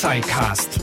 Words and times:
SciCast, 0.00 0.80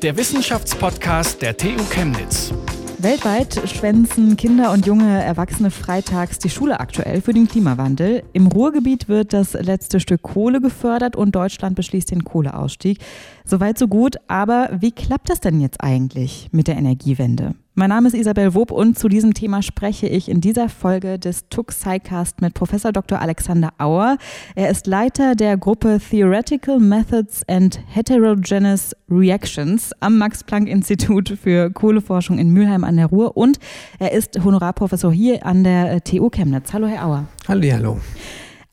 der 0.00 0.16
Wissenschaftspodcast 0.16 1.42
der 1.42 1.56
TU 1.56 1.82
Chemnitz. 1.90 2.54
Weltweit 2.98 3.60
schwänzen 3.68 4.36
Kinder 4.36 4.70
und 4.70 4.86
junge 4.86 5.24
Erwachsene 5.24 5.72
freitags 5.72 6.38
die 6.38 6.50
Schule 6.50 6.78
aktuell 6.78 7.20
für 7.20 7.32
den 7.32 7.48
Klimawandel. 7.48 8.22
Im 8.32 8.46
Ruhrgebiet 8.46 9.08
wird 9.08 9.32
das 9.32 9.54
letzte 9.54 9.98
Stück 9.98 10.22
Kohle 10.22 10.60
gefördert 10.60 11.16
und 11.16 11.34
Deutschland 11.34 11.74
beschließt 11.74 12.12
den 12.12 12.22
Kohleausstieg. 12.22 13.00
Soweit 13.44 13.76
so 13.76 13.88
gut, 13.88 14.18
aber 14.28 14.70
wie 14.78 14.92
klappt 14.92 15.30
das 15.30 15.40
denn 15.40 15.60
jetzt 15.60 15.80
eigentlich 15.80 16.50
mit 16.52 16.68
der 16.68 16.76
Energiewende? 16.76 17.56
Mein 17.74 17.90
Name 17.90 18.08
ist 18.08 18.14
Isabel 18.14 18.54
Wob 18.54 18.72
und 18.72 18.98
zu 18.98 19.08
diesem 19.08 19.32
Thema 19.32 19.62
spreche 19.62 20.08
ich 20.08 20.28
in 20.28 20.40
dieser 20.40 20.68
Folge 20.68 21.20
des 21.20 21.48
TUC 21.50 21.72
SciCast 21.72 22.40
mit 22.40 22.52
Professor 22.52 22.90
Dr. 22.90 23.20
Alexander 23.20 23.70
Auer. 23.78 24.18
Er 24.56 24.70
ist 24.70 24.88
Leiter 24.88 25.36
der 25.36 25.56
Gruppe 25.56 26.00
Theoretical 26.00 26.80
Methods 26.80 27.48
and 27.48 27.78
Heterogeneous 27.86 28.96
Reactions 29.08 29.92
am 30.00 30.18
Max-Planck-Institut 30.18 31.38
für 31.40 31.70
Kohleforschung 31.70 32.38
in 32.38 32.50
Mülheim 32.50 32.82
an 32.82 32.96
der 32.96 33.06
Ruhr 33.06 33.36
und 33.36 33.60
er 34.00 34.12
ist 34.12 34.44
Honorarprofessor 34.44 35.12
hier 35.12 35.46
an 35.46 35.62
der 35.62 36.02
TU 36.02 36.28
Chemnitz. 36.28 36.72
Hallo, 36.72 36.88
Herr 36.88 37.06
Auer. 37.06 37.26
Hallo, 37.46 37.72
hallo. 37.72 38.00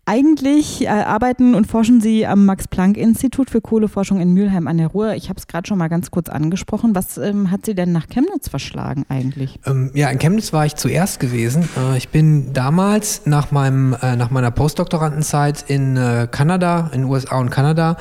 Eigentlich 0.10 0.86
äh, 0.86 0.88
arbeiten 0.88 1.54
und 1.54 1.68
forschen 1.68 2.00
Sie 2.00 2.26
am 2.26 2.46
Max-Planck-Institut 2.46 3.50
für 3.50 3.60
Kohleforschung 3.60 4.22
in 4.22 4.32
Mülheim 4.32 4.66
an 4.68 4.78
der 4.78 4.88
Ruhr. 4.88 5.16
Ich 5.16 5.28
habe 5.28 5.38
es 5.38 5.48
gerade 5.48 5.68
schon 5.68 5.78
mal 5.78 5.90
ganz 5.90 6.12
kurz 6.12 6.30
angesprochen. 6.30 6.96
Was 6.96 7.18
ähm, 7.18 7.52
hat 7.52 7.66
Sie 7.66 7.76
denn 7.76 7.92
nach 7.92 8.08
Chemnitz 8.08 8.48
verschlagen 8.48 9.06
eigentlich? 9.10 9.60
Ähm, 9.66 9.92
ja, 9.94 10.08
in 10.10 10.18
Chemnitz 10.18 10.54
war 10.54 10.66
ich 10.66 10.76
zuerst 10.76 11.20
gewesen. 11.20 11.68
Äh, 11.76 11.98
ich 11.98 12.08
bin 12.08 12.54
damals 12.54 13.24
nach, 13.26 13.52
meinem, 13.52 13.98
äh, 14.02 14.16
nach 14.16 14.32
meiner 14.32 14.50
Postdoktorandenzeit 14.50 15.66
in 15.68 15.98
äh, 15.98 16.30
Kanada, 16.32 16.90
in 16.94 17.04
USA 17.04 17.40
und 17.40 17.50
Kanada, 17.50 17.98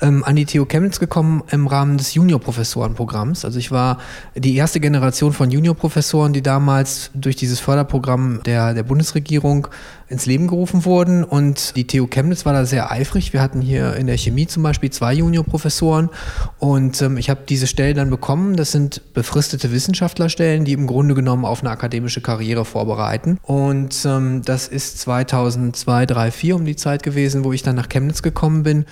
ähm, 0.00 0.24
an 0.24 0.36
die 0.36 0.46
TU 0.46 0.64
Chemnitz 0.64 0.98
gekommen 0.98 1.42
im 1.50 1.66
Rahmen 1.66 1.98
des 1.98 2.14
Juniorprofessorenprogramms. 2.14 3.44
Also 3.44 3.58
ich 3.58 3.70
war 3.70 3.98
die 4.34 4.56
erste 4.56 4.80
Generation 4.80 5.34
von 5.34 5.50
Juniorprofessoren, 5.50 6.32
die 6.32 6.40
damals 6.40 7.10
durch 7.12 7.36
dieses 7.36 7.60
Förderprogramm 7.60 8.40
der, 8.46 8.72
der 8.72 8.82
Bundesregierung 8.82 9.68
ins 10.10 10.26
Leben 10.26 10.48
gerufen 10.48 10.84
wurden. 10.84 11.24
Und 11.24 11.76
die 11.76 11.86
TU 11.86 12.06
Chemnitz 12.06 12.44
war 12.44 12.52
da 12.52 12.66
sehr 12.66 12.90
eifrig. 12.90 13.32
Wir 13.32 13.40
hatten 13.40 13.60
hier 13.60 13.94
in 13.96 14.06
der 14.06 14.18
Chemie 14.18 14.46
zum 14.46 14.62
Beispiel 14.62 14.90
zwei 14.90 15.14
Juniorprofessoren. 15.14 16.10
Und 16.58 17.00
ähm, 17.00 17.16
ich 17.16 17.30
habe 17.30 17.40
diese 17.48 17.66
Stelle 17.66 17.94
dann 17.94 18.10
bekommen. 18.10 18.56
Das 18.56 18.72
sind 18.72 19.14
befristete 19.14 19.72
Wissenschaftlerstellen, 19.72 20.64
die 20.64 20.72
im 20.72 20.86
Grunde 20.86 21.14
genommen 21.14 21.44
auf 21.44 21.60
eine 21.60 21.70
akademische 21.70 22.20
Karriere 22.20 22.64
vorbereiten. 22.64 23.38
Und 23.42 24.04
ähm, 24.04 24.42
das 24.44 24.68
ist 24.68 24.98
2002, 24.98 26.00
2003, 26.10 26.30
2004 26.30 26.56
um 26.56 26.64
die 26.64 26.76
Zeit 26.76 27.02
gewesen, 27.02 27.44
wo 27.44 27.52
ich 27.52 27.62
dann 27.62 27.76
nach 27.76 27.88
Chemnitz 27.88 28.22
gekommen 28.22 28.62
bin 28.62 28.84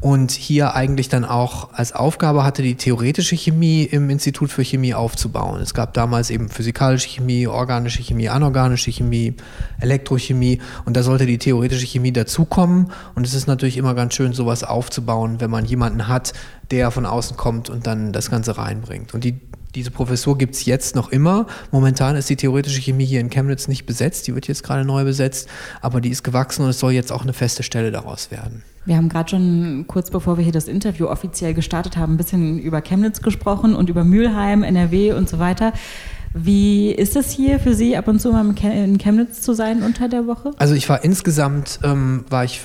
und 0.00 0.30
hier 0.30 0.74
eigentlich 0.74 1.08
dann 1.08 1.24
auch 1.24 1.72
als 1.72 1.92
Aufgabe 1.92 2.44
hatte, 2.44 2.62
die 2.62 2.74
theoretische 2.74 3.34
Chemie 3.34 3.84
im 3.84 4.10
Institut 4.10 4.50
für 4.50 4.62
Chemie 4.62 4.94
aufzubauen. 4.94 5.60
Es 5.60 5.72
gab 5.72 5.94
damals 5.94 6.30
eben 6.30 6.48
physikalische 6.48 7.08
Chemie, 7.08 7.46
organische 7.46 8.02
Chemie, 8.02 8.28
anorganische 8.28 8.90
Chemie, 8.90 9.34
Elektrochemie 9.80 10.60
und 10.84 10.96
da 10.96 11.02
sollte 11.02 11.24
die 11.24 11.38
theoretische 11.38 11.86
Chemie 11.86 12.12
dazukommen 12.12 12.92
und 13.14 13.26
es 13.26 13.34
ist 13.34 13.46
natürlich 13.46 13.78
immer 13.78 13.94
ganz 13.94 14.14
schön, 14.14 14.32
sowas 14.32 14.64
aufzubauen, 14.64 15.40
wenn 15.40 15.50
man 15.50 15.64
jemanden 15.64 16.08
hat, 16.08 16.34
der 16.70 16.90
von 16.90 17.06
außen 17.06 17.36
kommt 17.36 17.70
und 17.70 17.86
dann 17.86 18.12
das 18.12 18.30
Ganze 18.30 18.58
reinbringt. 18.58 19.14
Und 19.14 19.24
die 19.24 19.40
diese 19.76 19.90
Professur 19.90 20.38
gibt 20.38 20.54
es 20.54 20.64
jetzt 20.64 20.96
noch 20.96 21.10
immer. 21.10 21.46
Momentan 21.70 22.16
ist 22.16 22.30
die 22.30 22.36
theoretische 22.36 22.80
Chemie 22.80 23.04
hier 23.04 23.20
in 23.20 23.28
Chemnitz 23.28 23.68
nicht 23.68 23.84
besetzt. 23.84 24.26
Die 24.26 24.34
wird 24.34 24.48
jetzt 24.48 24.64
gerade 24.64 24.84
neu 24.84 25.04
besetzt, 25.04 25.48
aber 25.82 26.00
die 26.00 26.08
ist 26.08 26.24
gewachsen 26.24 26.62
und 26.62 26.70
es 26.70 26.80
soll 26.80 26.92
jetzt 26.92 27.12
auch 27.12 27.22
eine 27.22 27.34
feste 27.34 27.62
Stelle 27.62 27.92
daraus 27.92 28.30
werden. 28.30 28.62
Wir 28.86 28.96
haben 28.96 29.08
gerade 29.08 29.28
schon 29.28 29.84
kurz 29.86 30.10
bevor 30.10 30.38
wir 30.38 30.44
hier 30.44 30.52
das 30.52 30.66
Interview 30.66 31.08
offiziell 31.08 31.52
gestartet 31.52 31.96
haben, 31.96 32.14
ein 32.14 32.16
bisschen 32.16 32.58
über 32.58 32.80
Chemnitz 32.80 33.20
gesprochen 33.20 33.74
und 33.74 33.90
über 33.90 34.02
Mülheim, 34.02 34.62
NRW 34.62 35.12
und 35.12 35.28
so 35.28 35.38
weiter. 35.38 35.72
Wie 36.32 36.90
ist 36.90 37.16
es 37.16 37.30
hier 37.30 37.58
für 37.60 37.74
Sie, 37.74 37.96
ab 37.96 38.08
und 38.08 38.20
zu 38.20 38.30
mal 38.30 38.46
in 38.62 38.98
Chemnitz 38.98 39.42
zu 39.42 39.54
sein 39.54 39.82
unter 39.82 40.08
der 40.08 40.26
Woche? 40.26 40.52
Also 40.56 40.74
ich 40.74 40.88
war 40.88 41.04
insgesamt, 41.04 41.80
ähm, 41.82 42.24
war 42.30 42.44
ich 42.44 42.62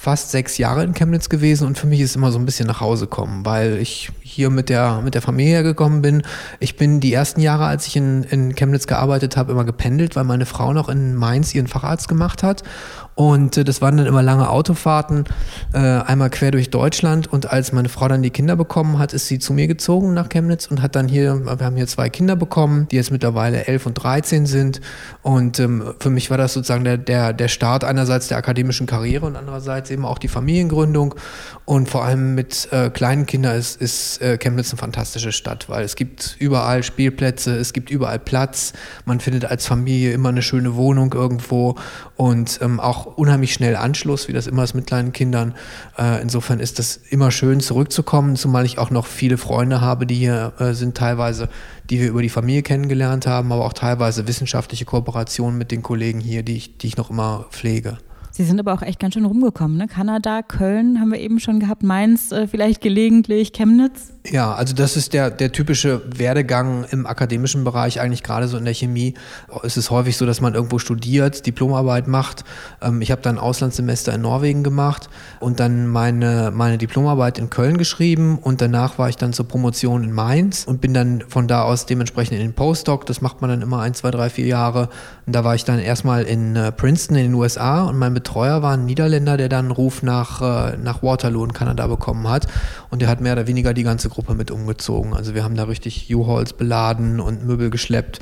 fast 0.00 0.30
sechs 0.30 0.56
Jahre 0.56 0.82
in 0.82 0.94
Chemnitz 0.94 1.28
gewesen 1.28 1.66
und 1.66 1.76
für 1.76 1.86
mich 1.86 2.00
ist 2.00 2.16
immer 2.16 2.32
so 2.32 2.38
ein 2.38 2.46
bisschen 2.46 2.66
nach 2.66 2.80
Hause 2.80 3.06
kommen, 3.06 3.44
weil 3.44 3.76
ich 3.76 4.10
hier 4.22 4.48
mit 4.48 4.70
der, 4.70 5.02
mit 5.02 5.12
der 5.12 5.20
Familie 5.20 5.62
gekommen 5.62 6.00
bin. 6.00 6.22
Ich 6.58 6.76
bin 6.76 7.00
die 7.00 7.12
ersten 7.12 7.42
Jahre, 7.42 7.66
als 7.66 7.86
ich 7.86 7.96
in, 7.96 8.22
in 8.22 8.54
Chemnitz 8.54 8.86
gearbeitet 8.86 9.36
habe, 9.36 9.52
immer 9.52 9.64
gependelt, 9.64 10.16
weil 10.16 10.24
meine 10.24 10.46
Frau 10.46 10.72
noch 10.72 10.88
in 10.88 11.16
Mainz 11.16 11.54
ihren 11.54 11.66
Facharzt 11.66 12.08
gemacht 12.08 12.42
hat. 12.42 12.62
Und 13.20 13.58
äh, 13.58 13.64
das 13.64 13.82
waren 13.82 13.98
dann 13.98 14.06
immer 14.06 14.22
lange 14.22 14.48
Autofahrten, 14.48 15.24
äh, 15.74 15.76
einmal 15.76 16.30
quer 16.30 16.52
durch 16.52 16.70
Deutschland. 16.70 17.30
Und 17.30 17.52
als 17.52 17.70
meine 17.70 17.90
Frau 17.90 18.08
dann 18.08 18.22
die 18.22 18.30
Kinder 18.30 18.56
bekommen 18.56 18.98
hat, 18.98 19.12
ist 19.12 19.26
sie 19.26 19.38
zu 19.38 19.52
mir 19.52 19.66
gezogen 19.66 20.14
nach 20.14 20.30
Chemnitz 20.30 20.68
und 20.68 20.80
hat 20.80 20.96
dann 20.96 21.06
hier, 21.06 21.38
wir 21.44 21.66
haben 21.66 21.76
hier 21.76 21.86
zwei 21.86 22.08
Kinder 22.08 22.34
bekommen, 22.34 22.88
die 22.90 22.96
jetzt 22.96 23.10
mittlerweile 23.10 23.66
elf 23.66 23.84
und 23.84 23.92
13 23.92 24.46
sind. 24.46 24.80
Und 25.20 25.60
ähm, 25.60 25.92
für 26.00 26.08
mich 26.08 26.30
war 26.30 26.38
das 26.38 26.54
sozusagen 26.54 26.82
der, 26.84 26.96
der, 26.96 27.34
der 27.34 27.48
Start 27.48 27.84
einerseits 27.84 28.28
der 28.28 28.38
akademischen 28.38 28.86
Karriere 28.86 29.26
und 29.26 29.36
andererseits 29.36 29.90
eben 29.90 30.06
auch 30.06 30.16
die 30.16 30.28
Familiengründung. 30.28 31.14
Und 31.66 31.90
vor 31.90 32.06
allem 32.06 32.34
mit 32.34 32.68
äh, 32.72 32.88
kleinen 32.88 33.26
Kindern 33.26 33.54
ist, 33.54 33.82
ist 33.82 34.18
Chemnitz 34.38 34.70
eine 34.70 34.78
fantastische 34.78 35.32
Stadt, 35.32 35.68
weil 35.68 35.84
es 35.84 35.94
gibt 35.94 36.36
überall 36.38 36.82
Spielplätze, 36.82 37.54
es 37.54 37.74
gibt 37.74 37.90
überall 37.90 38.18
Platz, 38.18 38.72
man 39.04 39.20
findet 39.20 39.44
als 39.44 39.66
Familie 39.66 40.12
immer 40.12 40.30
eine 40.30 40.40
schöne 40.40 40.74
Wohnung 40.74 41.12
irgendwo 41.12 41.76
und 42.20 42.58
ähm, 42.60 42.80
auch 42.80 43.06
unheimlich 43.06 43.54
schnell 43.54 43.76
Anschluss, 43.76 44.28
wie 44.28 44.34
das 44.34 44.46
immer 44.46 44.62
ist 44.62 44.74
mit 44.74 44.86
kleinen 44.86 45.14
Kindern. 45.14 45.54
Äh, 45.96 46.20
insofern 46.20 46.60
ist 46.60 46.78
das 46.78 46.98
immer 47.08 47.30
schön 47.30 47.60
zurückzukommen, 47.60 48.36
zumal 48.36 48.66
ich 48.66 48.76
auch 48.76 48.90
noch 48.90 49.06
viele 49.06 49.38
Freunde 49.38 49.80
habe, 49.80 50.04
die 50.04 50.16
hier 50.16 50.52
äh, 50.58 50.74
sind, 50.74 50.98
teilweise, 50.98 51.48
die 51.88 51.98
wir 51.98 52.08
über 52.08 52.20
die 52.20 52.28
Familie 52.28 52.62
kennengelernt 52.62 53.26
haben, 53.26 53.50
aber 53.52 53.64
auch 53.64 53.72
teilweise 53.72 54.28
wissenschaftliche 54.28 54.84
Kooperationen 54.84 55.56
mit 55.56 55.70
den 55.70 55.80
Kollegen 55.80 56.20
hier, 56.20 56.42
die 56.42 56.58
ich, 56.58 56.76
die 56.76 56.88
ich 56.88 56.98
noch 56.98 57.08
immer 57.08 57.46
pflege. 57.52 57.96
Sie 58.32 58.44
sind 58.44 58.60
aber 58.60 58.72
auch 58.72 58.82
echt 58.82 59.00
ganz 59.00 59.14
schön 59.14 59.24
rumgekommen, 59.24 59.76
ne? 59.76 59.88
Kanada, 59.88 60.42
Köln 60.42 61.00
haben 61.00 61.10
wir 61.10 61.18
eben 61.18 61.40
schon 61.40 61.58
gehabt, 61.58 61.82
Mainz 61.82 62.30
äh, 62.30 62.46
vielleicht 62.46 62.80
gelegentlich, 62.80 63.52
Chemnitz. 63.52 64.12
Ja, 64.28 64.54
also 64.54 64.74
das 64.74 64.96
ist 64.96 65.14
der, 65.14 65.30
der 65.30 65.50
typische 65.50 66.02
Werdegang 66.14 66.84
im 66.90 67.06
akademischen 67.06 67.64
Bereich, 67.64 68.00
eigentlich 68.00 68.22
gerade 68.22 68.48
so 68.48 68.58
in 68.58 68.64
der 68.66 68.74
Chemie. 68.74 69.14
Es 69.62 69.76
ist 69.78 69.90
häufig 69.90 70.16
so, 70.16 70.26
dass 70.26 70.40
man 70.42 70.54
irgendwo 70.54 70.78
studiert, 70.78 71.46
Diplomarbeit 71.46 72.06
macht. 72.06 72.44
Ähm, 72.82 73.00
ich 73.00 73.10
habe 73.10 73.22
dann 73.22 73.38
Auslandssemester 73.38 74.14
in 74.14 74.20
Norwegen 74.20 74.62
gemacht 74.62 75.08
und 75.40 75.58
dann 75.58 75.88
meine, 75.88 76.52
meine 76.54 76.78
Diplomarbeit 76.78 77.38
in 77.38 77.50
Köln 77.50 77.78
geschrieben 77.78 78.38
und 78.38 78.60
danach 78.60 78.98
war 78.98 79.08
ich 79.08 79.16
dann 79.16 79.32
zur 79.32 79.48
Promotion 79.48 80.04
in 80.04 80.12
Mainz 80.12 80.64
und 80.64 80.80
bin 80.80 80.94
dann 80.94 81.22
von 81.26 81.48
da 81.48 81.62
aus 81.62 81.86
dementsprechend 81.86 82.38
in 82.38 82.42
den 82.42 82.52
Postdoc. 82.52 83.06
Das 83.06 83.22
macht 83.22 83.40
man 83.40 83.50
dann 83.50 83.62
immer 83.62 83.80
ein, 83.80 83.94
zwei, 83.94 84.10
drei, 84.10 84.30
vier 84.30 84.46
Jahre. 84.46 84.90
Und 85.26 85.34
da 85.34 85.44
war 85.44 85.54
ich 85.54 85.64
dann 85.64 85.78
erstmal 85.78 86.24
in 86.24 86.56
äh, 86.56 86.72
Princeton 86.72 87.16
in 87.16 87.24
den 87.24 87.34
USA 87.34 87.84
und 87.84 87.98
mein 87.98 88.12
Betreuer 88.20 88.60
war 88.60 88.74
ein 88.74 88.84
Niederländer, 88.84 89.38
der 89.38 89.48
dann 89.48 89.66
einen 89.66 89.70
Ruf 89.70 90.02
nach, 90.02 90.42
äh, 90.42 90.76
nach 90.76 91.02
Waterloo 91.02 91.42
in 91.42 91.54
Kanada 91.54 91.86
bekommen 91.86 92.28
hat. 92.28 92.46
Und 92.90 93.00
der 93.00 93.08
hat 93.08 93.22
mehr 93.22 93.32
oder 93.32 93.46
weniger 93.46 93.72
die 93.72 93.82
ganze 93.82 94.10
Gruppe 94.10 94.34
mit 94.34 94.50
umgezogen. 94.50 95.14
Also 95.14 95.34
wir 95.34 95.42
haben 95.42 95.54
da 95.54 95.64
richtig 95.64 96.14
U-Hauls 96.14 96.52
beladen 96.52 97.18
und 97.18 97.46
Möbel 97.46 97.70
geschleppt. 97.70 98.18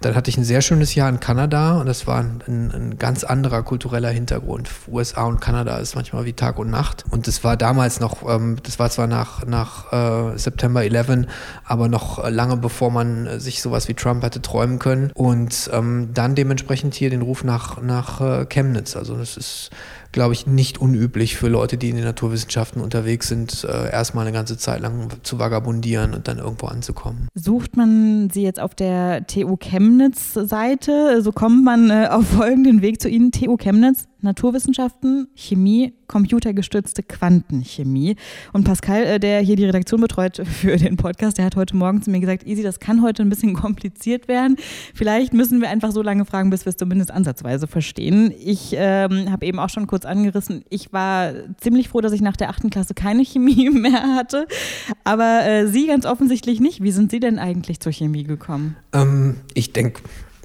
Dann 0.00 0.14
hatte 0.14 0.30
ich 0.30 0.38
ein 0.38 0.44
sehr 0.44 0.62
schönes 0.62 0.94
Jahr 0.94 1.08
in 1.10 1.20
Kanada 1.20 1.78
und 1.78 1.86
das 1.86 2.06
war 2.06 2.20
ein, 2.20 2.42
ein, 2.48 2.98
ganz 2.98 3.24
anderer 3.24 3.62
kultureller 3.62 4.08
Hintergrund. 4.08 4.70
USA 4.88 5.24
und 5.24 5.40
Kanada 5.40 5.76
ist 5.78 5.94
manchmal 5.94 6.24
wie 6.24 6.32
Tag 6.32 6.58
und 6.58 6.70
Nacht. 6.70 7.04
Und 7.10 7.26
das 7.26 7.44
war 7.44 7.56
damals 7.56 8.00
noch, 8.00 8.28
ähm, 8.28 8.56
das 8.62 8.78
war 8.78 8.88
zwar 8.88 9.06
nach, 9.06 9.44
nach 9.46 9.92
äh, 9.92 10.38
September 10.38 10.82
11, 10.82 11.26
aber 11.64 11.88
noch 11.88 12.26
lange 12.28 12.56
bevor 12.56 12.90
man 12.90 13.38
sich 13.38 13.60
sowas 13.60 13.88
wie 13.88 13.94
Trump 13.94 14.22
hätte 14.24 14.40
träumen 14.40 14.78
können. 14.78 15.10
Und 15.14 15.70
ähm, 15.72 16.10
dann 16.14 16.34
dementsprechend 16.34 16.94
hier 16.94 17.10
den 17.10 17.22
Ruf 17.22 17.44
nach, 17.44 17.82
nach 17.82 18.20
äh, 18.20 18.46
Chemnitz. 18.46 18.96
Also 18.96 19.16
das 19.16 19.36
ist 19.42 19.70
glaube 20.12 20.34
ich, 20.34 20.46
nicht 20.46 20.78
unüblich 20.78 21.36
für 21.36 21.48
Leute, 21.48 21.78
die 21.78 21.88
in 21.88 21.96
den 21.96 22.04
Naturwissenschaften 22.04 22.80
unterwegs 22.80 23.28
sind, 23.28 23.64
äh, 23.64 23.90
erstmal 23.90 24.26
eine 24.26 24.36
ganze 24.36 24.58
Zeit 24.58 24.80
lang 24.80 25.08
zu 25.22 25.38
vagabundieren 25.38 26.14
und 26.14 26.28
dann 26.28 26.38
irgendwo 26.38 26.66
anzukommen. 26.66 27.28
Sucht 27.34 27.76
man 27.76 28.28
sie 28.30 28.42
jetzt 28.42 28.60
auf 28.60 28.74
der 28.74 29.26
TU 29.26 29.56
Chemnitz-Seite, 29.56 31.22
so 31.22 31.32
kommt 31.32 31.64
man 31.64 31.90
äh, 31.90 32.08
auf 32.10 32.26
folgenden 32.28 32.82
Weg 32.82 33.00
zu 33.00 33.08
Ihnen. 33.08 33.32
TU 33.32 33.56
Chemnitz, 33.56 34.06
Naturwissenschaften, 34.22 35.28
Chemie, 35.34 35.92
computergestützte 36.06 37.02
Quantenchemie. 37.02 38.16
Und 38.52 38.64
Pascal, 38.64 39.04
äh, 39.04 39.20
der 39.20 39.40
hier 39.40 39.56
die 39.56 39.64
Redaktion 39.64 40.00
betreut 40.00 40.36
für 40.44 40.76
den 40.76 40.96
Podcast, 40.96 41.38
der 41.38 41.44
hat 41.44 41.56
heute 41.56 41.76
Morgen 41.76 42.02
zu 42.02 42.10
mir 42.10 42.20
gesagt, 42.20 42.46
Easy, 42.46 42.62
das 42.62 42.80
kann 42.80 43.02
heute 43.02 43.22
ein 43.22 43.28
bisschen 43.28 43.54
kompliziert 43.62 44.28
werden. 44.28 44.56
Vielleicht 44.94 45.32
müssen 45.32 45.60
wir 45.60 45.70
einfach 45.70 45.92
so 45.92 46.02
lange 46.02 46.24
fragen, 46.24 46.50
bis 46.50 46.64
wir 46.64 46.70
es 46.70 46.76
zumindest 46.76 47.10
ansatzweise 47.10 47.66
verstehen. 47.66 48.32
Ich 48.38 48.74
ähm, 48.76 49.30
habe 49.30 49.46
eben 49.46 49.58
auch 49.58 49.70
schon 49.70 49.86
kurz 49.86 50.04
angerissen, 50.04 50.64
ich 50.68 50.92
war 50.92 51.32
ziemlich 51.58 51.88
froh, 51.88 52.00
dass 52.00 52.12
ich 52.12 52.20
nach 52.20 52.36
der 52.36 52.50
achten 52.50 52.70
Klasse 52.70 52.94
keine 52.94 53.24
Chemie 53.24 53.70
mehr 53.72 54.14
hatte. 54.14 54.46
Aber 55.04 55.44
äh, 55.44 55.66
Sie 55.66 55.86
ganz 55.86 56.06
offensichtlich 56.06 56.60
nicht. 56.60 56.82
Wie 56.82 56.92
sind 56.92 57.10
Sie 57.10 57.20
denn 57.20 57.38
eigentlich 57.38 57.80
zur 57.80 57.92
Chemie 57.92 58.24
gekommen? 58.24 58.76
Ähm, 58.92 59.36
ich 59.54 59.72
denke, 59.72 60.02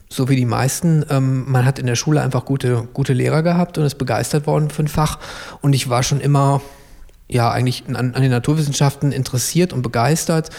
so 0.09 0.29
wie 0.29 0.35
die 0.35 0.45
meisten, 0.45 1.05
ähm, 1.09 1.49
man 1.49 1.65
hat 1.65 1.79
in 1.79 1.85
der 1.85 1.95
Schule 1.95 2.21
einfach 2.21 2.45
gute, 2.45 2.87
gute 2.93 3.13
Lehrer 3.13 3.43
gehabt 3.43 3.77
und 3.77 3.85
ist 3.85 3.97
begeistert 3.97 4.47
worden 4.47 4.69
für 4.69 4.83
ein 4.83 4.87
Fach. 4.87 5.19
Und 5.61 5.73
ich 5.73 5.89
war 5.89 6.03
schon 6.03 6.21
immer 6.21 6.61
ja 7.27 7.51
eigentlich 7.51 7.83
an, 7.87 8.13
an 8.13 8.21
den 8.21 8.31
Naturwissenschaften 8.31 9.11
interessiert 9.11 9.73
und 9.73 9.81
begeistert 9.81 10.49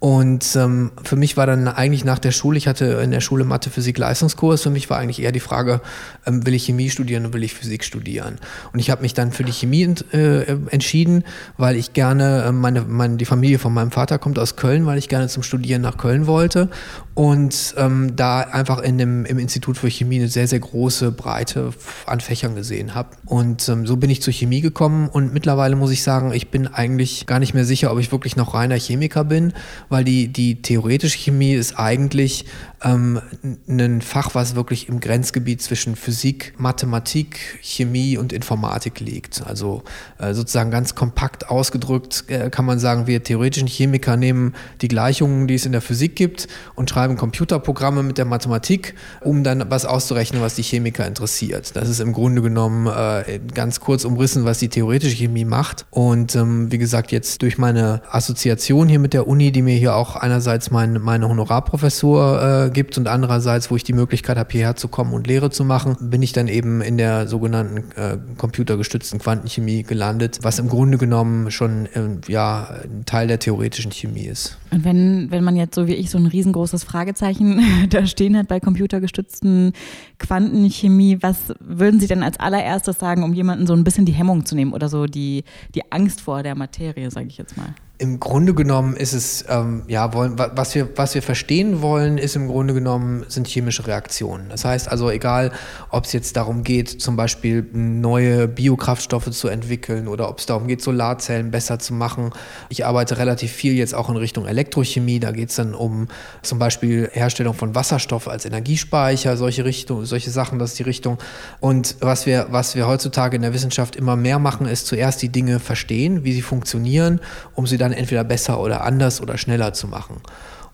und 0.00 0.56
ähm, 0.56 0.92
für 1.04 1.14
mich 1.14 1.36
war 1.36 1.46
dann 1.46 1.68
eigentlich 1.68 2.06
nach 2.06 2.18
der 2.18 2.30
Schule, 2.30 2.56
ich 2.56 2.66
hatte 2.66 2.86
in 3.04 3.10
der 3.10 3.20
Schule 3.20 3.44
Mathe, 3.44 3.68
Physik, 3.68 3.98
Leistungskurs, 3.98 4.62
für 4.62 4.70
mich 4.70 4.88
war 4.88 4.96
eigentlich 4.96 5.20
eher 5.20 5.30
die 5.30 5.40
Frage, 5.40 5.82
ähm, 6.24 6.46
will 6.46 6.54
ich 6.54 6.64
Chemie 6.64 6.88
studieren 6.88 7.26
oder 7.26 7.34
will 7.34 7.44
ich 7.44 7.52
Physik 7.52 7.84
studieren? 7.84 8.38
Und 8.72 8.78
ich 8.78 8.90
habe 8.90 9.02
mich 9.02 9.12
dann 9.12 9.30
für 9.30 9.44
die 9.44 9.52
Chemie 9.52 9.82
ent, 9.82 10.06
äh, 10.14 10.56
entschieden, 10.70 11.24
weil 11.58 11.76
ich 11.76 11.92
gerne, 11.92 12.44
äh, 12.44 12.52
meine, 12.52 12.80
meine, 12.80 13.18
die 13.18 13.26
Familie 13.26 13.58
von 13.58 13.74
meinem 13.74 13.90
Vater 13.90 14.18
kommt 14.18 14.38
aus 14.38 14.56
Köln, 14.56 14.86
weil 14.86 14.96
ich 14.96 15.10
gerne 15.10 15.28
zum 15.28 15.42
Studieren 15.42 15.82
nach 15.82 15.98
Köln 15.98 16.26
wollte 16.26 16.70
und 17.12 17.74
ähm, 17.76 18.16
da 18.16 18.40
einfach 18.40 18.78
in 18.78 18.96
dem, 18.96 19.26
im 19.26 19.38
Institut 19.38 19.76
für 19.76 19.90
Chemie 19.90 20.20
eine 20.20 20.28
sehr, 20.28 20.48
sehr 20.48 20.60
große 20.60 21.12
Breite 21.12 21.74
an 22.06 22.20
Fächern 22.20 22.54
gesehen 22.54 22.94
habe. 22.94 23.10
Und 23.26 23.68
ähm, 23.68 23.86
so 23.86 23.98
bin 23.98 24.08
ich 24.08 24.22
zur 24.22 24.32
Chemie 24.32 24.62
gekommen 24.62 25.10
und 25.10 25.34
mittlerweile 25.34 25.76
muss 25.76 25.90
ich 25.90 26.02
sagen, 26.02 26.32
ich 26.32 26.50
bin 26.50 26.68
eigentlich 26.68 27.26
gar 27.26 27.38
nicht 27.38 27.52
mehr 27.52 27.66
sicher, 27.66 27.92
ob 27.92 27.98
ich 27.98 28.10
wirklich 28.10 28.36
noch 28.36 28.54
reiner 28.54 28.76
Chemiker 28.76 29.24
bin, 29.24 29.52
weil 29.90 30.04
die, 30.04 30.28
die 30.28 30.62
theoretische 30.62 31.18
Chemie 31.18 31.52
ist 31.52 31.78
eigentlich 31.78 32.46
ähm, 32.82 33.20
ein 33.68 34.00
Fach, 34.00 34.34
was 34.34 34.54
wirklich 34.54 34.88
im 34.88 35.00
Grenzgebiet 35.00 35.60
zwischen 35.62 35.96
Physik, 35.96 36.54
Mathematik, 36.56 37.58
Chemie 37.60 38.16
und 38.16 38.32
Informatik 38.32 39.00
liegt. 39.00 39.46
Also 39.46 39.82
äh, 40.18 40.32
sozusagen 40.34 40.70
ganz 40.70 40.94
kompakt 40.94 41.48
ausgedrückt 41.48 42.24
äh, 42.28 42.50
kann 42.50 42.64
man 42.64 42.78
sagen, 42.78 43.06
wir 43.06 43.22
theoretischen 43.22 43.68
Chemiker 43.68 44.16
nehmen 44.16 44.54
die 44.80 44.88
Gleichungen, 44.88 45.46
die 45.46 45.54
es 45.54 45.66
in 45.66 45.72
der 45.72 45.80
Physik 45.80 46.16
gibt 46.16 46.48
und 46.74 46.88
schreiben 46.88 47.16
Computerprogramme 47.16 48.02
mit 48.02 48.18
der 48.18 48.24
Mathematik, 48.24 48.94
um 49.20 49.44
dann 49.44 49.70
was 49.70 49.84
auszurechnen, 49.84 50.40
was 50.40 50.54
die 50.54 50.62
Chemiker 50.62 51.06
interessiert. 51.06 51.76
Das 51.76 51.88
ist 51.88 52.00
im 52.00 52.12
Grunde 52.12 52.42
genommen 52.42 52.86
äh, 52.86 53.40
ganz 53.54 53.80
kurz 53.80 54.04
umrissen, 54.04 54.44
was 54.44 54.58
die 54.58 54.68
theoretische 54.68 55.16
Chemie 55.16 55.44
macht. 55.44 55.86
Und 55.90 56.34
ähm, 56.34 56.72
wie 56.72 56.78
gesagt, 56.78 57.12
jetzt 57.12 57.42
durch 57.42 57.58
meine 57.58 58.02
Assoziation 58.10 58.88
hier 58.88 58.98
mit 58.98 59.12
der 59.12 59.26
Uni, 59.26 59.52
die 59.52 59.62
mir 59.62 59.76
hier 59.76 59.94
auch 59.94 60.16
einerseits 60.16 60.70
mein, 60.70 60.94
meine 60.94 61.28
Honorarprofessur 61.28 62.66
äh, 62.66 62.69
gibt 62.70 62.98
und 62.98 63.08
andererseits, 63.08 63.70
wo 63.70 63.76
ich 63.76 63.84
die 63.84 63.92
Möglichkeit 63.92 64.38
habe, 64.38 64.50
hierher 64.50 64.76
zu 64.76 64.88
kommen 64.88 65.12
und 65.12 65.26
Lehre 65.26 65.50
zu 65.50 65.64
machen, 65.64 65.96
bin 66.00 66.22
ich 66.22 66.32
dann 66.32 66.48
eben 66.48 66.80
in 66.80 66.96
der 66.96 67.28
sogenannten 67.28 67.78
äh, 67.98 68.18
computergestützten 68.36 69.18
Quantenchemie 69.18 69.82
gelandet, 69.82 70.38
was 70.42 70.58
im 70.58 70.68
Grunde 70.68 70.98
genommen 70.98 71.50
schon 71.50 71.86
äh, 71.86 72.30
ja, 72.30 72.80
ein 72.84 73.04
Teil 73.06 73.28
der 73.28 73.38
theoretischen 73.38 73.92
Chemie 73.92 74.26
ist. 74.26 74.58
Und 74.70 74.84
wenn, 74.84 75.30
wenn 75.30 75.44
man 75.44 75.56
jetzt 75.56 75.74
so 75.74 75.86
wie 75.86 75.94
ich 75.94 76.10
so 76.10 76.18
ein 76.18 76.26
riesengroßes 76.26 76.84
Fragezeichen 76.84 77.60
da 77.90 78.06
stehen 78.06 78.36
hat 78.36 78.48
bei 78.48 78.60
computergestützten 78.60 79.72
Quantenchemie, 80.18 81.18
was 81.20 81.54
würden 81.60 82.00
Sie 82.00 82.06
denn 82.06 82.22
als 82.22 82.38
allererstes 82.38 82.98
sagen, 82.98 83.22
um 83.22 83.34
jemanden 83.34 83.66
so 83.66 83.74
ein 83.74 83.84
bisschen 83.84 84.04
die 84.06 84.12
Hemmung 84.12 84.46
zu 84.46 84.54
nehmen 84.54 84.72
oder 84.72 84.88
so 84.88 85.06
die, 85.06 85.44
die 85.74 85.90
Angst 85.92 86.20
vor 86.20 86.42
der 86.42 86.54
Materie, 86.54 87.10
sage 87.10 87.26
ich 87.26 87.38
jetzt 87.38 87.56
mal? 87.56 87.74
Im 88.00 88.18
Grunde 88.18 88.54
genommen 88.54 88.96
ist 88.96 89.12
es, 89.12 89.44
ähm, 89.46 89.82
ja, 89.86 90.14
wollen, 90.14 90.38
was 90.38 90.74
wir, 90.74 90.88
was 90.96 91.14
wir 91.14 91.20
verstehen 91.20 91.82
wollen, 91.82 92.16
ist 92.16 92.34
im 92.34 92.48
Grunde 92.48 92.72
genommen, 92.72 93.26
sind 93.28 93.46
chemische 93.46 93.86
Reaktionen. 93.86 94.48
Das 94.48 94.64
heißt 94.64 94.88
also, 94.88 95.10
egal, 95.10 95.52
ob 95.90 96.06
es 96.06 96.14
jetzt 96.14 96.34
darum 96.34 96.64
geht, 96.64 96.88
zum 96.88 97.16
Beispiel 97.16 97.62
neue 97.74 98.48
Biokraftstoffe 98.48 99.30
zu 99.30 99.48
entwickeln 99.48 100.08
oder 100.08 100.30
ob 100.30 100.38
es 100.38 100.46
darum 100.46 100.66
geht, 100.66 100.80
Solarzellen 100.80 101.50
besser 101.50 101.78
zu 101.78 101.92
machen. 101.92 102.30
Ich 102.70 102.86
arbeite 102.86 103.18
relativ 103.18 103.52
viel 103.52 103.74
jetzt 103.74 103.94
auch 103.94 104.08
in 104.08 104.16
Richtung 104.16 104.46
Elektrochemie. 104.46 105.20
Da 105.20 105.30
geht 105.30 105.50
es 105.50 105.56
dann 105.56 105.74
um 105.74 106.08
zum 106.40 106.58
Beispiel 106.58 107.10
Herstellung 107.12 107.52
von 107.52 107.74
Wasserstoff 107.74 108.28
als 108.28 108.46
Energiespeicher, 108.46 109.36
solche 109.36 109.66
Richtung, 109.66 110.06
solche 110.06 110.30
Sachen, 110.30 110.58
das 110.58 110.70
ist 110.70 110.78
die 110.78 110.84
Richtung. 110.84 111.18
Und 111.60 111.96
was 112.00 112.24
wir, 112.24 112.46
was 112.48 112.74
wir 112.74 112.86
heutzutage 112.86 113.36
in 113.36 113.42
der 113.42 113.52
Wissenschaft 113.52 113.94
immer 113.94 114.16
mehr 114.16 114.38
machen, 114.38 114.66
ist 114.66 114.86
zuerst 114.86 115.20
die 115.20 115.28
Dinge 115.28 115.60
verstehen, 115.60 116.24
wie 116.24 116.32
sie 116.32 116.40
funktionieren, 116.40 117.20
um 117.54 117.66
sie 117.66 117.76
dann 117.76 117.89
dann 117.90 117.98
entweder 117.98 118.24
besser 118.24 118.60
oder 118.60 118.84
anders 118.84 119.20
oder 119.20 119.38
schneller 119.38 119.72
zu 119.72 119.88
machen. 119.88 120.16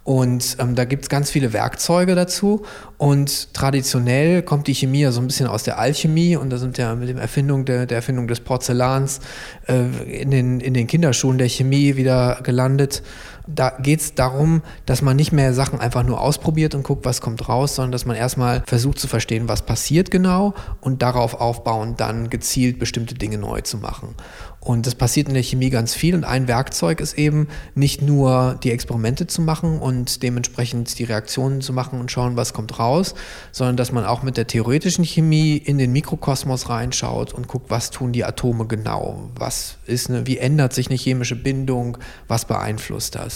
Und 0.06 0.58
ähm, 0.60 0.76
da 0.76 0.84
gibt 0.84 1.02
es 1.02 1.08
ganz 1.08 1.32
viele 1.32 1.52
Werkzeuge 1.52 2.14
dazu. 2.14 2.64
Und 2.96 3.52
traditionell 3.54 4.40
kommt 4.40 4.68
die 4.68 4.74
Chemie 4.74 5.00
ja 5.00 5.10
so 5.10 5.20
ein 5.20 5.26
bisschen 5.26 5.48
aus 5.48 5.64
der 5.64 5.80
Alchemie. 5.80 6.36
Und 6.36 6.50
da 6.50 6.58
sind 6.58 6.78
ja 6.78 6.94
mit 6.94 7.08
der 7.08 7.16
Erfindung, 7.16 7.64
der, 7.64 7.86
der 7.86 7.96
Erfindung 7.96 8.28
des 8.28 8.38
Porzellans 8.38 9.18
äh, 9.66 10.22
in, 10.22 10.30
den, 10.30 10.60
in 10.60 10.74
den 10.74 10.86
Kinderschuhen 10.86 11.38
der 11.38 11.48
Chemie 11.48 11.96
wieder 11.96 12.38
gelandet. 12.44 13.02
Da 13.46 13.70
geht 13.70 14.00
es 14.00 14.14
darum, 14.14 14.62
dass 14.87 15.02
man 15.02 15.16
nicht 15.16 15.32
mehr 15.32 15.54
Sachen 15.54 15.81
einfach 15.81 16.02
nur 16.02 16.20
ausprobiert 16.20 16.75
und 16.75 16.82
guckt, 16.82 17.04
was 17.04 17.20
kommt 17.20 17.48
raus, 17.48 17.76
sondern 17.76 17.93
dass 17.93 18.04
man 18.04 18.16
erstmal 18.16 18.62
versucht 18.66 18.98
zu 18.98 19.08
verstehen, 19.08 19.48
was 19.48 19.62
passiert 19.62 20.10
genau 20.10 20.54
und 20.81 21.02
darauf 21.02 21.34
aufbauend 21.34 22.00
dann 22.00 22.31
gezielt 22.31 22.78
bestimmte 22.78 23.14
Dinge 23.14 23.38
neu 23.38 23.60
zu 23.60 23.78
machen. 23.78 24.14
Und 24.66 24.84
das 24.84 24.96
passiert 24.96 25.28
in 25.28 25.34
der 25.34 25.44
Chemie 25.44 25.70
ganz 25.70 25.94
viel. 25.94 26.16
Und 26.16 26.25
ein 26.25 26.48
Werkzeug 26.48 27.00
ist 27.00 27.16
eben 27.16 27.46
nicht 27.76 28.02
nur 28.02 28.58
die 28.64 28.72
Experimente 28.72 29.28
zu 29.28 29.40
machen 29.40 29.78
und 29.78 30.25
dementsprechend 30.25 30.98
die 30.98 31.04
Reaktionen 31.04 31.60
zu 31.60 31.72
machen 31.72 32.00
und 32.00 32.10
schauen, 32.10 32.37
was 32.37 32.52
kommt 32.52 32.81
raus, 32.81 33.14
sondern 33.52 33.76
dass 33.76 33.93
man 33.93 34.04
auch 34.04 34.25
mit 34.25 34.37
der 34.37 34.48
theoretischen 34.48 35.04
Chemie 35.04 35.56
in 35.56 35.78
den 35.78 35.93
Mikrokosmos 35.93 36.69
reinschaut 36.69 37.32
und 37.32 37.46
guckt, 37.46 37.70
was 37.70 37.90
tun 37.90 38.12
die 38.12 38.25
Atome 38.25 38.66
genau, 38.66 39.31
was 39.37 39.76
ist 39.87 40.10
eine, 40.10 40.26
wie 40.26 40.38
ändert 40.38 40.72
sich 40.72 40.88
eine 40.88 40.98
chemische 40.98 41.37
Bindung, 41.37 41.98
was 42.26 42.44
beeinflusst 42.44 43.14
das. 43.14 43.35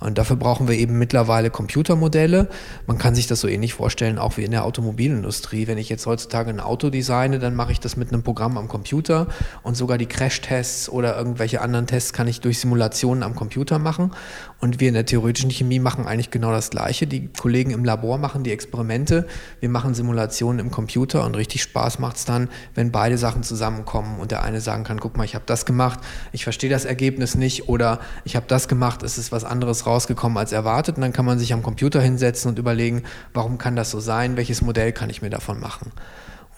Und 0.00 0.16
dafür 0.16 0.36
brauchen 0.36 0.68
wir 0.68 0.76
eben 0.76 0.96
mittlerweile 0.96 1.50
Computermodelle. 1.50 2.48
Man 2.86 2.98
kann 2.98 3.16
sich 3.16 3.26
das 3.26 3.40
so 3.40 3.48
ähnlich 3.48 3.74
vorstellen, 3.74 4.18
auch 4.18 4.36
wie 4.36 4.44
in 4.44 4.52
der 4.52 4.64
Automobilindustrie. 4.64 5.66
Wenn 5.66 5.78
ich 5.78 5.88
jetzt 5.88 6.06
heutzutage 6.06 6.50
ein 6.50 6.60
Auto 6.60 6.88
designe, 6.88 7.40
dann 7.40 7.56
mache 7.56 7.72
ich 7.72 7.80
das 7.80 7.96
mit 7.96 8.12
einem 8.12 8.22
Programm 8.22 8.58
am 8.58 8.68
Computer 8.68 9.26
und 9.64 9.76
sogar 9.76 9.98
die 9.98 10.06
Crashtests 10.06 10.88
oder 10.88 11.16
irgendwelche 11.16 11.60
anderen 11.60 11.86
Tests 11.88 12.12
kann 12.12 12.28
ich 12.28 12.40
durch 12.40 12.60
Simulationen 12.60 13.24
am 13.24 13.34
Computer 13.34 13.78
machen. 13.80 14.12
Und 14.60 14.80
wir 14.80 14.88
in 14.88 14.94
der 14.94 15.06
theoretischen 15.06 15.50
Chemie 15.50 15.78
machen 15.80 16.06
eigentlich 16.06 16.30
genau 16.30 16.50
das 16.50 16.70
Gleiche. 16.70 17.06
Die 17.06 17.28
Kollegen 17.28 17.70
im 17.70 17.84
Labor 17.84 18.18
machen 18.18 18.44
die 18.44 18.52
Experimente, 18.52 19.26
wir 19.60 19.68
machen 19.68 19.94
Simulationen 19.94 20.60
im 20.60 20.70
Computer 20.70 21.24
und 21.24 21.36
richtig 21.36 21.62
Spaß 21.62 21.98
macht 21.98 22.16
es 22.16 22.24
dann, 22.24 22.48
wenn 22.74 22.92
beide 22.92 23.18
Sachen 23.18 23.42
zusammenkommen 23.42 24.20
und 24.20 24.30
der 24.30 24.42
eine 24.42 24.60
sagen 24.60 24.84
kann, 24.84 25.00
guck 25.00 25.16
mal, 25.16 25.24
ich 25.24 25.34
habe 25.34 25.44
das 25.46 25.66
gemacht, 25.66 26.00
ich 26.32 26.44
verstehe 26.44 26.70
das 26.70 26.84
Ergebnis 26.84 27.34
nicht 27.34 27.68
oder 27.68 28.00
ich 28.24 28.36
habe 28.36 28.46
das 28.48 28.68
gemacht, 28.68 29.02
es 29.02 29.18
ist 29.18 29.32
was 29.32 29.44
anderes 29.44 29.86
rausgekommen 29.88 30.38
als 30.38 30.52
erwartet 30.52 30.96
und 30.96 31.02
dann 31.02 31.12
kann 31.12 31.24
man 31.24 31.38
sich 31.38 31.52
am 31.52 31.62
Computer 31.62 32.00
hinsetzen 32.00 32.50
und 32.50 32.58
überlegen, 32.58 33.02
warum 33.34 33.58
kann 33.58 33.74
das 33.74 33.90
so 33.90 34.00
sein, 34.00 34.36
welches 34.36 34.62
Modell 34.62 34.92
kann 34.92 35.10
ich 35.10 35.22
mir 35.22 35.30
davon 35.30 35.58
machen. 35.58 35.92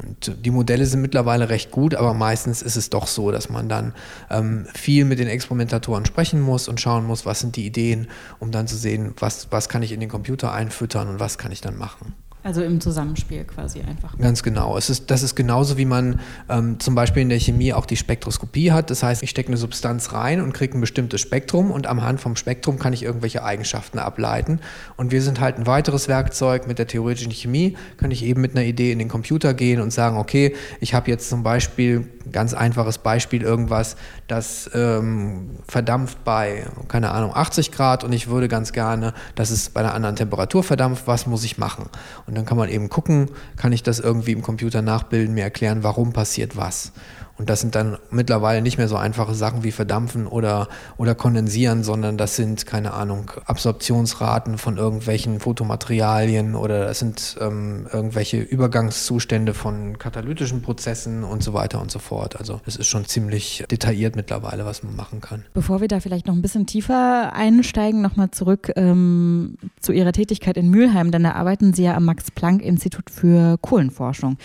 Und 0.02 0.44
die 0.44 0.50
Modelle 0.50 0.86
sind 0.86 1.02
mittlerweile 1.02 1.50
recht 1.50 1.70
gut, 1.70 1.94
aber 1.94 2.14
meistens 2.14 2.62
ist 2.62 2.76
es 2.76 2.88
doch 2.90 3.06
so, 3.06 3.30
dass 3.30 3.50
man 3.50 3.68
dann 3.68 3.94
ähm, 4.30 4.66
viel 4.74 5.04
mit 5.04 5.18
den 5.18 5.28
Experimentatoren 5.28 6.06
sprechen 6.06 6.40
muss 6.40 6.68
und 6.68 6.80
schauen 6.80 7.04
muss, 7.04 7.26
was 7.26 7.40
sind 7.40 7.56
die 7.56 7.66
Ideen, 7.66 8.08
um 8.38 8.50
dann 8.50 8.66
zu 8.66 8.76
sehen, 8.76 9.14
was, 9.18 9.48
was 9.50 9.68
kann 9.68 9.82
ich 9.82 9.92
in 9.92 10.00
den 10.00 10.08
Computer 10.08 10.52
einfüttern 10.52 11.08
und 11.08 11.20
was 11.20 11.36
kann 11.36 11.52
ich 11.52 11.60
dann 11.60 11.76
machen. 11.76 12.14
Also 12.42 12.62
im 12.62 12.80
Zusammenspiel 12.80 13.44
quasi 13.44 13.80
einfach. 13.82 14.16
Ganz 14.18 14.42
genau. 14.42 14.78
Es 14.78 14.88
ist, 14.88 15.10
das 15.10 15.22
ist 15.22 15.34
genauso, 15.34 15.76
wie 15.76 15.84
man 15.84 16.20
ähm, 16.48 16.80
zum 16.80 16.94
Beispiel 16.94 17.22
in 17.22 17.28
der 17.28 17.38
Chemie 17.38 17.74
auch 17.74 17.84
die 17.84 17.96
Spektroskopie 17.96 18.72
hat. 18.72 18.90
Das 18.90 19.02
heißt, 19.02 19.22
ich 19.22 19.28
stecke 19.28 19.48
eine 19.48 19.58
Substanz 19.58 20.12
rein 20.14 20.40
und 20.40 20.54
kriege 20.54 20.76
ein 20.76 20.80
bestimmtes 20.80 21.20
Spektrum 21.20 21.70
und 21.70 21.86
am 21.86 22.02
Hand 22.02 22.20
vom 22.20 22.36
Spektrum 22.36 22.78
kann 22.78 22.94
ich 22.94 23.02
irgendwelche 23.02 23.44
Eigenschaften 23.44 23.98
ableiten. 23.98 24.60
Und 24.96 25.12
wir 25.12 25.20
sind 25.20 25.38
halt 25.40 25.58
ein 25.58 25.66
weiteres 25.66 26.08
Werkzeug 26.08 26.66
mit 26.66 26.78
der 26.78 26.86
theoretischen 26.86 27.32
Chemie, 27.32 27.76
kann 27.98 28.10
ich 28.10 28.24
eben 28.24 28.40
mit 28.40 28.52
einer 28.52 28.64
Idee 28.64 28.92
in 28.92 28.98
den 28.98 29.08
Computer 29.08 29.52
gehen 29.52 29.82
und 29.82 29.92
sagen, 29.92 30.16
okay, 30.16 30.54
ich 30.80 30.94
habe 30.94 31.10
jetzt 31.10 31.28
zum 31.28 31.42
Beispiel, 31.42 32.08
ganz 32.32 32.54
einfaches 32.54 32.98
Beispiel, 32.98 33.42
irgendwas, 33.42 33.96
das 34.28 34.70
ähm, 34.72 35.50
verdampft 35.68 36.24
bei, 36.24 36.64
keine 36.88 37.10
Ahnung, 37.10 37.32
80 37.34 37.72
Grad 37.72 38.02
und 38.04 38.12
ich 38.12 38.28
würde 38.28 38.48
ganz 38.48 38.72
gerne, 38.72 39.12
dass 39.34 39.50
es 39.50 39.68
bei 39.68 39.80
einer 39.80 39.92
anderen 39.92 40.16
Temperatur 40.16 40.62
verdampft, 40.62 41.06
was 41.06 41.26
muss 41.26 41.44
ich 41.44 41.58
machen? 41.58 41.90
Und 42.26 42.29
dann 42.34 42.44
kann 42.44 42.56
man 42.56 42.68
eben 42.68 42.88
gucken, 42.88 43.30
kann 43.56 43.72
ich 43.72 43.82
das 43.82 44.00
irgendwie 44.00 44.32
im 44.32 44.42
Computer 44.42 44.82
nachbilden, 44.82 45.34
mir 45.34 45.44
erklären, 45.44 45.82
warum 45.82 46.12
passiert 46.12 46.56
was. 46.56 46.92
Und 47.40 47.48
das 47.48 47.62
sind 47.62 47.74
dann 47.74 47.96
mittlerweile 48.10 48.60
nicht 48.60 48.76
mehr 48.76 48.86
so 48.86 48.96
einfache 48.96 49.32
Sachen 49.32 49.64
wie 49.64 49.72
verdampfen 49.72 50.26
oder, 50.26 50.68
oder 50.98 51.14
kondensieren, 51.14 51.84
sondern 51.84 52.18
das 52.18 52.36
sind, 52.36 52.66
keine 52.66 52.92
Ahnung, 52.92 53.30
Absorptionsraten 53.46 54.58
von 54.58 54.76
irgendwelchen 54.76 55.40
Fotomaterialien 55.40 56.54
oder 56.54 56.84
das 56.84 56.98
sind 56.98 57.38
ähm, 57.40 57.86
irgendwelche 57.90 58.42
Übergangszustände 58.42 59.54
von 59.54 59.98
katalytischen 59.98 60.60
Prozessen 60.60 61.24
und 61.24 61.42
so 61.42 61.54
weiter 61.54 61.80
und 61.80 61.90
so 61.90 61.98
fort. 61.98 62.36
Also 62.36 62.60
es 62.66 62.76
ist 62.76 62.88
schon 62.88 63.06
ziemlich 63.06 63.64
detailliert 63.70 64.16
mittlerweile, 64.16 64.66
was 64.66 64.82
man 64.82 64.94
machen 64.94 65.22
kann. 65.22 65.46
Bevor 65.54 65.80
wir 65.80 65.88
da 65.88 66.00
vielleicht 66.00 66.26
noch 66.26 66.34
ein 66.34 66.42
bisschen 66.42 66.66
tiefer 66.66 67.32
einsteigen, 67.32 68.02
nochmal 68.02 68.32
zurück 68.32 68.70
ähm, 68.76 69.56
zu 69.80 69.92
Ihrer 69.92 70.12
Tätigkeit 70.12 70.58
in 70.58 70.68
Mülheim, 70.68 71.10
denn 71.10 71.22
da 71.22 71.32
arbeiten 71.32 71.72
Sie 71.72 71.84
ja 71.84 71.94
am 71.96 72.04
Max-Planck-Institut 72.04 73.08
für 73.08 73.56
Kohlenforschung. 73.62 74.36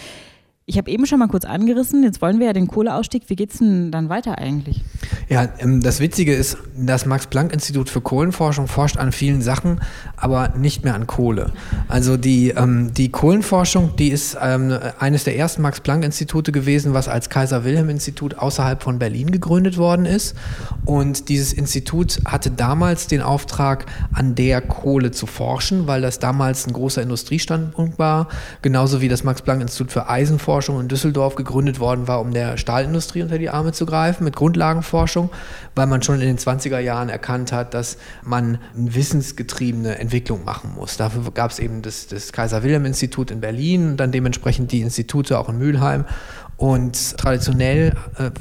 Ich 0.68 0.80
habe 0.80 0.90
eben 0.90 1.06
schon 1.06 1.20
mal 1.20 1.28
kurz 1.28 1.46
angerissen, 1.46 2.02
jetzt 2.02 2.24
wollen 2.24 2.40
wir 2.40 2.48
ja 2.48 2.54
den 2.54 2.66
Kohleausstieg. 2.66 3.22
Wie 3.28 3.36
geht 3.36 3.52
es 3.52 3.60
denn 3.60 3.92
dann 3.92 4.10
weiter 4.10 4.40
eigentlich? 4.40 4.84
Ja, 5.30 5.48
ähm, 5.60 5.80
das 5.84 6.00
Witzige 6.00 6.34
ist, 6.34 6.58
das 6.76 7.06
Max-Planck-Institut 7.06 7.88
für 7.88 8.02
Kohlenforschung 8.02 8.66
forscht 8.66 8.98
an 8.98 9.12
vielen 9.12 9.44
Sachen, 9.44 9.80
aber 10.18 10.56
nicht 10.58 10.84
mehr 10.84 10.96
an 10.96 11.06
Kohle. 11.06 11.54
Also 11.88 12.18
die, 12.18 12.50
ähm, 12.50 12.92
die 12.96 13.12
Kohlenforschung, 13.12 13.96
die 13.96 14.08
ist 14.08 14.38
ähm, 14.42 14.76
eines 14.98 15.24
der 15.24 15.38
ersten 15.38 15.62
Max-Planck-Institute 15.62 16.52
gewesen, 16.52 16.96
was 16.96 17.08
als 17.08 17.30
Kaiser-Wilhelm-Institut 17.30 18.40
außerhalb 18.40 18.82
von 18.82 18.98
Berlin 18.98 19.30
gegründet 19.30 19.78
worden 19.78 20.08
ist. 20.08 20.34
Und 20.84 21.30
dieses 21.30 21.54
Institut 21.54 22.22
hatte 22.26 22.50
damals 22.50 23.06
den 23.06 23.22
Auftrag, 23.22 23.86
an 24.14 24.34
der 24.34 24.62
Kohle 24.62 25.12
zu 25.12 25.28
forschen, 25.28 25.86
weil 25.86 26.02
das 26.02 26.18
damals 26.18 26.66
ein 26.66 26.74
großer 26.74 27.04
Industriestandpunkt 27.04 28.00
war, 28.00 28.30
genauso 28.64 29.02
wie 29.02 29.10
das 29.10 29.24
Max-Planck-Institut 29.24 29.92
für 29.92 30.10
Eisenforschung 30.10 30.55
in 30.60 30.88
Düsseldorf 30.88 31.36
gegründet 31.36 31.80
worden 31.80 32.08
war, 32.08 32.22
um 32.22 32.34
der 32.34 32.58
Stahlindustrie 32.58 33.22
unter 33.22 33.38
die 33.38 33.50
Arme 33.50 33.72
zu 33.72 33.86
greifen 33.86 34.24
mit 34.24 34.36
Grundlagenforschung, 34.36 35.30
weil 35.76 35.88
man 35.88 36.02
schon 36.02 36.22
in 36.22 36.28
den 36.28 36.38
20er 36.38 36.80
Jahren 36.80 37.10
erkannt 37.10 37.52
hat, 37.52 37.74
dass 37.74 37.98
man 38.24 38.60
eine 38.76 38.96
wissensgetriebene 38.96 40.00
Entwicklung 40.00 40.44
machen 40.44 40.72
muss. 40.76 40.98
Dafür 40.98 41.24
gab 41.34 41.52
es 41.52 41.60
eben 41.60 41.82
das, 41.82 42.08
das 42.08 42.32
Kaiser-Wilhelm-Institut 42.32 43.32
in 43.32 43.42
Berlin 43.42 43.92
und 43.92 43.98
dann 43.98 44.12
dementsprechend 44.12 44.72
die 44.72 44.82
Institute 44.82 45.38
auch 45.38 45.50
in 45.50 45.58
Mülheim. 45.58 46.06
Und 46.58 47.18
traditionell 47.18 47.96
äh, 48.18 48.32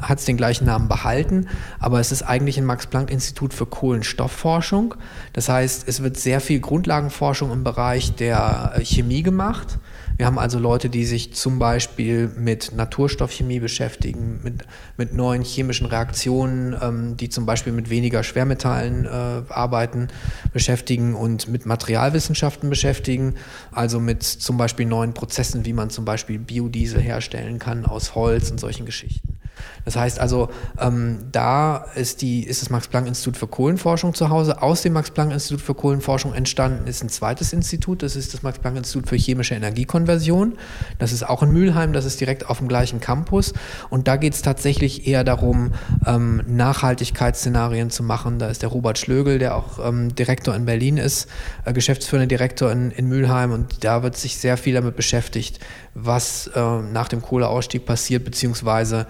hat 0.00 0.18
es 0.18 0.26
den 0.26 0.36
gleichen 0.36 0.66
Namen 0.66 0.88
behalten, 0.88 1.48
aber 1.80 2.00
es 2.00 2.12
ist 2.12 2.22
eigentlich 2.22 2.58
ein 2.58 2.66
Max-Planck-Institut 2.66 3.54
für 3.54 3.64
Kohlenstoffforschung. 3.64 4.94
Das 5.32 5.48
heißt, 5.48 5.88
es 5.88 6.02
wird 6.02 6.18
sehr 6.18 6.40
viel 6.40 6.60
Grundlagenforschung 6.60 7.50
im 7.50 7.64
Bereich 7.64 8.14
der 8.14 8.74
äh, 8.76 8.84
Chemie 8.84 9.22
gemacht. 9.22 9.78
Wir 10.16 10.26
haben 10.26 10.38
also 10.38 10.58
Leute, 10.58 10.88
die 10.88 11.04
sich 11.04 11.34
zum 11.34 11.58
Beispiel 11.58 12.28
mit 12.36 12.72
Naturstoffchemie 12.74 13.60
beschäftigen, 13.60 14.40
mit, 14.42 14.64
mit 14.96 15.14
neuen 15.14 15.42
chemischen 15.42 15.86
Reaktionen, 15.86 16.76
ähm, 16.80 17.16
die 17.16 17.28
zum 17.28 17.46
Beispiel 17.46 17.72
mit 17.72 17.90
weniger 17.90 18.22
Schwermetallen 18.22 19.06
äh, 19.06 19.08
arbeiten, 19.08 20.08
beschäftigen 20.52 21.14
und 21.14 21.48
mit 21.48 21.66
Materialwissenschaften 21.66 22.70
beschäftigen, 22.70 23.34
also 23.70 24.00
mit 24.00 24.22
zum 24.22 24.56
Beispiel 24.56 24.86
neuen 24.86 25.14
Prozessen, 25.14 25.64
wie 25.64 25.72
man 25.72 25.90
zum 25.90 26.04
Beispiel 26.04 26.38
Biodiesel 26.38 27.00
herstellen 27.00 27.58
kann 27.58 27.86
aus 27.86 28.14
Holz 28.14 28.50
und 28.50 28.58
solchen 28.58 28.86
Geschichten. 28.86 29.38
Das 29.84 29.96
heißt 29.96 30.18
also, 30.18 30.48
ähm, 30.80 31.18
da 31.32 31.84
ist, 31.94 32.22
die, 32.22 32.44
ist 32.44 32.62
das 32.62 32.70
Max-Planck-Institut 32.70 33.36
für 33.36 33.46
Kohlenforschung 33.46 34.14
zu 34.14 34.28
Hause. 34.28 34.62
Aus 34.62 34.82
dem 34.82 34.92
Max-Planck-Institut 34.92 35.60
für 35.60 35.74
Kohlenforschung 35.74 36.34
entstanden 36.34 36.86
ist 36.86 37.02
ein 37.02 37.08
zweites 37.08 37.52
Institut, 37.52 38.02
das 38.02 38.16
ist 38.16 38.34
das 38.34 38.42
Max-Planck-Institut 38.42 39.08
für 39.08 39.16
chemische 39.16 39.54
Energiekonversion. 39.54 40.54
Das 40.98 41.12
ist 41.12 41.28
auch 41.28 41.42
in 41.42 41.52
Mülheim, 41.52 41.92
das 41.92 42.04
ist 42.04 42.20
direkt 42.20 42.48
auf 42.48 42.58
dem 42.58 42.68
gleichen 42.68 43.00
Campus. 43.00 43.52
Und 43.90 44.08
da 44.08 44.16
geht 44.16 44.34
es 44.34 44.42
tatsächlich 44.42 45.06
eher 45.06 45.24
darum, 45.24 45.72
ähm, 46.06 46.42
Nachhaltigkeitsszenarien 46.46 47.90
zu 47.90 48.02
machen. 48.02 48.38
Da 48.38 48.48
ist 48.48 48.62
der 48.62 48.68
Robert 48.68 48.98
Schlögel, 48.98 49.38
der 49.38 49.56
auch 49.56 49.84
ähm, 49.84 50.14
Direktor 50.14 50.54
in 50.54 50.64
Berlin 50.64 50.96
ist, 50.96 51.28
äh, 51.64 51.72
geschäftsführender 51.72 52.26
Direktor 52.26 52.70
in, 52.70 52.90
in 52.90 53.08
Mülheim. 53.08 53.52
Und 53.52 53.84
da 53.84 54.02
wird 54.02 54.16
sich 54.16 54.36
sehr 54.36 54.56
viel 54.56 54.74
damit 54.74 54.96
beschäftigt, 54.96 55.58
was 55.94 56.46
äh, 56.54 56.60
nach 56.60 57.08
dem 57.08 57.22
Kohleausstieg 57.22 57.84
passiert, 57.84 58.24
beziehungsweise 58.24 59.06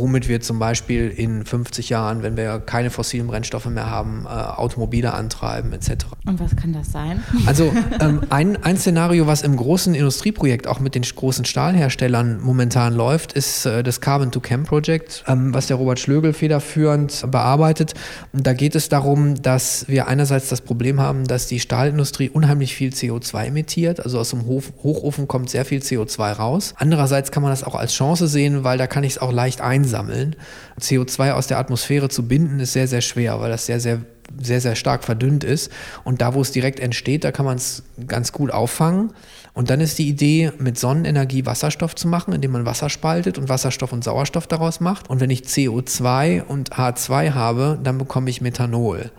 womit 0.00 0.28
wir 0.28 0.40
zum 0.40 0.58
Beispiel 0.58 1.08
in 1.08 1.44
50 1.44 1.88
Jahren, 1.88 2.22
wenn 2.22 2.36
wir 2.36 2.58
keine 2.60 2.90
fossilen 2.90 3.28
Brennstoffe 3.28 3.66
mehr 3.66 3.88
haben, 3.88 4.26
äh, 4.26 4.28
Automobile 4.28 5.12
antreiben 5.14 5.72
etc. 5.72 6.06
Und 6.26 6.40
was 6.40 6.56
kann 6.56 6.72
das 6.72 6.90
sein? 6.92 7.22
Also 7.46 7.72
ähm, 8.00 8.22
ein, 8.30 8.62
ein 8.62 8.76
Szenario, 8.76 9.26
was 9.26 9.42
im 9.42 9.56
großen 9.56 9.94
Industrieprojekt 9.94 10.66
auch 10.66 10.80
mit 10.80 10.94
den 10.94 11.02
großen 11.02 11.44
Stahlherstellern 11.44 12.40
momentan 12.42 12.94
läuft, 12.94 13.32
ist 13.32 13.66
äh, 13.66 13.82
das 13.82 14.00
Carbon 14.00 14.30
to 14.30 14.40
Chem 14.40 14.64
Project, 14.64 15.24
ähm, 15.26 15.54
was 15.54 15.68
der 15.68 15.76
Robert 15.76 16.00
Schlögel 16.00 16.32
federführend 16.32 17.30
bearbeitet. 17.30 17.94
Und 18.32 18.46
da 18.46 18.52
geht 18.52 18.74
es 18.74 18.88
darum, 18.88 19.40
dass 19.40 19.86
wir 19.88 20.08
einerseits 20.08 20.48
das 20.48 20.60
Problem 20.60 21.00
haben, 21.00 21.26
dass 21.26 21.46
die 21.46 21.60
Stahlindustrie 21.60 22.28
unheimlich 22.28 22.74
viel 22.74 22.90
CO2 22.90 23.46
emittiert. 23.46 24.00
Also 24.00 24.18
aus 24.18 24.30
dem 24.30 24.46
Hof 24.46 24.72
Hochofen 24.82 25.28
kommt 25.28 25.50
sehr 25.50 25.64
viel 25.64 25.80
CO2 25.80 26.00
CO2 26.00 26.32
raus. 26.32 26.74
Andererseits 26.76 27.30
kann 27.30 27.42
man 27.42 27.52
das 27.52 27.64
auch 27.64 27.74
als 27.74 27.92
Chance 27.92 28.26
sehen, 28.28 28.64
weil 28.64 28.78
da 28.78 28.86
kann 28.86 29.04
ich 29.04 29.12
es 29.12 29.18
auch 29.18 29.32
leicht 29.32 29.60
einsammeln. 29.90 30.36
CO2 30.80 31.32
aus 31.32 31.46
der 31.46 31.58
Atmosphäre 31.58 32.08
zu 32.08 32.26
binden 32.26 32.60
ist 32.60 32.72
sehr, 32.72 32.88
sehr 32.88 33.00
schwer, 33.00 33.40
weil 33.40 33.50
das 33.50 33.66
sehr, 33.66 33.80
sehr 33.80 34.00
sehr, 34.40 34.60
sehr 34.60 34.76
stark 34.76 35.02
verdünnt 35.02 35.42
ist. 35.42 35.72
Und 36.04 36.20
da, 36.20 36.34
wo 36.34 36.40
es 36.40 36.52
direkt 36.52 36.78
entsteht, 36.78 37.24
da 37.24 37.32
kann 37.32 37.44
man 37.44 37.56
es 37.56 37.82
ganz 38.06 38.30
gut 38.30 38.52
auffangen. 38.52 39.12
Und 39.54 39.70
dann 39.70 39.80
ist 39.80 39.98
die 39.98 40.08
Idee, 40.08 40.52
mit 40.58 40.78
Sonnenenergie 40.78 41.46
Wasserstoff 41.46 41.96
zu 41.96 42.06
machen, 42.06 42.32
indem 42.32 42.52
man 42.52 42.64
Wasser 42.64 42.90
spaltet 42.90 43.38
und 43.38 43.48
Wasserstoff 43.48 43.92
und 43.92 44.04
Sauerstoff 44.04 44.46
daraus 44.46 44.78
macht. 44.78 45.10
Und 45.10 45.20
wenn 45.20 45.30
ich 45.30 45.42
CO2 45.42 46.44
und 46.44 46.70
H2 46.74 47.34
habe, 47.34 47.78
dann 47.82 47.98
bekomme 47.98 48.30
ich 48.30 48.40
Methanol. 48.40 49.10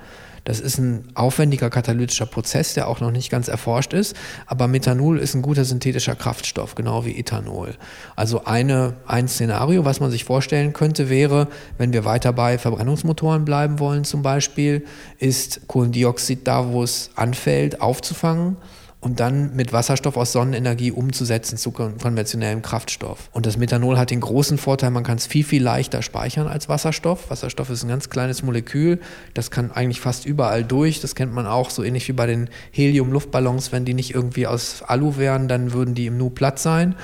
Das 0.44 0.60
ist 0.60 0.80
ein 0.80 1.08
aufwendiger 1.14 1.70
katalytischer 1.70 2.26
Prozess, 2.26 2.74
der 2.74 2.88
auch 2.88 3.00
noch 3.00 3.12
nicht 3.12 3.30
ganz 3.30 3.48
erforscht 3.48 3.94
ist. 3.94 4.16
Aber 4.48 4.68
Methanol 4.68 5.20
ist 5.20 5.36
ein 5.36 5.42
guter 5.42 5.66
synthetischer 5.66 6.16
Kraftstoff, 6.16 6.76
genau 6.76 7.06
wie 7.06 7.18
Ethanol. 7.18 7.76
Also 8.16 8.46
eine, 8.46 8.96
ein 9.06 9.28
Szenario, 9.28 9.86
was 9.86 10.00
man 10.00 10.10
sich 10.10 10.24
vorstellen 10.24 10.74
könnte, 10.74 11.10
wäre, 11.10 11.48
wenn 11.78 11.94
wir 11.94 12.06
weiter 12.06 12.34
bei 12.34 12.58
Verbrennungsmotoren 12.58 13.46
bleiben 13.46 13.80
wollen 13.80 14.04
zum 14.04 14.24
Beispiel, 14.24 14.86
ist 15.20 15.68
Kohlendioxid 15.68 16.48
da, 16.48 16.72
wo 16.72 16.84
es 16.84 17.12
anfällt, 17.16 17.82
aufzufangen 17.82 18.58
und 19.01 19.20
dann 19.20 19.55
mit 19.55 19.74
Wasserstoff 19.74 20.15
aus 20.15 20.31
Sonnenenergie 20.31 20.91
umzusetzen 20.91 21.58
zu 21.58 21.72
konventionellem 21.72 22.62
Kraftstoff. 22.62 23.29
Und 23.31 23.48
das 23.48 23.58
Methanol 23.58 23.98
hat 23.98 24.12
den 24.12 24.22
großen 24.22 24.60
Vorteil, 24.60 24.91
man 24.91 25.03
kann 25.03 25.17
es 25.17 25.25
viel, 25.25 25.43
viel 25.43 25.63
leichter 25.63 26.03
speichern 26.03 26.48
als 26.48 26.70
Wasserstoff. 26.70 27.31
Wasserstoff 27.31 27.72
ist 27.72 27.84
ein 27.84 27.89
ganz 27.89 28.10
kleines 28.10 28.43
Molekül, 28.43 29.00
das 29.34 29.50
kann 29.50 29.72
eigentlich 29.72 30.00
fast 30.00 30.25
überall 30.25 30.63
durch. 30.63 31.01
Das 31.01 31.15
kennt 31.15 31.34
man 31.34 31.48
auch 31.48 31.72
so 31.72 31.84
ähnlich 31.84 32.08
wie 32.08 32.13
bei 32.13 32.27
den 32.27 32.50
Helium-Luftballons. 32.72 33.72
Wenn 33.72 33.86
die 33.86 33.96
nicht 33.96 34.13
irgendwie 34.13 34.46
aus 34.46 34.84
Alu 34.84 35.17
wären, 35.17 35.48
dann 35.48 35.74
würden 35.74 35.96
die 35.96 36.05
im 36.05 36.17
Nu 36.17 36.29
platt 36.29 36.60
sein. 36.60 36.96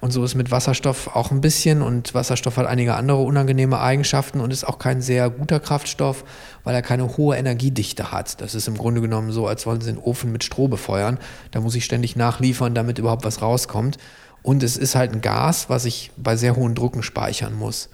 Und 0.00 0.12
so 0.12 0.24
ist 0.24 0.34
mit 0.34 0.50
Wasserstoff 0.50 1.14
auch 1.14 1.30
ein 1.30 1.40
bisschen. 1.40 1.82
Und 1.82 2.14
Wasserstoff 2.14 2.56
hat 2.56 2.66
einige 2.66 2.94
andere 2.94 3.18
unangenehme 3.18 3.80
Eigenschaften 3.80 4.40
und 4.40 4.52
ist 4.52 4.64
auch 4.64 4.78
kein 4.78 5.02
sehr 5.02 5.28
guter 5.28 5.60
Kraftstoff, 5.60 6.24
weil 6.64 6.74
er 6.74 6.82
keine 6.82 7.16
hohe 7.16 7.36
Energiedichte 7.36 8.10
hat. 8.10 8.40
Das 8.40 8.54
ist 8.54 8.66
im 8.66 8.78
Grunde 8.78 9.00
genommen 9.00 9.30
so, 9.30 9.46
als 9.46 9.66
wollen 9.66 9.80
Sie 9.80 9.92
den 9.92 10.00
Ofen 10.00 10.32
mit 10.32 10.42
Stroh 10.42 10.68
befeuern. 10.68 11.18
Da 11.50 11.60
muss 11.60 11.74
ich 11.74 11.84
ständig 11.84 12.16
nachliefern, 12.16 12.74
damit 12.74 12.98
überhaupt 12.98 13.24
was 13.24 13.42
rauskommt. 13.42 13.98
Und 14.42 14.62
es 14.62 14.78
ist 14.78 14.94
halt 14.94 15.12
ein 15.12 15.20
Gas, 15.20 15.68
was 15.68 15.84
ich 15.84 16.12
bei 16.16 16.34
sehr 16.34 16.56
hohen 16.56 16.74
Drucken 16.74 17.02
speichern 17.02 17.54
muss. 17.54 17.90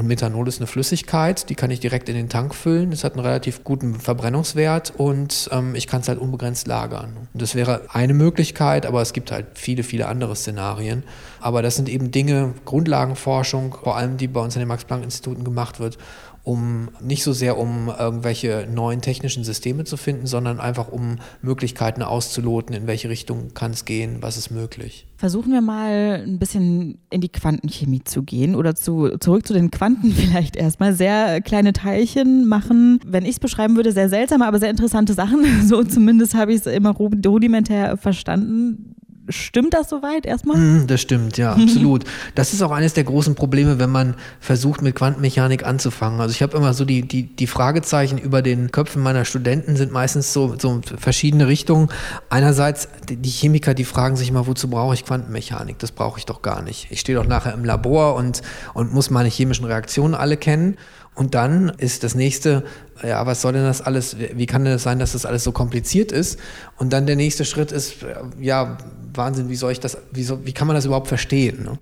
Und 0.00 0.06
Methanol 0.06 0.48
ist 0.48 0.60
eine 0.60 0.66
Flüssigkeit, 0.66 1.50
die 1.50 1.54
kann 1.54 1.70
ich 1.70 1.78
direkt 1.78 2.08
in 2.08 2.14
den 2.14 2.30
Tank 2.30 2.54
füllen. 2.54 2.90
Es 2.90 3.04
hat 3.04 3.12
einen 3.12 3.22
relativ 3.22 3.64
guten 3.64 3.96
Verbrennungswert 3.96 4.94
und 4.96 5.50
ähm, 5.52 5.74
ich 5.74 5.86
kann 5.86 6.00
es 6.00 6.08
halt 6.08 6.18
unbegrenzt 6.18 6.66
lagern. 6.66 7.28
Und 7.34 7.42
das 7.42 7.54
wäre 7.54 7.82
eine 7.92 8.14
Möglichkeit, 8.14 8.86
aber 8.86 9.02
es 9.02 9.12
gibt 9.12 9.30
halt 9.30 9.48
viele, 9.56 9.82
viele 9.82 10.08
andere 10.08 10.34
Szenarien. 10.36 11.02
Aber 11.38 11.60
das 11.60 11.76
sind 11.76 11.90
eben 11.90 12.10
Dinge, 12.10 12.54
Grundlagenforschung, 12.64 13.76
vor 13.84 13.98
allem 13.98 14.16
die 14.16 14.26
bei 14.26 14.40
uns 14.40 14.56
an 14.56 14.60
den 14.60 14.68
Max-Planck-Instituten 14.68 15.44
gemacht 15.44 15.80
wird, 15.80 15.98
um 16.42 16.88
nicht 17.00 17.22
so 17.22 17.32
sehr 17.32 17.58
um 17.58 17.88
irgendwelche 17.88 18.66
neuen 18.72 19.00
technischen 19.00 19.44
Systeme 19.44 19.84
zu 19.84 19.96
finden, 19.96 20.26
sondern 20.26 20.60
einfach 20.60 20.88
um 20.88 21.16
Möglichkeiten 21.42 22.02
auszuloten, 22.02 22.74
in 22.74 22.86
welche 22.86 23.08
Richtung 23.08 23.52
kann 23.54 23.72
es 23.72 23.84
gehen, 23.84 24.18
was 24.20 24.36
ist 24.36 24.50
möglich. 24.50 25.06
Versuchen 25.16 25.52
wir 25.52 25.60
mal 25.60 26.22
ein 26.26 26.38
bisschen 26.38 26.98
in 27.10 27.20
die 27.20 27.28
Quantenchemie 27.28 28.02
zu 28.04 28.22
gehen 28.22 28.54
oder 28.54 28.74
zu, 28.74 29.18
zurück 29.18 29.46
zu 29.46 29.52
den 29.52 29.70
Quanten 29.70 30.12
vielleicht 30.12 30.56
erstmal. 30.56 30.94
Sehr 30.94 31.40
kleine 31.40 31.72
Teilchen 31.72 32.48
machen, 32.48 33.00
wenn 33.06 33.24
ich 33.24 33.32
es 33.32 33.40
beschreiben 33.40 33.76
würde, 33.76 33.92
sehr 33.92 34.08
seltsame, 34.08 34.46
aber 34.46 34.58
sehr 34.58 34.70
interessante 34.70 35.14
Sachen. 35.14 35.40
So 35.70 35.84
zumindest 35.84 36.34
habe 36.34 36.52
ich 36.52 36.60
es 36.60 36.66
immer 36.66 36.90
rudimentär 36.90 37.96
verstanden. 37.96 38.96
Stimmt 39.30 39.74
das 39.74 39.88
soweit 39.88 40.26
erstmal? 40.26 40.56
Mm, 40.56 40.86
das 40.86 41.00
stimmt, 41.00 41.36
ja, 41.36 41.52
absolut. 41.52 42.04
Das 42.34 42.52
ist 42.52 42.62
auch 42.62 42.70
eines 42.70 42.94
der 42.94 43.04
großen 43.04 43.34
Probleme, 43.34 43.78
wenn 43.78 43.90
man 43.90 44.14
versucht, 44.40 44.82
mit 44.82 44.94
Quantenmechanik 44.94 45.64
anzufangen. 45.64 46.20
Also 46.20 46.32
ich 46.32 46.42
habe 46.42 46.56
immer 46.56 46.74
so 46.74 46.84
die, 46.84 47.02
die, 47.02 47.24
die 47.24 47.46
Fragezeichen 47.46 48.18
über 48.18 48.42
den 48.42 48.70
Köpfen 48.70 49.02
meiner 49.02 49.24
Studenten 49.24 49.76
sind 49.76 49.92
meistens 49.92 50.32
so, 50.32 50.56
so 50.58 50.80
verschiedene 50.98 51.46
Richtungen. 51.46 51.88
Einerseits 52.28 52.88
die 53.08 53.30
Chemiker, 53.30 53.74
die 53.74 53.84
fragen 53.84 54.16
sich 54.16 54.28
immer, 54.28 54.46
wozu 54.46 54.68
brauche 54.68 54.94
ich 54.94 55.04
Quantenmechanik? 55.04 55.78
Das 55.78 55.92
brauche 55.92 56.18
ich 56.18 56.26
doch 56.26 56.42
gar 56.42 56.62
nicht. 56.62 56.88
Ich 56.90 57.00
stehe 57.00 57.16
doch 57.16 57.26
nachher 57.26 57.54
im 57.54 57.64
Labor 57.64 58.14
und, 58.14 58.42
und 58.74 58.92
muss 58.92 59.10
meine 59.10 59.28
chemischen 59.28 59.64
Reaktionen 59.64 60.14
alle 60.14 60.36
kennen. 60.36 60.76
Und 61.14 61.34
dann 61.34 61.70
ist 61.78 62.04
das 62.04 62.14
nächste, 62.14 62.64
ja, 63.02 63.26
was 63.26 63.42
soll 63.42 63.52
denn 63.52 63.64
das 63.64 63.82
alles, 63.82 64.16
wie 64.18 64.46
kann 64.46 64.64
denn 64.64 64.74
das 64.74 64.82
sein, 64.82 64.98
dass 64.98 65.12
das 65.12 65.26
alles 65.26 65.44
so 65.44 65.52
kompliziert 65.52 66.12
ist? 66.12 66.38
Und 66.76 66.92
dann 66.92 67.06
der 67.06 67.16
nächste 67.16 67.44
Schritt 67.44 67.72
ist, 67.72 67.96
ja, 68.40 68.78
Wahnsinn, 69.14 69.48
wie 69.48 69.56
soll 69.56 69.72
ich 69.72 69.80
das, 69.80 69.98
wie, 70.12 70.22
soll, 70.22 70.40
wie 70.44 70.52
kann 70.52 70.66
man 70.66 70.76
das 70.76 70.84
überhaupt 70.84 71.08
verstehen? 71.08 71.64
Ne? 71.64 71.78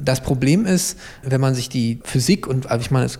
Das 0.00 0.22
Problem 0.22 0.64
ist, 0.64 0.98
wenn 1.22 1.40
man 1.40 1.54
sich 1.54 1.68
die 1.68 2.00
Physik 2.04 2.46
und 2.46 2.70
also 2.70 2.82
ich 2.82 2.90
meine, 2.90 3.10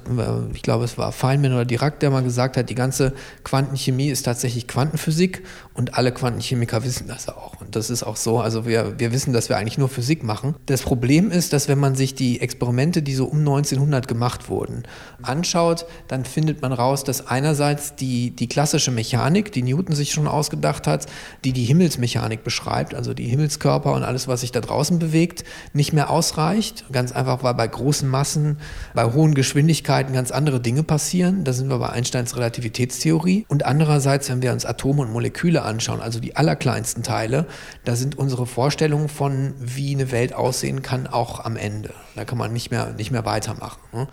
ich 0.55 0.63
glaube, 0.63 0.85
es 0.85 0.97
war 0.97 1.13
Feynman 1.13 1.53
oder 1.53 1.65
Dirac, 1.67 2.01
der 2.01 2.11
mal 2.11 2.23
gesagt 2.23 2.57
hat, 2.57 2.71
die 2.71 2.75
ganze 2.75 3.13
Quantenchemie 3.45 4.09
ist 4.09 4.23
tatsächlich 4.23 4.67
Quantenphysik 4.67 5.43
und 5.75 5.95
alle 5.95 6.13
Quantenchemiker 6.13 6.85
wissen 6.85 7.09
das 7.09 7.29
auch. 7.29 7.61
Und 7.61 7.77
das 7.77 7.89
ist 7.89 8.03
auch 8.03 8.17
so. 8.17 8.41
Also 8.41 8.67
wir, 8.67 8.99
wir 8.99 9.13
wissen, 9.13 9.33
dass 9.33 9.49
wir 9.49 9.57
eigentlich 9.57 9.79
nur 9.79 9.89
Physik 9.89 10.23
machen. 10.23 10.55
Das 10.67 10.83
Problem 10.83 11.31
ist, 11.31 11.53
dass 11.53 11.69
wenn 11.69 11.79
man 11.79 11.95
sich 11.95 12.15
die 12.15 12.41
Experimente, 12.41 13.03
die 13.03 13.15
so 13.15 13.25
um 13.25 13.39
1900 13.39 14.07
gemacht 14.07 14.49
wurden, 14.49 14.83
anschaut, 15.23 15.87
dann 16.09 16.25
findet 16.25 16.61
man 16.61 16.73
raus, 16.73 17.05
dass 17.05 17.27
einerseits 17.27 17.95
die, 17.95 18.31
die 18.31 18.49
klassische 18.49 18.91
Mechanik, 18.91 19.53
die 19.53 19.63
Newton 19.63 19.95
sich 19.95 20.13
schon 20.13 20.29
ausgedacht 20.29 20.87
hat, 20.87 21.07
die 21.45 21.53
die 21.53 21.65
Himmelsmechanik 21.65 22.45
beschreibt, 22.45 22.95
also 22.95 23.15
die 23.15 23.27
Himmelskörper 23.27 23.93
und 23.93 24.03
alles, 24.03 24.29
was 24.29 24.43
sich 24.43 24.53
da 24.53 24.61
draußen 24.61 24.99
bewegt, 24.99 25.45
nicht 25.73 25.93
mehr 25.93 26.11
ausreicht. 26.11 26.85
Ganz 26.93 27.13
einfach, 27.13 27.43
weil 27.43 27.55
bei 27.55 27.67
großen 27.67 28.09
Massen, 28.09 28.59
bei 28.95 29.05
hohen 29.05 29.35
Geschwindigkeiten 29.35 30.13
ganz 30.13 30.31
andere 30.31 30.61
Dinge 30.61 30.83
passieren. 30.83 31.45
Da 31.45 31.53
sind 31.53 31.69
wir 31.69 31.79
bei 31.79 31.89
Einsteins 31.89 32.37
Relativitätstheorie. 32.37 33.47
Und 33.49 33.65
andererseits, 33.65 34.29
wenn 34.29 34.43
wir 34.43 34.53
uns 34.53 34.67
Atome 34.67 35.03
und 35.03 35.13
Moleküle 35.13 35.62
anschauen, 35.65 36.01
also 36.01 36.21
die 36.21 36.37
allerkleinsten 36.37 37.03
Teile, 37.03 37.47
da 37.85 37.97
sind 37.97 38.19
unsere 38.19 38.47
Vorstellungen 38.47 39.09
von, 39.09 39.55
wie 39.59 39.95
eine 39.95 40.11
Welt 40.11 40.35
aussehen 40.35 40.83
kann, 40.83 41.07
auch 41.07 41.45
am 41.45 41.57
Ende. 41.57 41.95
Da 42.15 42.25
kann 42.25 42.39
man 42.39 42.53
nicht 42.53 42.71
mehr, 42.71 42.93
nicht 42.93 43.11
mehr 43.11 43.25
weitermachen. 43.25 43.81
Ne? 43.93 44.09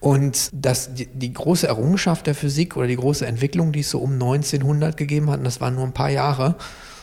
Und 0.00 0.50
das, 0.52 0.94
die, 0.94 1.06
die, 1.06 1.32
große 1.32 1.68
Errungenschaft 1.68 2.26
der 2.26 2.34
Physik 2.34 2.76
oder 2.76 2.88
die 2.88 2.96
große 2.96 3.24
Entwicklung, 3.24 3.70
die 3.70 3.80
es 3.80 3.90
so 3.90 4.00
um 4.00 4.14
1900 4.14 4.96
gegeben 4.96 5.30
hat, 5.30 5.38
und 5.38 5.44
das 5.44 5.60
waren 5.60 5.76
nur 5.76 5.84
ein 5.84 5.94
paar 5.94 6.10
Jahre, 6.10 6.56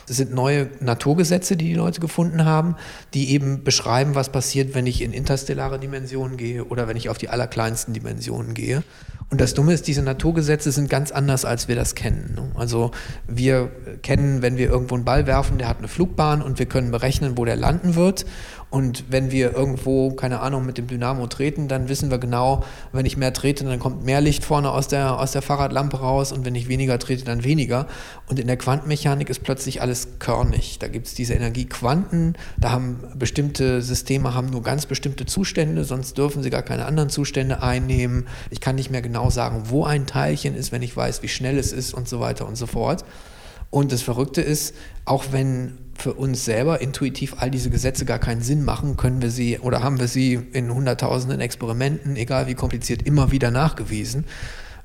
sind 0.06 0.34
neue 0.34 0.68
Naturgesetze, 0.80 1.56
die 1.56 1.66
die 1.66 1.74
Leute 1.74 2.00
gefunden 2.00 2.44
haben, 2.44 2.76
die 3.14 3.30
eben 3.30 3.64
beschreiben, 3.64 4.14
was 4.14 4.30
passiert, 4.30 4.74
wenn 4.74 4.86
ich 4.86 5.02
in 5.02 5.12
interstellare 5.12 5.78
Dimensionen 5.78 6.36
gehe 6.36 6.64
oder 6.64 6.88
wenn 6.88 6.96
ich 6.96 7.08
auf 7.08 7.16
die 7.16 7.28
allerkleinsten 7.28 7.94
Dimensionen 7.94 8.54
gehe. 8.54 8.82
Und 9.30 9.40
das 9.40 9.54
Dumme 9.54 9.72
ist, 9.72 9.86
diese 9.86 10.02
Naturgesetze 10.02 10.72
sind 10.72 10.90
ganz 10.90 11.12
anders, 11.12 11.44
als 11.44 11.68
wir 11.68 11.76
das 11.76 11.94
kennen. 11.94 12.34
Ne? 12.34 12.50
Also 12.56 12.90
wir 13.28 13.70
kennen, 14.02 14.42
wenn 14.42 14.56
wir 14.56 14.68
irgendwo 14.68 14.96
einen 14.96 15.04
Ball 15.04 15.28
werfen, 15.28 15.56
der 15.56 15.68
hat 15.68 15.78
eine 15.78 15.86
Flugbahn 15.86 16.42
und 16.42 16.58
wir 16.58 16.66
können 16.66 16.90
berechnen, 16.90 17.38
wo 17.38 17.44
der 17.44 17.54
landen 17.54 17.94
wird. 17.94 18.26
Und 18.70 19.06
wenn 19.10 19.32
wir 19.32 19.52
irgendwo, 19.52 20.12
keine 20.12 20.40
Ahnung, 20.40 20.64
mit 20.64 20.78
dem 20.78 20.86
Dynamo 20.86 21.26
treten, 21.26 21.66
dann 21.66 21.88
wissen 21.88 22.10
wir 22.10 22.18
genau, 22.18 22.62
wenn 22.92 23.04
ich 23.04 23.16
mehr 23.16 23.32
trete, 23.32 23.64
dann 23.64 23.80
kommt 23.80 24.04
mehr 24.04 24.20
Licht 24.20 24.44
vorne 24.44 24.70
aus 24.70 24.86
der, 24.86 25.18
aus 25.18 25.32
der 25.32 25.42
Fahrradlampe 25.42 25.98
raus 25.98 26.30
und 26.30 26.44
wenn 26.44 26.54
ich 26.54 26.68
weniger 26.68 26.98
trete, 27.00 27.24
dann 27.24 27.42
weniger. 27.42 27.88
Und 28.28 28.38
in 28.38 28.46
der 28.46 28.56
Quantenmechanik 28.56 29.28
ist 29.28 29.42
plötzlich 29.42 29.82
alles 29.82 30.20
körnig. 30.20 30.78
Da 30.78 30.86
gibt 30.86 31.08
es 31.08 31.14
diese 31.14 31.34
Energiequanten, 31.34 32.36
da 32.58 32.70
haben 32.70 33.00
bestimmte 33.16 33.82
Systeme 33.82 34.34
haben 34.34 34.50
nur 34.50 34.62
ganz 34.62 34.86
bestimmte 34.86 35.26
Zustände, 35.26 35.84
sonst 35.84 36.16
dürfen 36.16 36.44
sie 36.44 36.50
gar 36.50 36.62
keine 36.62 36.86
anderen 36.86 37.10
Zustände 37.10 37.62
einnehmen. 37.62 38.28
Ich 38.50 38.60
kann 38.60 38.76
nicht 38.76 38.90
mehr 38.90 39.02
genau 39.02 39.30
sagen, 39.30 39.64
wo 39.64 39.84
ein 39.84 40.06
Teilchen 40.06 40.54
ist, 40.54 40.70
wenn 40.70 40.82
ich 40.82 40.96
weiß, 40.96 41.24
wie 41.24 41.28
schnell 41.28 41.58
es 41.58 41.72
ist 41.72 41.92
und 41.92 42.08
so 42.08 42.20
weiter 42.20 42.46
und 42.46 42.54
so 42.54 42.66
fort. 42.66 43.04
Und 43.70 43.90
das 43.90 44.02
Verrückte 44.02 44.42
ist, 44.42 44.74
auch 45.04 45.26
wenn 45.32 45.78
für 46.00 46.14
uns 46.14 46.44
selber 46.44 46.80
intuitiv 46.80 47.36
all 47.38 47.50
diese 47.50 47.70
Gesetze 47.70 48.04
gar 48.04 48.18
keinen 48.18 48.42
Sinn 48.42 48.64
machen, 48.64 48.96
können 48.96 49.22
wir 49.22 49.30
sie 49.30 49.58
oder 49.58 49.82
haben 49.82 50.00
wir 50.00 50.08
sie 50.08 50.40
in 50.52 50.72
hunderttausenden 50.72 51.40
Experimenten, 51.40 52.16
egal 52.16 52.46
wie 52.46 52.54
kompliziert, 52.54 53.06
immer 53.06 53.30
wieder 53.30 53.50
nachgewiesen. 53.50 54.24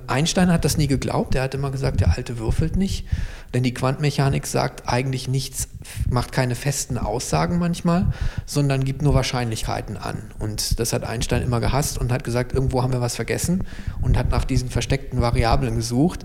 Einstein 0.08 0.50
hat 0.50 0.64
das 0.64 0.76
nie 0.76 0.86
geglaubt, 0.86 1.34
er 1.34 1.42
hat 1.42 1.54
immer 1.54 1.70
gesagt, 1.70 2.00
der 2.00 2.16
Alte 2.16 2.38
würfelt 2.38 2.76
nicht, 2.76 3.06
denn 3.54 3.62
die 3.62 3.72
Quantenmechanik 3.72 4.46
sagt 4.46 4.88
eigentlich 4.88 5.28
nichts, 5.28 5.68
macht 6.10 6.32
keine 6.32 6.54
festen 6.54 6.98
Aussagen 6.98 7.58
manchmal, 7.58 8.06
sondern 8.44 8.84
gibt 8.84 9.02
nur 9.02 9.14
Wahrscheinlichkeiten 9.14 9.96
an. 9.96 10.22
Und 10.38 10.78
das 10.80 10.92
hat 10.92 11.04
Einstein 11.04 11.42
immer 11.42 11.60
gehasst 11.60 11.98
und 11.98 12.12
hat 12.12 12.24
gesagt, 12.24 12.52
irgendwo 12.52 12.82
haben 12.82 12.92
wir 12.92 13.00
was 13.00 13.16
vergessen 13.16 13.64
und 14.02 14.18
hat 14.18 14.30
nach 14.30 14.44
diesen 14.44 14.68
versteckten 14.68 15.20
Variablen 15.20 15.76
gesucht, 15.76 16.24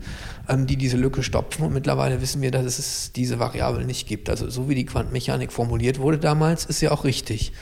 ähm, 0.50 0.68
die 0.68 0.78
diese 0.78 0.98
Lücke 0.98 1.24
stopfen. 1.24 1.64
Und 1.64 1.74
mittlerweile 1.74 2.22
wissen 2.22 2.42
wir, 2.42 2.52
dass 2.52 2.80
es 2.80 3.12
diese 3.14 3.40
Variablen 3.40 3.88
nicht 3.88 4.08
gibt. 4.08 4.30
Also 4.30 4.50
so 4.50 4.68
wie 4.68 4.76
die 4.76 4.86
Quantenmechanik 4.86 5.52
formuliert 5.52 6.00
wurde 6.00 6.18
damals, 6.18 6.66
ist 6.66 6.80
sie 6.80 6.90
auch 6.90 7.04
richtig. 7.04 7.54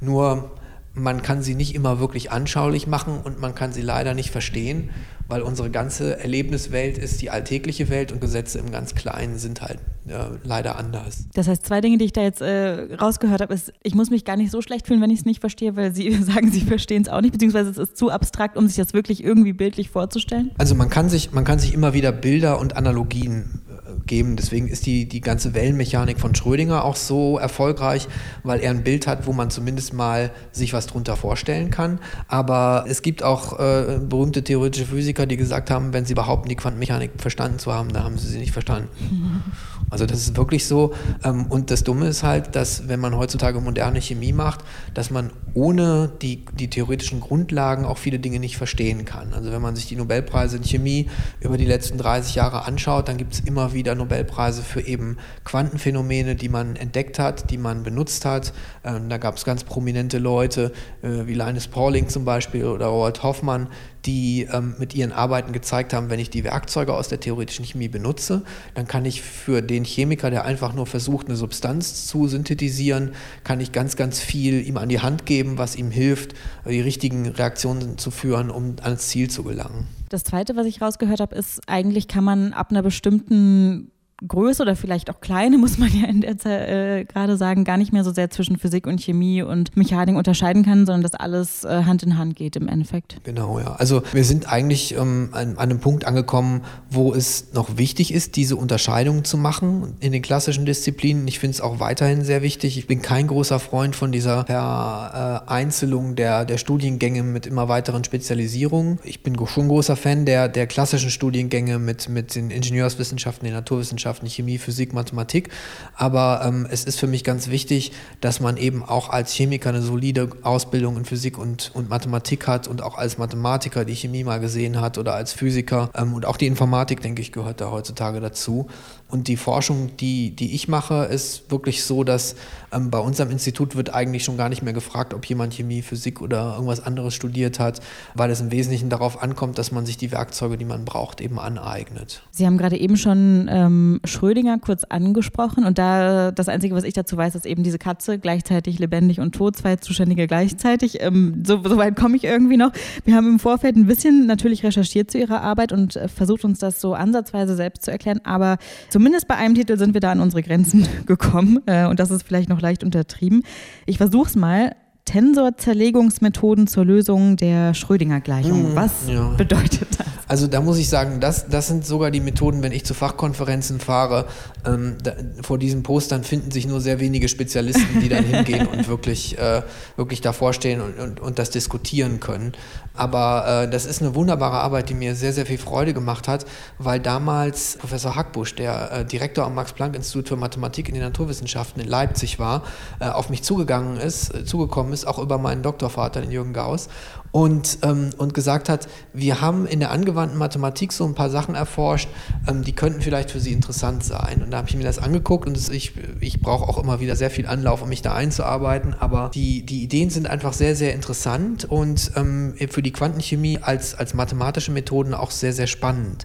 Nur 0.00 0.50
man 0.96 1.20
kann 1.20 1.42
sie 1.42 1.54
nicht 1.54 1.74
immer 1.74 2.00
wirklich 2.00 2.32
anschaulich 2.32 2.86
machen 2.86 3.20
und 3.22 3.38
man 3.38 3.54
kann 3.54 3.70
sie 3.70 3.82
leider 3.82 4.14
nicht 4.14 4.30
verstehen, 4.30 4.90
weil 5.28 5.42
unsere 5.42 5.70
ganze 5.70 6.18
Erlebniswelt 6.18 6.96
ist 6.96 7.20
die 7.20 7.30
alltägliche 7.30 7.90
Welt 7.90 8.12
und 8.12 8.20
Gesetze 8.20 8.58
im 8.58 8.70
ganz 8.70 8.94
Kleinen 8.94 9.38
sind 9.38 9.60
halt 9.60 9.78
ja, 10.08 10.30
leider 10.42 10.76
anders. 10.78 11.26
Das 11.34 11.48
heißt, 11.48 11.66
zwei 11.66 11.80
Dinge, 11.80 11.98
die 11.98 12.06
ich 12.06 12.12
da 12.12 12.22
jetzt 12.22 12.40
äh, 12.40 12.94
rausgehört 12.94 13.42
habe, 13.42 13.52
ist, 13.52 13.72
ich 13.82 13.94
muss 13.94 14.08
mich 14.08 14.24
gar 14.24 14.36
nicht 14.36 14.50
so 14.50 14.62
schlecht 14.62 14.86
fühlen, 14.86 15.02
wenn 15.02 15.10
ich 15.10 15.20
es 15.20 15.24
nicht 15.26 15.40
verstehe, 15.40 15.76
weil 15.76 15.94
Sie 15.94 16.10
sagen, 16.22 16.50
Sie 16.50 16.60
verstehen 16.60 17.02
es 17.02 17.08
auch 17.08 17.20
nicht, 17.20 17.32
beziehungsweise 17.32 17.70
es 17.70 17.78
ist 17.78 17.96
zu 17.96 18.10
abstrakt, 18.10 18.56
um 18.56 18.66
sich 18.66 18.76
das 18.76 18.94
wirklich 18.94 19.22
irgendwie 19.22 19.52
bildlich 19.52 19.90
vorzustellen. 19.90 20.52
Also 20.56 20.74
man 20.74 20.88
kann 20.88 21.10
sich, 21.10 21.32
man 21.32 21.44
kann 21.44 21.58
sich 21.58 21.74
immer 21.74 21.92
wieder 21.92 22.12
Bilder 22.12 22.58
und 22.60 22.76
Analogien 22.76 23.62
geben. 24.06 24.36
Deswegen 24.36 24.68
ist 24.68 24.86
die, 24.86 25.08
die 25.08 25.20
ganze 25.20 25.54
Wellenmechanik 25.54 26.18
von 26.18 26.34
Schrödinger 26.34 26.84
auch 26.84 26.96
so 26.96 27.38
erfolgreich, 27.38 28.08
weil 28.42 28.60
er 28.60 28.70
ein 28.70 28.84
Bild 28.84 29.06
hat, 29.06 29.26
wo 29.26 29.32
man 29.32 29.50
zumindest 29.50 29.92
mal 29.92 30.30
sich 30.52 30.72
was 30.72 30.86
drunter 30.86 31.16
vorstellen 31.16 31.70
kann. 31.70 32.00
Aber 32.28 32.84
es 32.88 33.02
gibt 33.02 33.22
auch 33.22 33.58
äh, 33.58 33.98
berühmte 34.00 34.42
theoretische 34.42 34.86
Physiker, 34.86 35.26
die 35.26 35.36
gesagt 35.36 35.70
haben, 35.70 35.92
wenn 35.92 36.04
sie 36.04 36.14
behaupten, 36.14 36.48
die 36.48 36.56
Quantenmechanik 36.56 37.12
verstanden 37.18 37.58
zu 37.58 37.72
haben, 37.72 37.92
dann 37.92 38.04
haben 38.04 38.18
sie 38.18 38.28
sie 38.28 38.38
nicht 38.38 38.52
verstanden. 38.52 38.88
Also 39.88 40.04
das 40.04 40.18
ist 40.18 40.36
wirklich 40.36 40.66
so. 40.66 40.94
Ähm, 41.22 41.46
und 41.46 41.70
das 41.70 41.84
Dumme 41.84 42.08
ist 42.08 42.24
halt, 42.24 42.56
dass 42.56 42.88
wenn 42.88 42.98
man 42.98 43.16
heutzutage 43.16 43.60
moderne 43.60 44.00
Chemie 44.00 44.32
macht, 44.32 44.64
dass 44.94 45.10
man 45.10 45.30
ohne 45.54 46.10
die, 46.22 46.44
die 46.58 46.68
theoretischen 46.68 47.20
Grundlagen 47.20 47.84
auch 47.84 47.96
viele 47.96 48.18
Dinge 48.18 48.40
nicht 48.40 48.56
verstehen 48.56 49.04
kann. 49.04 49.32
Also 49.32 49.52
wenn 49.52 49.62
man 49.62 49.76
sich 49.76 49.86
die 49.86 49.94
Nobelpreise 49.94 50.56
in 50.56 50.64
Chemie 50.64 51.08
über 51.40 51.56
die 51.56 51.64
letzten 51.64 51.98
30 51.98 52.34
Jahre 52.34 52.64
anschaut, 52.64 53.08
dann 53.08 53.16
gibt 53.16 53.34
es 53.34 53.40
immer 53.40 53.72
wieder 53.72 53.75
Nobelpreise 53.82 54.62
für 54.62 54.80
eben 54.80 55.18
Quantenphänomene, 55.44 56.34
die 56.34 56.48
man 56.48 56.76
entdeckt 56.76 57.18
hat, 57.18 57.50
die 57.50 57.58
man 57.58 57.82
benutzt 57.82 58.24
hat. 58.24 58.52
Ähm, 58.84 59.08
da 59.08 59.18
gab 59.18 59.36
es 59.36 59.44
ganz 59.44 59.64
prominente 59.64 60.18
Leute 60.18 60.72
äh, 61.02 61.26
wie 61.26 61.34
Linus 61.34 61.68
Pauling 61.68 62.08
zum 62.08 62.24
Beispiel 62.24 62.64
oder 62.64 62.86
Robert 62.86 63.22
Hoffmann, 63.22 63.68
die 64.06 64.46
ähm, 64.50 64.74
mit 64.78 64.94
ihren 64.94 65.12
Arbeiten 65.12 65.52
gezeigt 65.52 65.92
haben, 65.92 66.10
wenn 66.10 66.20
ich 66.20 66.30
die 66.30 66.44
Werkzeuge 66.44 66.94
aus 66.94 67.08
der 67.08 67.20
theoretischen 67.20 67.64
Chemie 67.64 67.88
benutze, 67.88 68.42
dann 68.74 68.86
kann 68.86 69.04
ich 69.04 69.22
für 69.22 69.62
den 69.62 69.84
Chemiker, 69.84 70.30
der 70.30 70.44
einfach 70.44 70.72
nur 70.72 70.86
versucht, 70.86 71.26
eine 71.26 71.36
Substanz 71.36 72.06
zu 72.06 72.28
synthetisieren, 72.28 73.12
kann 73.44 73.60
ich 73.60 73.72
ganz, 73.72 73.96
ganz 73.96 74.20
viel 74.20 74.66
ihm 74.66 74.76
an 74.76 74.88
die 74.88 75.00
Hand 75.00 75.26
geben, 75.26 75.58
was 75.58 75.76
ihm 75.76 75.90
hilft, 75.90 76.34
die 76.68 76.80
richtigen 76.80 77.26
Reaktionen 77.26 77.98
zu 77.98 78.10
führen, 78.10 78.50
um 78.50 78.76
ans 78.82 79.08
Ziel 79.08 79.28
zu 79.28 79.42
gelangen. 79.42 79.86
Das 80.08 80.22
Zweite, 80.22 80.54
was 80.54 80.66
ich 80.66 80.80
rausgehört 80.80 81.20
habe, 81.20 81.34
ist, 81.34 81.60
eigentlich 81.66 82.06
kann 82.06 82.22
man 82.22 82.52
ab 82.52 82.70
einer 82.70 82.82
bestimmten 82.82 83.90
Größe 84.26 84.62
oder 84.62 84.76
vielleicht 84.76 85.10
auch 85.10 85.20
kleine, 85.20 85.58
muss 85.66 85.78
man 85.78 85.92
ja 85.92 86.08
in 86.08 86.20
der 86.22 86.38
Zeit 86.38 86.68
äh, 86.68 87.04
gerade 87.04 87.36
sagen, 87.36 87.64
gar 87.64 87.76
nicht 87.76 87.92
mehr 87.92 88.04
so 88.04 88.12
sehr 88.12 88.30
zwischen 88.30 88.58
Physik 88.58 88.86
und 88.86 89.00
Chemie 89.00 89.42
und 89.42 89.76
Mechanik 89.76 90.16
unterscheiden 90.16 90.64
kann, 90.64 90.86
sondern 90.86 91.02
dass 91.02 91.14
alles 91.14 91.64
äh, 91.64 91.84
Hand 91.84 92.02
in 92.02 92.16
Hand 92.16 92.36
geht 92.36 92.56
im 92.56 92.68
Endeffekt. 92.68 93.20
Genau, 93.24 93.58
ja. 93.58 93.74
Also 93.74 94.02
wir 94.12 94.24
sind 94.24 94.50
eigentlich 94.50 94.94
ähm, 94.96 95.30
an, 95.32 95.50
an, 95.50 95.58
einem 95.58 95.80
Punkt 95.80 96.06
angekommen, 96.06 96.62
wo 96.90 97.12
es 97.12 97.52
noch 97.52 97.76
wichtig 97.76 98.12
ist, 98.12 98.36
diese 98.36 98.56
Unterscheidung 98.56 99.24
zu 99.24 99.36
machen 99.36 99.94
in 100.00 100.12
den 100.12 100.22
klassischen 100.22 100.64
Disziplinen. 100.64 101.28
Ich 101.28 101.38
finde 101.38 101.54
es 101.54 101.60
auch 101.60 101.80
weiterhin 101.80 102.24
sehr 102.24 102.42
wichtig. 102.42 102.78
Ich 102.78 102.86
bin 102.86 103.02
kein 103.02 103.26
großer 103.26 103.58
Freund 103.58 103.96
von 103.96 104.12
dieser 104.12 104.46
Vereinzelung 104.46 106.16
der, 106.16 106.44
der 106.44 106.58
Studiengänge 106.58 107.22
mit 107.22 107.46
immer 107.46 107.68
weiteren 107.68 108.04
Spezialisierungen. 108.04 108.98
Ich 109.04 109.22
bin 109.22 109.36
schon 109.46 109.68
großer 109.68 109.96
Fan 109.96 110.24
der, 110.24 110.48
der 110.48 110.66
klassischen 110.66 111.10
Studiengänge 111.10 111.78
mit, 111.78 112.08
mit 112.08 112.34
den 112.34 112.50
Ingenieurswissenschaften, 112.50 113.44
den 113.44 113.54
Naturwissenschaften 113.54 114.05
Naturwissenschaften, 114.06 114.28
Chemie, 114.28 114.58
Physik, 114.58 114.92
Mathematik. 114.92 115.50
Aber 115.94 116.42
ähm, 116.44 116.66
es 116.70 116.84
ist 116.84 116.98
für 116.98 117.06
mich 117.06 117.24
ganz 117.24 117.48
wichtig, 117.48 117.92
dass 118.20 118.40
man 118.40 118.56
eben 118.56 118.82
auch 118.82 119.10
als 119.10 119.32
Chemiker 119.32 119.70
eine 119.70 119.82
solide 119.82 120.30
Ausbildung 120.42 120.96
in 120.96 121.04
Physik 121.04 121.38
und, 121.38 121.72
und 121.74 121.88
Mathematik 121.88 122.46
hat 122.46 122.68
und 122.68 122.82
auch 122.82 122.96
als 122.96 123.18
Mathematiker 123.18 123.84
die 123.84 123.94
Chemie 123.94 124.24
mal 124.24 124.40
gesehen 124.40 124.80
hat 124.80 124.98
oder 124.98 125.14
als 125.14 125.32
Physiker. 125.32 125.90
Ähm, 125.94 126.14
und 126.14 126.26
auch 126.26 126.36
die 126.36 126.46
Informatik, 126.46 127.00
denke 127.00 127.22
ich, 127.22 127.32
gehört 127.32 127.60
da 127.60 127.70
heutzutage 127.70 128.20
dazu. 128.20 128.68
Und 129.08 129.28
die 129.28 129.36
Forschung, 129.36 129.96
die, 129.98 130.30
die 130.34 130.54
ich 130.54 130.66
mache, 130.66 131.04
ist 131.04 131.50
wirklich 131.50 131.84
so, 131.84 132.02
dass 132.02 132.34
ähm, 132.72 132.90
bei 132.90 132.98
unserem 132.98 133.30
Institut 133.30 133.76
wird 133.76 133.94
eigentlich 133.94 134.24
schon 134.24 134.36
gar 134.36 134.48
nicht 134.48 134.62
mehr 134.62 134.72
gefragt, 134.72 135.14
ob 135.14 135.24
jemand 135.26 135.54
Chemie, 135.54 135.82
Physik 135.82 136.20
oder 136.20 136.54
irgendwas 136.54 136.80
anderes 136.80 137.14
studiert 137.14 137.60
hat, 137.60 137.80
weil 138.14 138.30
es 138.30 138.40
im 138.40 138.50
Wesentlichen 138.50 138.90
darauf 138.90 139.22
ankommt, 139.22 139.58
dass 139.58 139.70
man 139.70 139.86
sich 139.86 139.96
die 139.96 140.10
Werkzeuge, 140.10 140.58
die 140.58 140.64
man 140.64 140.84
braucht, 140.84 141.20
eben 141.20 141.38
aneignet. 141.38 142.22
Sie 142.32 142.46
haben 142.46 142.58
gerade 142.58 142.76
eben 142.76 142.96
schon 142.96 143.48
ähm, 143.48 144.00
Schrödinger 144.04 144.58
kurz 144.58 144.82
angesprochen 144.82 145.64
und 145.64 145.78
da 145.78 146.32
das 146.32 146.48
Einzige, 146.48 146.74
was 146.74 146.82
ich 146.82 146.94
dazu 146.94 147.16
weiß, 147.16 147.36
ist 147.36 147.46
eben 147.46 147.62
diese 147.62 147.78
Katze 147.78 148.18
gleichzeitig 148.18 148.80
lebendig 148.80 149.20
und 149.20 149.36
tot, 149.36 149.56
zwei 149.56 149.76
Zuständige 149.76 150.26
gleichzeitig. 150.26 151.00
Ähm, 151.00 151.44
so, 151.46 151.62
so, 151.62 151.76
weit 151.76 151.94
komme 151.94 152.16
ich 152.16 152.24
irgendwie 152.24 152.56
noch. 152.56 152.72
Wir 153.04 153.14
haben 153.14 153.28
im 153.28 153.38
Vorfeld 153.38 153.76
ein 153.76 153.86
bisschen 153.86 154.26
natürlich 154.26 154.64
recherchiert 154.64 155.12
zu 155.12 155.18
Ihrer 155.18 155.42
Arbeit 155.42 155.70
und 155.70 155.94
äh, 155.94 156.08
versucht 156.08 156.44
uns 156.44 156.58
das 156.58 156.80
so 156.80 156.94
ansatzweise 156.94 157.54
selbst 157.54 157.84
zu 157.84 157.92
erklären, 157.92 158.20
aber 158.24 158.58
zumindest 158.96 159.28
bei 159.28 159.36
einem 159.36 159.54
Titel 159.54 159.76
sind 159.76 159.92
wir 159.92 160.00
da 160.00 160.10
an 160.10 160.20
unsere 160.20 160.42
Grenzen 160.42 160.88
gekommen 161.06 161.60
äh, 161.66 161.84
und 161.84 162.00
das 162.00 162.10
ist 162.10 162.22
vielleicht 162.22 162.48
noch 162.48 162.62
leicht 162.62 162.82
untertrieben. 162.82 163.42
Ich 163.84 163.98
versuche 163.98 164.26
es 164.26 164.36
mal. 164.36 164.74
Tensorzerlegungsmethoden 165.06 166.66
zur 166.66 166.84
Lösung 166.84 167.36
der 167.36 167.72
Schrödinger-Gleichung. 167.72 168.72
Mhm, 168.72 168.76
Was 168.76 168.92
ja. 169.08 169.28
bedeutet 169.30 169.88
das? 169.98 170.06
Also 170.28 170.48
da 170.48 170.60
muss 170.60 170.76
ich 170.78 170.88
sagen, 170.88 171.20
das, 171.20 171.46
das 171.48 171.68
sind 171.68 171.86
sogar 171.86 172.10
die 172.10 172.20
Methoden, 172.20 172.62
wenn 172.62 172.72
ich 172.72 172.84
zu 172.84 172.94
Fachkonferenzen 172.94 173.78
fahre. 173.78 174.26
Ähm, 174.66 174.96
da, 175.02 175.12
vor 175.42 175.56
diesen 175.56 175.84
Postern 175.84 176.24
finden 176.24 176.50
sich 176.50 176.66
nur 176.66 176.80
sehr 176.80 176.98
wenige 176.98 177.28
Spezialisten, 177.28 178.00
die 178.00 178.08
dann 178.08 178.24
hingehen 178.26 178.66
und 178.66 178.88
wirklich, 178.88 179.38
äh, 179.38 179.62
wirklich 179.96 180.20
davor 180.20 180.52
stehen 180.52 180.80
und, 180.80 180.98
und, 180.98 181.20
und 181.20 181.38
das 181.38 181.50
diskutieren 181.50 182.18
können. 182.18 182.52
Aber 182.96 183.64
äh, 183.64 183.70
das 183.70 183.86
ist 183.86 184.02
eine 184.02 184.14
wunderbare 184.14 184.58
Arbeit, 184.58 184.88
die 184.88 184.94
mir 184.94 185.14
sehr, 185.14 185.32
sehr 185.32 185.46
viel 185.46 185.58
Freude 185.58 185.94
gemacht 185.94 186.26
hat, 186.26 186.44
weil 186.78 186.98
damals 186.98 187.76
Professor 187.78 188.16
Hackbusch, 188.16 188.56
der 188.56 188.90
äh, 188.90 189.04
Direktor 189.04 189.44
am 189.44 189.54
Max-Planck-Institut 189.54 190.28
für 190.28 190.36
Mathematik 190.36 190.88
in 190.88 190.94
den 190.94 191.04
Naturwissenschaften 191.04 191.80
in 191.80 191.88
Leipzig 191.88 192.40
war, 192.40 192.64
äh, 192.98 193.06
auf 193.06 193.30
mich 193.30 193.42
zugegangen 193.42 193.98
ist, 193.98 194.34
äh, 194.34 194.44
zugekommen 194.44 194.92
ist, 194.92 194.95
auch 195.04 195.18
über 195.18 195.38
meinen 195.38 195.62
Doktorvater, 195.62 196.20
den 196.20 196.30
Jürgen 196.30 196.52
Gauss, 196.52 196.88
und, 197.32 197.80
ähm, 197.82 198.10
und 198.16 198.32
gesagt 198.32 198.70
hat, 198.70 198.88
wir 199.12 199.42
haben 199.42 199.66
in 199.66 199.80
der 199.80 199.90
angewandten 199.90 200.38
Mathematik 200.38 200.90
so 200.92 201.04
ein 201.04 201.14
paar 201.14 201.28
Sachen 201.28 201.54
erforscht, 201.54 202.08
ähm, 202.48 202.62
die 202.62 202.72
könnten 202.72 203.02
vielleicht 203.02 203.30
für 203.30 203.40
Sie 203.40 203.52
interessant 203.52 204.04
sein. 204.04 204.42
Und 204.42 204.52
da 204.52 204.56
habe 204.56 204.70
ich 204.70 204.76
mir 204.76 204.84
das 204.84 204.98
angeguckt 204.98 205.46
und 205.46 205.54
das, 205.54 205.68
ich, 205.68 205.92
ich 206.20 206.40
brauche 206.40 206.66
auch 206.66 206.82
immer 206.82 207.00
wieder 207.00 207.14
sehr 207.14 207.30
viel 207.30 207.46
Anlauf, 207.46 207.82
um 207.82 207.90
mich 207.90 208.00
da 208.00 208.14
einzuarbeiten, 208.14 208.94
aber 208.98 209.30
die, 209.34 209.66
die 209.66 209.82
Ideen 209.82 210.08
sind 210.08 210.28
einfach 210.28 210.54
sehr, 210.54 210.74
sehr 210.74 210.94
interessant 210.94 211.66
und 211.66 212.12
ähm, 212.16 212.54
für 212.70 212.80
die 212.80 212.92
Quantenchemie 212.92 213.58
als, 213.60 213.94
als 213.94 214.14
mathematische 214.14 214.70
Methoden 214.70 215.12
auch 215.12 215.30
sehr, 215.30 215.52
sehr 215.52 215.66
spannend. 215.66 216.24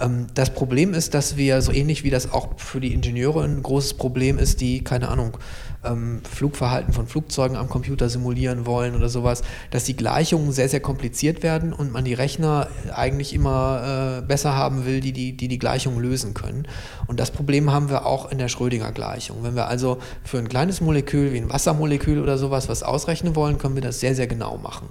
Ähm, 0.00 0.26
das 0.34 0.50
Problem 0.50 0.94
ist, 0.94 1.14
dass 1.14 1.36
wir 1.36 1.62
so 1.62 1.72
ähnlich 1.72 2.04
wie 2.04 2.10
das 2.10 2.32
auch 2.32 2.58
für 2.58 2.80
die 2.80 2.92
Ingenieure 2.92 3.44
ein 3.44 3.62
großes 3.62 3.94
Problem 3.94 4.38
ist, 4.38 4.60
die, 4.60 4.82
keine 4.82 5.08
Ahnung, 5.08 5.38
ähm, 5.88 6.20
Flugverhalten 6.28 6.92
von 6.92 7.06
Flugzeugen 7.06 7.56
am 7.56 7.68
Computer 7.68 8.08
simulieren 8.08 8.66
wollen 8.66 8.94
oder 8.94 9.08
sowas, 9.08 9.42
dass 9.70 9.84
die 9.84 9.96
Gleichungen 9.96 10.52
sehr, 10.52 10.68
sehr 10.68 10.80
kompliziert 10.80 11.42
werden 11.42 11.72
und 11.72 11.92
man 11.92 12.04
die 12.04 12.14
Rechner 12.14 12.68
eigentlich 12.94 13.34
immer 13.34 14.18
äh, 14.18 14.26
besser 14.26 14.54
haben 14.54 14.84
will, 14.84 15.00
die 15.00 15.12
die, 15.12 15.36
die 15.36 15.48
die 15.48 15.58
Gleichung 15.58 15.98
lösen 15.98 16.34
können. 16.34 16.66
Und 17.06 17.20
das 17.20 17.30
Problem 17.30 17.72
haben 17.72 17.90
wir 17.90 18.06
auch 18.06 18.30
in 18.30 18.38
der 18.38 18.48
Schrödinger-Gleichung. 18.48 19.38
Wenn 19.42 19.56
wir 19.56 19.68
also 19.68 19.98
für 20.24 20.38
ein 20.38 20.48
kleines 20.48 20.80
Molekül 20.80 21.32
wie 21.32 21.38
ein 21.38 21.50
Wassermolekül 21.50 22.20
oder 22.22 22.38
sowas 22.38 22.68
was 22.68 22.82
ausrechnen 22.82 23.36
wollen, 23.36 23.58
können 23.58 23.74
wir 23.74 23.82
das 23.82 24.00
sehr, 24.00 24.14
sehr 24.14 24.26
genau 24.26 24.58
machen. 24.58 24.88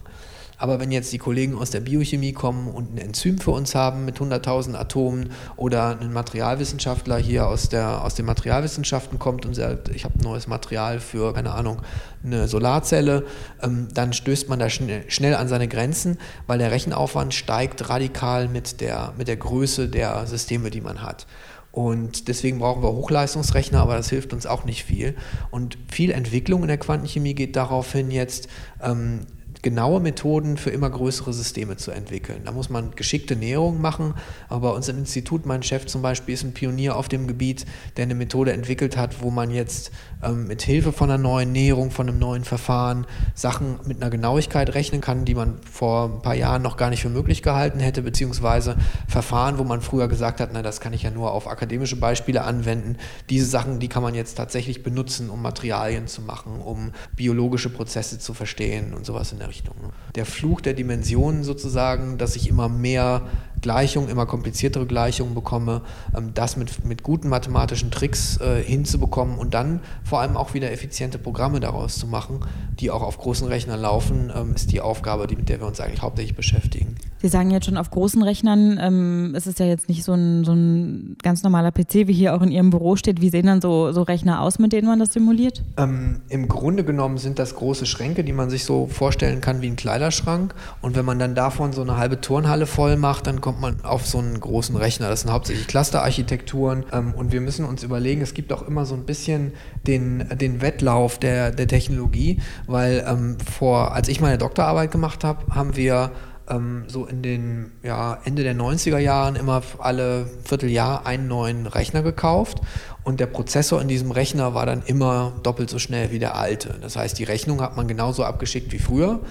Aber 0.57 0.79
wenn 0.79 0.91
jetzt 0.91 1.13
die 1.13 1.19
Kollegen 1.19 1.55
aus 1.55 1.69
der 1.69 1.81
Biochemie 1.81 2.33
kommen 2.33 2.67
und 2.67 2.95
ein 2.95 2.97
Enzym 2.97 3.37
für 3.37 3.51
uns 3.51 3.75
haben 3.75 4.05
mit 4.05 4.17
100.000 4.17 4.75
Atomen 4.75 5.31
oder 5.55 5.99
ein 5.99 6.11
Materialwissenschaftler 6.11 7.17
hier 7.17 7.47
aus, 7.47 7.69
der, 7.69 8.03
aus 8.03 8.15
den 8.15 8.25
Materialwissenschaften 8.25 9.19
kommt 9.19 9.45
und 9.45 9.53
sagt, 9.53 9.89
ich 9.89 10.03
habe 10.03 10.21
neues 10.23 10.47
Material 10.47 10.99
für, 10.99 11.33
keine 11.33 11.53
Ahnung, 11.53 11.81
eine 12.23 12.47
Solarzelle, 12.47 13.25
ähm, 13.61 13.87
dann 13.93 14.13
stößt 14.13 14.49
man 14.49 14.57
da 14.57 14.69
schnell, 14.69 15.03
schnell 15.09 15.35
an 15.35 15.47
seine 15.47 15.67
Grenzen, 15.67 16.17
weil 16.47 16.57
der 16.57 16.71
Rechenaufwand 16.71 17.35
steigt 17.35 17.89
radikal 17.89 18.47
mit 18.47 18.81
der, 18.81 19.13
mit 19.17 19.27
der 19.27 19.37
Größe 19.37 19.87
der 19.89 20.25
Systeme, 20.25 20.71
die 20.71 20.81
man 20.81 21.03
hat. 21.03 21.27
Und 21.71 22.27
deswegen 22.27 22.57
brauchen 22.57 22.81
wir 22.81 22.91
Hochleistungsrechner, 22.91 23.79
aber 23.79 23.95
das 23.95 24.09
hilft 24.09 24.33
uns 24.33 24.47
auch 24.47 24.65
nicht 24.65 24.83
viel. 24.83 25.15
Und 25.51 25.77
viel 25.91 26.09
Entwicklung 26.09 26.63
in 26.63 26.69
der 26.69 26.79
Quantenchemie 26.79 27.35
geht 27.35 27.55
darauf 27.55 27.91
hin, 27.91 28.09
jetzt 28.09 28.47
ähm, 28.81 29.27
genaue 29.67 29.99
Methoden 29.99 30.55
für 30.55 30.69
immer 30.69 30.89
größere 30.89 31.33
Systeme 31.33 31.75
zu 31.75 31.91
entwickeln. 31.91 32.43
Da 32.45 32.53
muss 32.53 32.69
man 32.69 32.91
geschickte 32.95 33.35
Näherungen 33.35 33.81
machen, 33.81 34.13
aber 34.47 34.69
bei 34.69 34.75
uns 34.77 34.87
im 34.87 34.97
Institut, 34.97 35.45
mein 35.45 35.61
Chef 35.61 35.87
zum 35.87 36.01
Beispiel, 36.01 36.35
ist 36.35 36.43
ein 36.43 36.53
Pionier 36.53 36.95
auf 36.95 37.09
dem 37.09 37.27
Gebiet, 37.27 37.65
der 37.97 38.03
eine 38.03 38.15
Methode 38.15 38.53
entwickelt 38.53 38.95
hat, 38.95 39.21
wo 39.21 39.29
man 39.29 39.51
jetzt 39.51 39.91
ähm, 40.23 40.47
mit 40.47 40.61
Hilfe 40.61 40.93
von 40.93 41.11
einer 41.11 41.21
neuen 41.21 41.51
Näherung, 41.51 41.91
von 41.91 42.07
einem 42.07 42.17
neuen 42.17 42.45
Verfahren 42.45 43.05
Sachen 43.35 43.77
mit 43.85 44.01
einer 44.01 44.09
Genauigkeit 44.09 44.73
rechnen 44.73 45.01
kann, 45.01 45.25
die 45.25 45.35
man 45.35 45.59
vor 45.69 46.05
ein 46.05 46.21
paar 46.21 46.35
Jahren 46.35 46.61
noch 46.61 46.77
gar 46.77 46.89
nicht 46.89 47.01
für 47.01 47.09
möglich 47.09 47.43
gehalten 47.43 47.81
hätte, 47.81 48.03
beziehungsweise 48.03 48.77
Verfahren, 49.09 49.57
wo 49.57 49.65
man 49.65 49.81
früher 49.81 50.07
gesagt 50.07 50.39
hat, 50.39 50.51
na, 50.53 50.61
das 50.61 50.79
kann 50.79 50.93
ich 50.93 51.03
ja 51.03 51.11
nur 51.11 51.33
auf 51.33 51.45
akademische 51.45 51.97
Beispiele 51.97 52.45
anwenden. 52.45 52.95
Diese 53.29 53.45
Sachen, 53.45 53.79
die 53.79 53.89
kann 53.89 54.01
man 54.01 54.15
jetzt 54.15 54.35
tatsächlich 54.35 54.81
benutzen, 54.81 55.29
um 55.29 55.41
Materialien 55.41 56.07
zu 56.07 56.21
machen, 56.21 56.61
um 56.61 56.93
biologische 57.17 57.69
Prozesse 57.69 58.17
zu 58.17 58.33
verstehen 58.33 58.93
und 58.93 59.05
sowas 59.05 59.33
in 59.33 59.39
der 59.39 59.49
Richtung. 59.49 59.56
Ne? 59.81 59.89
Der 60.15 60.25
Fluch 60.25 60.61
der 60.61 60.73
Dimensionen 60.73 61.43
sozusagen, 61.43 62.17
dass 62.17 62.35
ich 62.35 62.49
immer 62.49 62.69
mehr 62.69 63.27
Gleichungen, 63.61 64.09
immer 64.09 64.25
kompliziertere 64.25 64.85
Gleichungen 64.85 65.33
bekomme, 65.33 65.81
ähm, 66.15 66.33
das 66.33 66.57
mit, 66.57 66.85
mit 66.85 67.03
guten 67.03 67.29
mathematischen 67.29 67.91
Tricks 67.91 68.39
äh, 68.41 68.61
hinzubekommen 68.61 69.37
und 69.37 69.53
dann 69.53 69.81
vor 70.03 70.21
allem 70.21 70.37
auch 70.37 70.53
wieder 70.53 70.71
effiziente 70.71 71.17
Programme 71.17 71.59
daraus 71.59 71.97
zu 71.97 72.07
machen, 72.07 72.39
die 72.79 72.91
auch 72.91 73.01
auf 73.01 73.17
großen 73.17 73.47
Rechnern 73.47 73.81
laufen, 73.81 74.31
ähm, 74.35 74.53
ist 74.53 74.71
die 74.71 74.81
Aufgabe, 74.81 75.27
die, 75.27 75.35
mit 75.35 75.49
der 75.49 75.59
wir 75.59 75.67
uns 75.67 75.79
eigentlich 75.79 76.01
hauptsächlich 76.01 76.35
beschäftigen. 76.35 76.95
Sie 77.19 77.29
sagen 77.29 77.49
jetzt 77.49 77.65
schon, 77.65 77.77
auf 77.77 77.89
großen 77.89 78.21
Rechnern 78.21 78.79
ähm, 78.79 79.33
ist 79.35 79.47
es 79.47 79.57
ja 79.57 79.65
jetzt 79.65 79.89
nicht 79.89 80.03
so 80.03 80.13
ein, 80.13 80.45
so 80.45 80.53
ein 80.53 81.15
ganz 81.23 81.41
normaler 81.41 81.71
PC, 81.71 82.07
wie 82.07 82.13
hier 82.13 82.35
auch 82.35 82.43
in 82.43 82.51
Ihrem 82.51 82.69
Büro 82.69 82.95
steht. 82.95 83.21
Wie 83.21 83.29
sehen 83.29 83.47
dann 83.47 83.59
so, 83.59 83.91
so 83.91 84.03
Rechner 84.03 84.41
aus, 84.41 84.59
mit 84.59 84.71
denen 84.71 84.87
man 84.87 84.99
das 84.99 85.13
simuliert? 85.13 85.63
Ähm, 85.77 86.21
Im 86.29 86.47
Grunde 86.47 86.83
genommen 86.83 87.17
sind 87.17 87.39
das 87.39 87.55
große 87.55 87.87
Schränke, 87.87 88.23
die 88.23 88.33
man 88.33 88.51
sich 88.51 88.65
so 88.65 88.85
vorstellen 88.85 89.41
kann 89.41 89.61
wie 89.61 89.67
ein 89.67 89.75
Kleiderschrank. 89.75 90.53
Und 90.81 90.95
wenn 90.95 91.05
man 91.05 91.17
dann 91.17 91.33
davon 91.33 91.73
so 91.73 91.81
eine 91.81 91.97
halbe 91.97 92.21
Turnhalle 92.21 92.67
voll 92.67 92.97
macht, 92.97 93.25
dann 93.25 93.41
kommt 93.47 93.61
man 93.61 93.79
auf 93.85 94.05
so 94.05 94.17
einen 94.17 94.37
großen 94.37 94.75
Rechner. 94.75 95.07
Das 95.07 95.21
sind 95.21 95.31
hauptsächlich 95.31 95.67
Clusterarchitekturen. 95.67 96.83
Ähm, 96.91 97.13
und 97.13 97.31
wir 97.31 97.39
müssen 97.39 97.63
uns 97.63 97.81
überlegen, 97.81 98.19
es 98.19 98.33
gibt 98.33 98.51
auch 98.51 98.61
immer 98.61 98.85
so 98.85 98.93
ein 98.93 99.05
bisschen 99.05 99.53
den, 99.83 100.27
den 100.37 100.59
Wettlauf 100.59 101.17
der, 101.17 101.51
der 101.51 101.65
Technologie, 101.65 102.41
weil 102.65 103.05
ähm, 103.07 103.37
vor, 103.39 103.93
als 103.93 104.09
ich 104.09 104.19
meine 104.19 104.37
Doktorarbeit 104.37 104.91
gemacht 104.91 105.23
habe, 105.23 105.55
haben 105.55 105.77
wir 105.77 106.11
ähm, 106.49 106.83
so 106.87 107.05
in 107.05 107.21
den 107.21 107.71
ja, 107.83 108.19
Ende 108.25 108.43
der 108.43 108.53
90er 108.53 108.97
Jahren 108.97 109.37
immer 109.37 109.61
alle 109.77 110.29
Vierteljahr 110.43 111.05
einen 111.05 111.29
neuen 111.29 111.67
Rechner 111.67 112.01
gekauft 112.01 112.59
und 113.05 113.21
der 113.21 113.27
Prozessor 113.27 113.81
in 113.81 113.87
diesem 113.87 114.11
Rechner 114.11 114.55
war 114.55 114.65
dann 114.65 114.83
immer 114.85 115.31
doppelt 115.41 115.69
so 115.69 115.79
schnell 115.79 116.11
wie 116.11 116.19
der 116.19 116.35
alte. 116.35 116.75
Das 116.81 116.97
heißt, 116.97 117.17
die 117.17 117.23
Rechnung 117.23 117.61
hat 117.61 117.77
man 117.77 117.87
genauso 117.87 118.25
abgeschickt 118.25 118.73
wie 118.73 118.79
früher. 118.79 119.21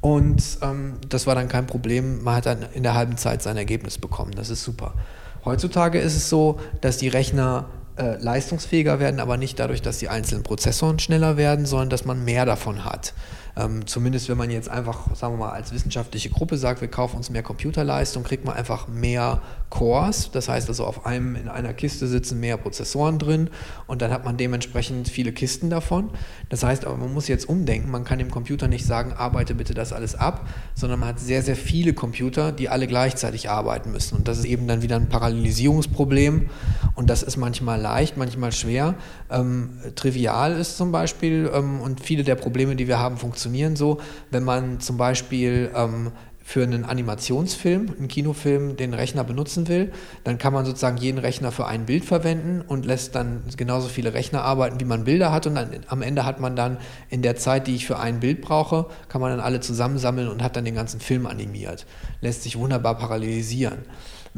Und 0.00 0.42
ähm, 0.62 0.94
das 1.08 1.26
war 1.26 1.34
dann 1.34 1.48
kein 1.48 1.66
Problem. 1.66 2.22
Man 2.22 2.36
hat 2.36 2.46
dann 2.46 2.62
in 2.74 2.82
der 2.82 2.94
halben 2.94 3.16
Zeit 3.16 3.42
sein 3.42 3.56
Ergebnis 3.56 3.98
bekommen. 3.98 4.32
Das 4.32 4.50
ist 4.50 4.62
super. 4.62 4.94
Heutzutage 5.44 5.98
ist 5.98 6.14
es 6.14 6.28
so, 6.28 6.60
dass 6.80 6.98
die 6.98 7.08
Rechner 7.08 7.66
äh, 7.96 8.16
leistungsfähiger 8.22 9.00
werden, 9.00 9.18
aber 9.18 9.36
nicht 9.36 9.58
dadurch, 9.58 9.82
dass 9.82 9.98
die 9.98 10.08
einzelnen 10.08 10.44
Prozessoren 10.44 10.98
schneller 10.98 11.36
werden, 11.36 11.66
sondern 11.66 11.90
dass 11.90 12.04
man 12.04 12.24
mehr 12.24 12.46
davon 12.46 12.84
hat. 12.84 13.12
Ähm, 13.58 13.86
zumindest 13.86 14.28
wenn 14.28 14.38
man 14.38 14.50
jetzt 14.50 14.68
einfach, 14.68 15.14
sagen 15.16 15.34
wir 15.34 15.46
mal, 15.46 15.50
als 15.50 15.72
wissenschaftliche 15.72 16.30
Gruppe 16.30 16.56
sagt, 16.56 16.80
wir 16.80 16.88
kaufen 16.88 17.16
uns 17.16 17.28
mehr 17.28 17.42
Computerleistung, 17.42 18.22
kriegt 18.22 18.44
man 18.44 18.54
einfach 18.54 18.86
mehr 18.86 19.42
Cores. 19.68 20.30
Das 20.30 20.48
heißt 20.48 20.68
also, 20.68 20.84
auf 20.84 21.06
einem 21.06 21.34
in 21.34 21.48
einer 21.48 21.72
Kiste 21.72 22.06
sitzen 22.06 22.38
mehr 22.38 22.56
Prozessoren 22.56 23.18
drin 23.18 23.50
und 23.88 24.00
dann 24.00 24.12
hat 24.12 24.24
man 24.24 24.36
dementsprechend 24.36 25.08
viele 25.08 25.32
Kisten 25.32 25.70
davon. 25.70 26.10
Das 26.50 26.62
heißt 26.62 26.84
aber, 26.84 26.96
man 26.96 27.12
muss 27.12 27.26
jetzt 27.26 27.48
umdenken. 27.48 27.90
Man 27.90 28.04
kann 28.04 28.20
dem 28.20 28.30
Computer 28.30 28.68
nicht 28.68 28.86
sagen, 28.86 29.12
arbeite 29.12 29.56
bitte 29.56 29.74
das 29.74 29.92
alles 29.92 30.14
ab, 30.14 30.48
sondern 30.76 31.00
man 31.00 31.08
hat 31.08 31.18
sehr, 31.18 31.42
sehr 31.42 31.56
viele 31.56 31.94
Computer, 31.94 32.52
die 32.52 32.68
alle 32.68 32.86
gleichzeitig 32.86 33.50
arbeiten 33.50 33.90
müssen. 33.90 34.16
Und 34.16 34.28
das 34.28 34.38
ist 34.38 34.44
eben 34.44 34.68
dann 34.68 34.82
wieder 34.82 34.94
ein 34.94 35.08
Parallelisierungsproblem 35.08 36.48
und 36.94 37.10
das 37.10 37.24
ist 37.24 37.36
manchmal 37.36 37.80
leicht, 37.80 38.16
manchmal 38.16 38.52
schwer. 38.52 38.94
Ähm, 39.30 39.70
trivial 39.96 40.52
ist 40.52 40.76
zum 40.76 40.92
Beispiel 40.92 41.50
ähm, 41.52 41.80
und 41.80 42.00
viele 42.00 42.22
der 42.22 42.36
Probleme, 42.36 42.76
die 42.76 42.86
wir 42.86 43.00
haben, 43.00 43.16
funktionieren 43.16 43.47
funktionieren 43.48 43.76
so, 43.76 43.98
wenn 44.30 44.44
man 44.44 44.80
zum 44.80 44.96
Beispiel 44.96 45.70
ähm, 45.74 46.12
für 46.42 46.62
einen 46.62 46.84
Animationsfilm, 46.84 47.94
einen 47.98 48.08
Kinofilm, 48.08 48.76
den 48.76 48.94
Rechner 48.94 49.22
benutzen 49.22 49.68
will, 49.68 49.92
dann 50.24 50.38
kann 50.38 50.54
man 50.54 50.64
sozusagen 50.64 50.96
jeden 50.96 51.18
Rechner 51.18 51.52
für 51.52 51.66
ein 51.66 51.84
Bild 51.84 52.06
verwenden 52.06 52.62
und 52.66 52.86
lässt 52.86 53.14
dann 53.14 53.42
genauso 53.56 53.88
viele 53.88 54.14
Rechner 54.14 54.42
arbeiten, 54.44 54.80
wie 54.80 54.86
man 54.86 55.04
Bilder 55.04 55.30
hat. 55.30 55.46
Und 55.46 55.56
dann, 55.56 55.70
am 55.88 56.00
Ende 56.00 56.24
hat 56.24 56.40
man 56.40 56.56
dann 56.56 56.78
in 57.10 57.20
der 57.20 57.36
Zeit, 57.36 57.66
die 57.66 57.74
ich 57.74 57.86
für 57.86 57.98
ein 57.98 58.20
Bild 58.20 58.40
brauche, 58.40 58.86
kann 59.08 59.20
man 59.20 59.30
dann 59.30 59.40
alle 59.40 59.60
zusammensammeln 59.60 60.28
und 60.28 60.42
hat 60.42 60.56
dann 60.56 60.64
den 60.64 60.74
ganzen 60.74 61.00
Film 61.00 61.26
animiert. 61.26 61.84
Lässt 62.22 62.44
sich 62.44 62.58
wunderbar 62.58 62.96
parallelisieren. 62.96 63.80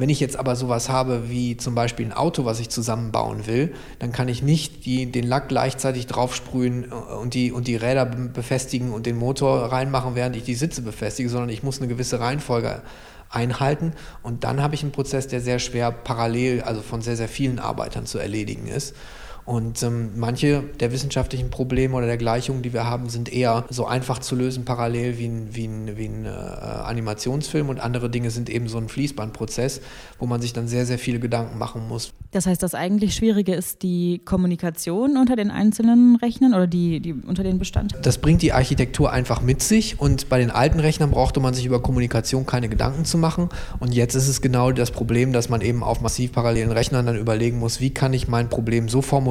Wenn 0.00 0.08
ich 0.08 0.18
jetzt 0.18 0.36
aber 0.36 0.56
sowas 0.56 0.88
habe 0.88 1.28
wie 1.28 1.58
zum 1.58 1.74
Beispiel 1.74 2.06
ein 2.06 2.14
Auto, 2.14 2.46
was 2.46 2.58
ich 2.58 2.70
zusammenbauen 2.70 3.46
will, 3.46 3.74
dann 3.98 4.12
kann 4.12 4.28
ich 4.28 4.42
nicht 4.42 4.86
die, 4.86 5.12
den 5.12 5.26
Lack 5.26 5.50
gleichzeitig 5.50 6.06
draufsprühen 6.06 6.90
und 6.90 7.34
die, 7.34 7.52
und 7.52 7.68
die 7.68 7.76
Räder 7.76 8.06
befestigen 8.06 8.92
und 8.92 9.04
den 9.04 9.18
Motor 9.18 9.70
reinmachen, 9.70 10.14
während 10.14 10.36
ich 10.36 10.42
die 10.42 10.54
Sitze 10.54 10.80
befestige, 10.80 11.28
sondern 11.28 11.50
ich 11.50 11.62
muss 11.62 11.80
eine 11.80 11.88
gewisse 11.88 12.18
Reihenfolge 12.18 12.80
einhalten. 13.28 13.92
Und 14.22 14.42
dann 14.42 14.62
habe 14.62 14.74
ich 14.74 14.82
einen 14.82 14.92
Prozess, 14.92 15.28
der 15.28 15.42
sehr 15.42 15.58
schwer 15.58 15.92
parallel, 15.92 16.62
also 16.62 16.80
von 16.80 17.02
sehr, 17.02 17.18
sehr 17.18 17.28
vielen 17.28 17.58
Arbeitern 17.58 18.06
zu 18.06 18.18
erledigen 18.18 18.68
ist. 18.68 18.96
Und 19.44 19.83
ähm, 19.83 20.11
manche 20.16 20.62
der 20.79 20.92
wissenschaftlichen 20.92 21.50
Probleme 21.50 21.96
oder 21.96 22.07
der 22.07 22.16
Gleichungen, 22.16 22.62
die 22.62 22.72
wir 22.72 22.85
haben, 22.85 23.09
sind 23.09 23.33
eher 23.33 23.64
so 23.68 23.87
einfach 23.87 24.18
zu 24.18 24.37
lösen 24.37 24.64
parallel 24.64 25.18
wie 25.18 25.26
ein, 25.26 25.48
wie 25.53 25.66
ein, 25.66 25.96
wie 25.96 26.07
ein 26.07 26.24
äh, 26.24 26.29
Animationsfilm 26.29 27.68
und 27.68 27.81
andere 27.81 28.11
Dinge 28.11 28.31
sind 28.31 28.50
eben 28.50 28.68
so 28.68 28.79
ein 28.79 28.88
Fließbandprozess, 28.88 29.81
wo 30.18 30.26
man 30.26 30.40
sich 30.40 30.53
dann 30.53 30.68
sehr, 30.68 30.87
sehr 30.87 30.98
viele 30.98 31.18
Gedanken 31.18 31.59
machen 31.59 31.88
muss. 31.88 32.12
Das 32.33 32.46
heißt, 32.46 32.62
das 32.62 32.74
eigentlich 32.74 33.14
Schwierige 33.14 33.55
ist 33.55 33.83
die 33.83 34.20
Kommunikation 34.24 35.16
unter 35.16 35.35
den 35.35 35.50
einzelnen 35.50 36.16
Rechnern 36.16 36.55
oder 36.55 36.68
die, 36.68 37.00
die 37.00 37.12
unter 37.12 37.42
den 37.42 37.59
Bestandteilen? 37.59 38.05
Das 38.05 38.18
bringt 38.18 38.42
die 38.42 38.53
Architektur 38.53 39.11
einfach 39.11 39.42
mit 39.42 39.62
sich 39.62 39.98
und 39.98 40.29
bei 40.29 40.38
den 40.38 40.50
alten 40.50 40.79
Rechnern 40.79 41.11
brauchte 41.11 41.40
man 41.40 41.55
sich 41.55 41.66
über 41.66 41.83
Kommunikation 41.83 42.46
keine 42.46 42.68
Gedanken 42.68 43.05
zu 43.05 43.18
machen 43.18 43.48
und 43.81 43.94
jetzt 43.94 44.14
ist 44.14 44.29
es 44.29 44.40
genau 44.40 44.70
das 44.70 44.92
Problem, 44.92 45.33
dass 45.33 45.48
man 45.48 45.61
eben 45.61 45.83
auf 45.83 46.00
massiv 46.00 46.33
parallelen 46.33 46.70
Rechnern 46.70 47.07
dann 47.07 47.16
überlegen 47.16 47.59
muss, 47.59 47.81
wie 47.81 47.90
kann 47.90 48.12
ich 48.12 48.29
mein 48.29 48.48
Problem 48.48 48.88
so 48.88 49.03
formulieren, 49.03 49.29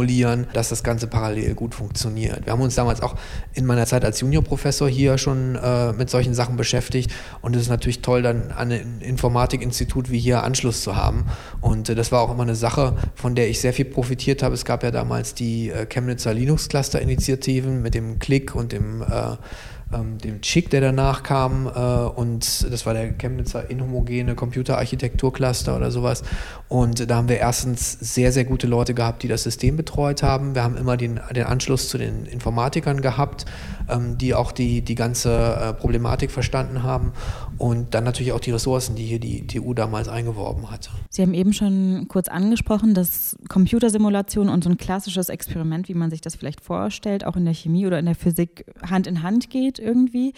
dass 0.53 0.69
das 0.69 0.83
Ganze 0.83 1.07
parallel 1.07 1.55
gut 1.55 1.75
funktioniert. 1.75 2.45
Wir 2.45 2.53
haben 2.53 2.61
uns 2.61 2.75
damals 2.75 3.01
auch 3.01 3.15
in 3.53 3.65
meiner 3.65 3.85
Zeit 3.85 4.05
als 4.05 4.21
Juniorprofessor 4.21 4.87
hier 4.89 5.17
schon 5.17 5.55
äh, 5.55 5.93
mit 5.93 6.09
solchen 6.09 6.33
Sachen 6.33 6.57
beschäftigt 6.57 7.11
und 7.41 7.55
es 7.55 7.63
ist 7.63 7.69
natürlich 7.69 8.01
toll, 8.01 8.21
dann 8.21 8.51
an 8.51 8.71
ein 8.71 9.01
Informatikinstitut 9.01 10.09
wie 10.09 10.19
hier 10.19 10.43
Anschluss 10.43 10.81
zu 10.81 10.95
haben 10.95 11.25
und 11.61 11.89
äh, 11.89 11.95
das 11.95 12.11
war 12.11 12.21
auch 12.21 12.31
immer 12.31 12.43
eine 12.43 12.55
Sache, 12.55 12.95
von 13.15 13.35
der 13.35 13.49
ich 13.49 13.59
sehr 13.59 13.73
viel 13.73 13.85
profitiert 13.85 14.43
habe. 14.43 14.55
Es 14.55 14.65
gab 14.65 14.83
ja 14.83 14.91
damals 14.91 15.33
die 15.33 15.69
äh, 15.69 15.85
Chemnitzer 15.85 16.33
Linux-Cluster-Initiativen 16.33 17.81
mit 17.81 17.93
dem 17.93 18.19
Click 18.19 18.55
und 18.55 18.71
dem 18.71 19.01
äh, 19.01 19.37
ähm, 19.93 20.17
dem 20.19 20.41
Chick, 20.41 20.69
der 20.69 20.81
danach 20.81 21.23
kam, 21.23 21.67
äh, 21.67 21.69
und 21.69 22.71
das 22.71 22.85
war 22.85 22.93
der 22.93 23.13
Chemnitzer 23.13 23.69
inhomogene 23.69 24.35
Computerarchitektur-Cluster 24.35 25.75
oder 25.75 25.91
sowas. 25.91 26.23
Und 26.67 27.09
da 27.09 27.15
haben 27.15 27.29
wir 27.29 27.37
erstens 27.37 27.93
sehr, 27.93 28.31
sehr 28.31 28.45
gute 28.45 28.67
Leute 28.67 28.93
gehabt, 28.93 29.23
die 29.23 29.27
das 29.27 29.43
System 29.43 29.77
betreut 29.77 30.21
haben. 30.21 30.53
Wir 30.53 30.63
haben 30.63 30.77
immer 30.77 30.97
den, 30.97 31.19
den 31.35 31.45
Anschluss 31.45 31.89
zu 31.89 31.97
den 31.97 32.25
Informatikern 32.25 33.01
gehabt, 33.01 33.45
ähm, 33.89 34.17
die 34.17 34.35
auch 34.35 34.51
die, 34.51 34.81
die 34.81 34.95
ganze 34.95 35.31
äh, 35.31 35.73
Problematik 35.73 36.31
verstanden 36.31 36.83
haben. 36.83 37.13
Und 37.59 37.93
dann 37.93 38.05
natürlich 38.05 38.31
auch 38.31 38.39
die 38.39 38.51
Ressourcen, 38.51 38.95
die 38.95 39.03
hier 39.03 39.19
die 39.19 39.45
TU 39.45 39.73
damals 39.73 40.07
eingeworben 40.07 40.71
hat. 40.71 40.89
Sie 41.09 41.21
haben 41.21 41.33
eben 41.33 41.51
schon 41.51 42.05
kurz 42.07 42.29
angesprochen, 42.29 42.93
dass 42.93 43.35
Computersimulation 43.49 44.47
und 44.47 44.63
so 44.63 44.69
ein 44.69 44.77
klassisches 44.77 45.27
Experiment, 45.27 45.89
wie 45.89 45.93
man 45.93 46.09
sich 46.09 46.21
das 46.21 46.35
vielleicht 46.35 46.61
vorstellt, 46.61 47.25
auch 47.25 47.35
in 47.35 47.43
der 47.43 47.53
Chemie 47.53 47.85
oder 47.85 47.99
in 47.99 48.05
der 48.05 48.15
Physik 48.15 48.65
Hand 48.81 49.07
in 49.07 49.23
Hand 49.23 49.49
geht 49.49 49.77
irgendwie. 49.77 50.33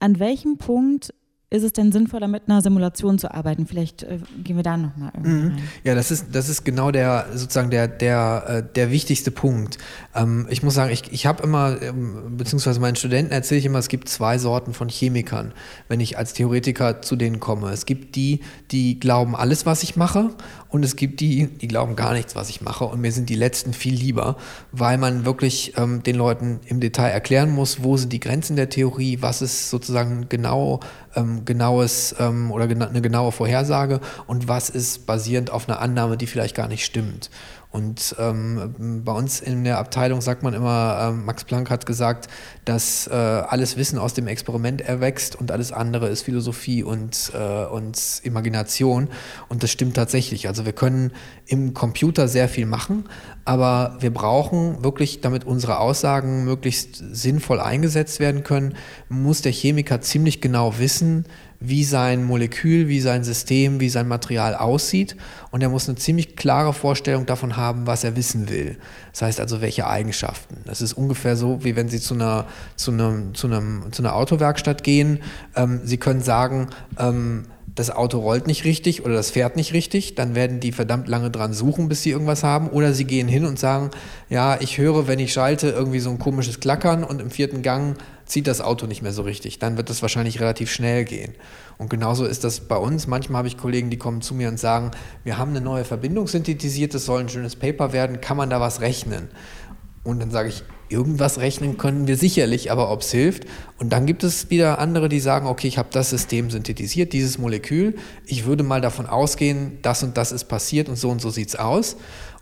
An 0.00 0.18
welchem 0.18 0.56
Punkt 0.56 1.12
ist 1.52 1.62
es 1.62 1.72
denn 1.72 1.92
sinnvoller, 1.92 2.28
mit 2.28 2.44
einer 2.48 2.62
Simulation 2.62 3.18
zu 3.18 3.32
arbeiten? 3.32 3.66
Vielleicht 3.66 4.02
äh, 4.04 4.18
gehen 4.42 4.56
wir 4.56 4.62
da 4.62 4.76
nochmal 4.76 5.12
mhm. 5.22 5.48
rein. 5.48 5.58
Ja, 5.84 5.94
das 5.94 6.10
ist, 6.10 6.26
das 6.32 6.48
ist 6.48 6.64
genau 6.64 6.90
der, 6.90 7.26
sozusagen 7.34 7.70
der, 7.70 7.88
der, 7.88 8.44
äh, 8.48 8.74
der 8.74 8.90
wichtigste 8.90 9.30
Punkt. 9.30 9.78
Ähm, 10.14 10.46
ich 10.50 10.62
muss 10.62 10.74
sagen, 10.74 10.90
ich, 10.90 11.12
ich 11.12 11.26
habe 11.26 11.42
immer, 11.42 11.80
ähm, 11.82 12.36
beziehungsweise 12.38 12.80
meinen 12.80 12.96
Studenten 12.96 13.32
erzähle 13.32 13.58
ich 13.58 13.66
immer, 13.66 13.78
es 13.78 13.88
gibt 13.88 14.08
zwei 14.08 14.38
Sorten 14.38 14.72
von 14.72 14.88
Chemikern, 14.88 15.52
wenn 15.88 16.00
ich 16.00 16.16
als 16.16 16.32
Theoretiker 16.32 17.02
zu 17.02 17.16
denen 17.16 17.38
komme. 17.38 17.70
Es 17.70 17.84
gibt 17.84 18.16
die, 18.16 18.40
die 18.70 18.98
glauben 18.98 19.36
alles, 19.36 19.66
was 19.66 19.82
ich 19.82 19.94
mache 19.94 20.30
und 20.72 20.84
es 20.86 20.96
gibt 20.96 21.20
die, 21.20 21.48
die 21.48 21.68
glauben 21.68 21.96
gar 21.96 22.14
nichts, 22.14 22.34
was 22.34 22.48
ich 22.48 22.62
mache. 22.62 22.86
Und 22.86 23.00
mir 23.02 23.12
sind 23.12 23.28
die 23.28 23.34
letzten 23.34 23.74
viel 23.74 23.94
lieber, 23.94 24.36
weil 24.72 24.96
man 24.96 25.26
wirklich 25.26 25.74
ähm, 25.76 26.02
den 26.02 26.16
Leuten 26.16 26.60
im 26.64 26.80
Detail 26.80 27.10
erklären 27.10 27.50
muss, 27.50 27.82
wo 27.82 27.98
sind 27.98 28.10
die 28.10 28.20
Grenzen 28.20 28.56
der 28.56 28.70
Theorie, 28.70 29.18
was 29.20 29.42
ist 29.42 29.68
sozusagen 29.68 30.30
genau 30.30 30.80
ähm, 31.14 31.44
genaues 31.44 32.14
ähm, 32.18 32.50
oder 32.50 32.66
gena 32.68 32.88
eine 32.88 33.02
genaue 33.02 33.32
Vorhersage 33.32 34.00
und 34.26 34.48
was 34.48 34.70
ist 34.70 35.04
basierend 35.04 35.50
auf 35.50 35.68
einer 35.68 35.80
Annahme, 35.80 36.16
die 36.16 36.26
vielleicht 36.26 36.56
gar 36.56 36.68
nicht 36.68 36.86
stimmt. 36.86 37.28
Und 37.72 38.14
ähm, 38.18 39.02
bei 39.02 39.12
uns 39.12 39.40
in 39.40 39.64
der 39.64 39.78
Abteilung 39.78 40.20
sagt 40.20 40.42
man 40.42 40.52
immer, 40.52 41.08
äh, 41.08 41.12
Max 41.12 41.44
Planck 41.44 41.70
hat 41.70 41.86
gesagt, 41.86 42.28
dass 42.66 43.06
äh, 43.06 43.14
alles 43.14 43.78
Wissen 43.78 43.98
aus 43.98 44.12
dem 44.12 44.26
Experiment 44.26 44.82
erwächst 44.82 45.36
und 45.36 45.50
alles 45.50 45.72
andere 45.72 46.08
ist 46.08 46.20
Philosophie 46.20 46.82
und, 46.82 47.32
äh, 47.34 47.64
und 47.64 48.20
Imagination. 48.24 49.08
Und 49.48 49.62
das 49.62 49.70
stimmt 49.70 49.96
tatsächlich. 49.96 50.48
Also 50.48 50.66
wir 50.66 50.74
können 50.74 51.12
im 51.46 51.72
Computer 51.72 52.28
sehr 52.28 52.50
viel 52.50 52.66
machen, 52.66 53.04
aber 53.46 53.96
wir 54.00 54.12
brauchen 54.12 54.84
wirklich, 54.84 55.22
damit 55.22 55.44
unsere 55.44 55.78
Aussagen 55.78 56.44
möglichst 56.44 56.96
sinnvoll 56.96 57.58
eingesetzt 57.58 58.20
werden 58.20 58.42
können, 58.42 58.74
muss 59.08 59.40
der 59.40 59.52
Chemiker 59.52 60.02
ziemlich 60.02 60.42
genau 60.42 60.78
wissen, 60.78 61.24
wie 61.64 61.84
sein 61.84 62.24
Molekül, 62.24 62.88
wie 62.88 63.00
sein 63.00 63.24
System, 63.24 63.80
wie 63.80 63.88
sein 63.88 64.08
Material 64.08 64.54
aussieht. 64.54 65.16
Und 65.50 65.62
er 65.62 65.68
muss 65.68 65.88
eine 65.88 65.96
ziemlich 65.96 66.36
klare 66.36 66.72
Vorstellung 66.72 67.26
davon 67.26 67.56
haben, 67.56 67.86
was 67.86 68.04
er 68.04 68.16
wissen 68.16 68.48
will. 68.48 68.76
Das 69.12 69.22
heißt 69.22 69.40
also, 69.40 69.60
welche 69.60 69.86
Eigenschaften. 69.86 70.56
Das 70.64 70.80
ist 70.80 70.94
ungefähr 70.94 71.36
so, 71.36 71.64
wie 71.64 71.76
wenn 71.76 71.88
Sie 71.88 72.00
zu 72.00 72.14
einer, 72.14 72.46
zu 72.76 72.90
einem, 72.90 73.34
zu 73.34 73.46
einem, 73.46 73.92
zu 73.92 74.02
einer 74.02 74.14
Autowerkstatt 74.16 74.82
gehen. 74.82 75.20
Ähm, 75.54 75.80
Sie 75.84 75.98
können 75.98 76.22
sagen, 76.22 76.68
ähm, 76.98 77.44
das 77.74 77.90
Auto 77.90 78.18
rollt 78.18 78.46
nicht 78.46 78.64
richtig 78.64 79.04
oder 79.04 79.14
das 79.14 79.30
fährt 79.30 79.56
nicht 79.56 79.72
richtig, 79.72 80.14
dann 80.14 80.34
werden 80.34 80.60
die 80.60 80.72
verdammt 80.72 81.08
lange 81.08 81.30
dran 81.30 81.54
suchen, 81.54 81.88
bis 81.88 82.02
sie 82.02 82.10
irgendwas 82.10 82.44
haben. 82.44 82.68
Oder 82.68 82.92
sie 82.92 83.06
gehen 83.06 83.28
hin 83.28 83.46
und 83.46 83.58
sagen, 83.58 83.90
ja, 84.28 84.60
ich 84.60 84.76
höre, 84.76 85.08
wenn 85.08 85.18
ich 85.18 85.32
schalte, 85.32 85.70
irgendwie 85.70 86.00
so 86.00 86.10
ein 86.10 86.18
komisches 86.18 86.60
Klackern 86.60 87.02
und 87.02 87.20
im 87.20 87.30
vierten 87.30 87.62
Gang 87.62 87.96
zieht 88.26 88.46
das 88.46 88.60
Auto 88.60 88.86
nicht 88.86 89.00
mehr 89.00 89.12
so 89.12 89.22
richtig. 89.22 89.58
Dann 89.58 89.78
wird 89.78 89.88
das 89.88 90.02
wahrscheinlich 90.02 90.40
relativ 90.40 90.70
schnell 90.70 91.04
gehen. 91.04 91.34
Und 91.78 91.88
genauso 91.88 92.26
ist 92.26 92.44
das 92.44 92.60
bei 92.60 92.76
uns. 92.76 93.06
Manchmal 93.06 93.38
habe 93.38 93.48
ich 93.48 93.56
Kollegen, 93.56 93.88
die 93.88 93.98
kommen 93.98 94.20
zu 94.20 94.34
mir 94.34 94.48
und 94.48 94.60
sagen, 94.60 94.90
wir 95.24 95.38
haben 95.38 95.50
eine 95.50 95.62
neue 95.62 95.84
Verbindung 95.84 96.28
synthetisiert, 96.28 96.92
das 96.92 97.06
soll 97.06 97.20
ein 97.20 97.28
schönes 97.30 97.56
Paper 97.56 97.92
werden, 97.94 98.20
kann 98.20 98.36
man 98.36 98.50
da 98.50 98.60
was 98.60 98.82
rechnen? 98.82 99.28
Und 100.04 100.20
dann 100.20 100.30
sage 100.30 100.50
ich, 100.50 100.62
irgendwas 100.92 101.38
rechnen 101.38 101.78
können 101.78 102.06
wir 102.06 102.16
sicherlich, 102.16 102.70
aber 102.70 102.90
ob 102.90 103.00
es 103.00 103.10
hilft. 103.10 103.44
Und 103.78 103.92
dann 103.92 104.06
gibt 104.06 104.22
es 104.22 104.50
wieder 104.50 104.78
andere, 104.78 105.08
die 105.08 105.20
sagen, 105.20 105.46
okay, 105.46 105.66
ich 105.66 105.78
habe 105.78 105.88
das 105.90 106.10
System 106.10 106.50
synthetisiert, 106.50 107.12
dieses 107.12 107.38
Molekül. 107.38 107.96
Ich 108.26 108.44
würde 108.44 108.62
mal 108.62 108.80
davon 108.80 109.06
ausgehen, 109.06 109.78
das 109.82 110.02
und 110.02 110.16
das 110.16 110.30
ist 110.32 110.44
passiert 110.44 110.88
und 110.88 110.96
so 110.96 111.10
und 111.10 111.20
so 111.20 111.30
sieht 111.30 111.48
es 111.48 111.56
aus. 111.56 111.96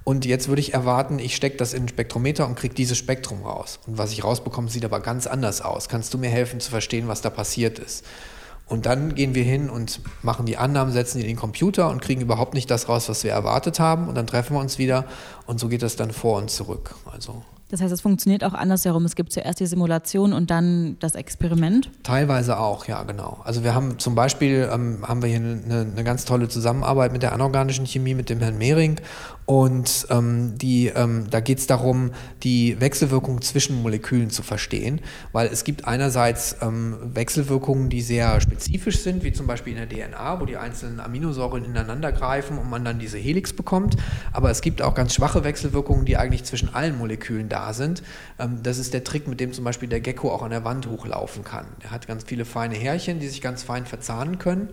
Und 0.05 0.25
jetzt 0.25 0.49
würde 0.49 0.61
ich 0.61 0.75
erwarten, 0.75 1.19
ich 1.19 1.37
stecke 1.37 1.57
das 1.57 1.73
in 1.73 1.81
einen 1.81 1.89
Spektrometer 1.89 2.47
und 2.47 2.57
kriege 2.57 2.75
dieses 2.75 2.99
Spektrum 2.99 3.43
raus. 3.43 3.79
Und 3.87 3.99
was 3.99 4.13
ich 4.13 4.25
rausbekomme, 4.25 4.69
sieht 4.69 4.85
aber 4.85 5.01
ganz 5.01 5.27
anders 5.27 5.61
aus. 5.61 5.89
Kannst 5.89 6.13
du 6.15 6.19
mir 6.19 6.31
helfen 6.31 6.61
zu 6.61 6.71
verstehen, 6.71 7.07
was 7.07 7.21
da 7.21 7.31
passiert 7.31 7.79
ist? 7.79 8.05
Und 8.67 8.87
dann 8.87 9.17
gehen 9.17 9.35
wir 9.35 9.43
hin 9.43 9.69
und 9.69 10.01
machen 10.23 10.47
die 10.47 10.57
Annahmen, 10.57 10.93
setzen 10.93 11.19
die 11.19 11.25
in 11.25 11.31
den 11.31 11.37
Computer 11.37 11.91
und 11.91 12.01
kriegen 12.01 12.21
überhaupt 12.21 12.55
nicht 12.55 12.71
das 12.71 12.89
raus, 12.89 13.09
was 13.09 13.25
wir 13.25 13.33
erwartet 13.33 13.81
haben. 13.81 14.09
Und 14.09 14.15
dann 14.15 14.29
treffen 14.29 14.55
wir 14.55 14.61
uns 14.61 14.79
wieder 14.79 15.07
und 15.47 15.59
so 15.59 15.69
geht 15.69 15.83
das 15.83 15.97
dann 15.97 16.13
vor 16.13 16.39
und 16.39 16.51
zurück. 16.51 16.95
Also 17.05 17.43
das 17.71 17.81
heißt, 17.81 17.93
es 17.93 18.01
funktioniert 18.01 18.43
auch 18.43 18.53
andersherum. 18.53 19.05
Es 19.05 19.15
gibt 19.15 19.33
zuerst 19.33 19.61
die 19.61 19.67
Simulation 19.67 20.33
und 20.33 20.51
dann 20.51 20.97
das 20.99 21.15
Experiment. 21.15 21.91
Teilweise 22.03 22.59
auch, 22.59 22.87
ja, 22.87 23.05
genau. 23.05 23.41
Also 23.45 23.63
wir 23.63 23.75
haben 23.75 23.99
zum 23.99 24.17
Beispiel 24.17 24.69
ähm, 24.73 24.99
haben 25.07 25.23
wir 25.23 25.29
hier 25.29 25.39
eine, 25.39 25.87
eine, 25.93 26.05
ganz 26.05 26.25
tolle 26.25 26.49
Zusammenarbeit 26.49 27.13
mit 27.13 27.23
der 27.23 27.33
anorganischen 27.33 27.87
Chemie, 27.87 28.15
mit 28.15 28.29
dem 28.29 28.41
Herrn 28.41 28.59
Mehring. 28.59 29.01
Und 29.51 30.07
ähm, 30.11 30.57
die, 30.59 30.93
ähm, 30.95 31.27
da 31.29 31.41
geht 31.41 31.59
es 31.59 31.67
darum, 31.67 32.13
die 32.45 32.81
Wechselwirkung 32.81 33.43
zwischen 33.43 33.83
Molekülen 33.83 34.31
zu 34.31 34.45
verstehen, 34.45 35.01
weil 35.33 35.49
es 35.49 35.65
gibt 35.65 35.87
einerseits 35.87 36.55
ähm, 36.63 36.97
Wechselwirkungen, 37.03 37.91
die 37.91 38.01
sehr 38.01 38.41
spezifisch 38.41 39.01
sind, 39.01 39.25
wie 39.25 39.33
zum 39.33 39.49
Beispiel 39.49 39.77
in 39.77 39.89
der 39.89 39.89
DNA, 39.89 40.41
wo 40.41 40.45
die 40.45 40.57
einzelnen 40.57 41.01
Aminosäuren 41.01 41.65
ineinander 41.65 42.13
greifen 42.13 42.59
und 42.59 42.71
man 42.71 42.85
dann 42.85 43.01
diese 43.01 43.19
Helix 43.19 43.53
bekommt. 43.53 43.97
Aber 44.33 44.53
es 44.53 44.61
gibt 44.61 44.83
auch 44.83 44.95
ganz 44.95 45.15
schwache 45.15 45.43
Wechselwirkungen, 45.43 46.05
die 46.05 46.17
eigentlich 46.17 46.45
zwischen 46.45 46.73
allen 46.73 46.97
Molekülen 46.97 47.49
da 47.49 47.73
sind. 47.73 48.05
Ähm, 48.39 48.61
das 48.63 48.79
ist 48.79 48.95
der 48.95 49.03
Trick, 49.03 49.27
mit 49.27 49.41
dem 49.41 49.53
zum 49.53 49.65
Beispiel 49.65 49.89
der 49.89 50.01
Gecko 50.01 50.31
auch 50.31 50.43
an 50.45 50.51
der 50.51 50.65
Wand 50.65 50.87
hochlaufen 50.87 51.43
kann. 51.43 51.67
Er 51.83 51.91
hat 51.91 52.07
ganz 52.07 52.23
viele 52.23 52.45
feine 52.45 52.77
Härchen, 52.77 53.19
die 53.19 53.27
sich 53.27 53.41
ganz 53.41 53.65
fein 53.65 53.85
verzahnen 53.85 54.39
können. 54.39 54.69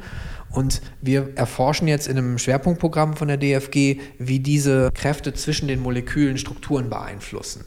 Und 0.51 0.81
wir 1.01 1.35
erforschen 1.35 1.87
jetzt 1.87 2.07
in 2.07 2.17
einem 2.17 2.37
Schwerpunktprogramm 2.37 3.15
von 3.15 3.27
der 3.27 3.37
DFG, 3.37 3.99
wie 4.19 4.39
diese 4.39 4.66
Kräfte 4.93 5.33
zwischen 5.33 5.67
den 5.67 5.81
Molekülen 5.81 6.37
Strukturen 6.37 6.89
beeinflussen. 6.89 7.65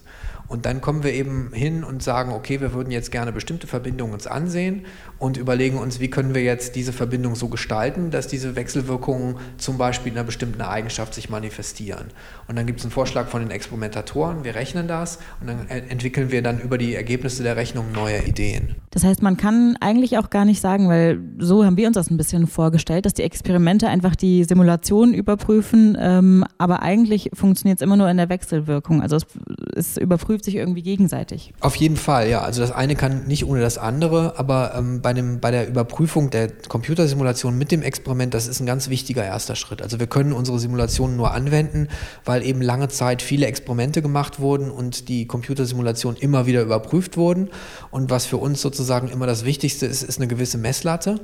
Und 0.48 0.66
dann 0.66 0.80
kommen 0.80 1.04
wir 1.04 1.12
eben 1.12 1.52
hin 1.52 1.84
und 1.84 2.02
sagen, 2.02 2.32
okay, 2.32 2.60
wir 2.60 2.72
würden 2.72 2.90
jetzt 2.90 3.12
gerne 3.12 3.30
bestimmte 3.30 3.68
Verbindungen 3.68 4.12
uns 4.12 4.26
ansehen 4.26 4.84
und 5.20 5.36
überlegen 5.36 5.78
uns, 5.78 6.00
wie 6.00 6.08
können 6.08 6.34
wir 6.34 6.42
jetzt 6.42 6.74
diese 6.74 6.92
Verbindung 6.92 7.36
so 7.36 7.48
gestalten, 7.48 8.10
dass 8.10 8.26
diese 8.26 8.56
Wechselwirkungen 8.56 9.36
zum 9.58 9.76
Beispiel 9.76 10.10
in 10.10 10.18
einer 10.18 10.24
bestimmten 10.24 10.62
Eigenschaft 10.62 11.14
sich 11.14 11.28
manifestieren. 11.28 12.06
Und 12.48 12.56
dann 12.56 12.66
gibt 12.66 12.80
es 12.80 12.86
einen 12.86 12.90
Vorschlag 12.90 13.28
von 13.28 13.42
den 13.42 13.50
Experimentatoren, 13.50 14.44
wir 14.44 14.54
rechnen 14.54 14.88
das 14.88 15.18
und 15.40 15.48
dann 15.48 15.68
entwickeln 15.68 16.32
wir 16.32 16.42
dann 16.42 16.58
über 16.58 16.78
die 16.78 16.94
Ergebnisse 16.94 17.42
der 17.42 17.56
Rechnung 17.56 17.92
neue 17.92 18.24
Ideen. 18.24 18.76
Das 18.90 19.04
heißt, 19.04 19.22
man 19.22 19.36
kann 19.36 19.76
eigentlich 19.80 20.16
auch 20.16 20.30
gar 20.30 20.46
nicht 20.46 20.60
sagen, 20.60 20.88
weil 20.88 21.20
so 21.38 21.64
haben 21.64 21.76
wir 21.76 21.86
uns 21.86 21.94
das 21.94 22.10
ein 22.10 22.16
bisschen 22.16 22.46
vorgestellt, 22.46 23.04
dass 23.04 23.12
die 23.12 23.22
Experimente 23.22 23.88
einfach 23.88 24.16
die 24.16 24.44
Simulation 24.44 25.12
überprüfen, 25.12 25.98
ähm, 26.00 26.44
aber 26.56 26.80
eigentlich 26.80 27.30
funktioniert 27.34 27.78
es 27.78 27.82
immer 27.82 27.96
nur 27.96 28.08
in 28.08 28.16
der 28.16 28.30
Wechselwirkung. 28.30 29.02
Also 29.02 29.16
es, 29.16 29.26
es 29.76 29.96
überprüft 29.98 30.46
sich 30.46 30.56
irgendwie 30.56 30.82
gegenseitig. 30.82 31.52
Auf 31.60 31.76
jeden 31.76 31.96
Fall, 31.96 32.30
ja. 32.30 32.40
Also 32.40 32.62
das 32.62 32.72
eine 32.72 32.96
kann 32.96 33.26
nicht 33.26 33.44
ohne 33.44 33.60
das 33.60 33.76
andere, 33.76 34.38
aber 34.38 34.74
ähm, 34.76 35.02
bei 35.02 35.09
bei, 35.10 35.14
dem, 35.14 35.40
bei 35.40 35.50
der 35.50 35.66
Überprüfung 35.66 36.30
der 36.30 36.48
Computersimulation 36.68 37.58
mit 37.58 37.72
dem 37.72 37.82
Experiment, 37.82 38.32
das 38.32 38.46
ist 38.46 38.60
ein 38.60 38.66
ganz 38.66 38.90
wichtiger 38.90 39.24
erster 39.24 39.56
Schritt. 39.56 39.82
Also 39.82 39.98
wir 39.98 40.06
können 40.06 40.32
unsere 40.32 40.60
Simulationen 40.60 41.16
nur 41.16 41.32
anwenden, 41.32 41.88
weil 42.24 42.44
eben 42.44 42.62
lange 42.62 42.88
Zeit 42.88 43.20
viele 43.20 43.46
Experimente 43.46 44.02
gemacht 44.02 44.38
wurden 44.38 44.70
und 44.70 45.08
die 45.08 45.26
Computersimulation 45.26 46.14
immer 46.14 46.46
wieder 46.46 46.62
überprüft 46.62 47.16
wurden. 47.16 47.48
Und 47.90 48.08
was 48.10 48.26
für 48.26 48.36
uns 48.36 48.62
sozusagen 48.62 49.08
immer 49.08 49.26
das 49.26 49.44
Wichtigste 49.44 49.86
ist, 49.86 50.04
ist 50.04 50.18
eine 50.18 50.28
gewisse 50.28 50.58
Messlatte. 50.58 51.18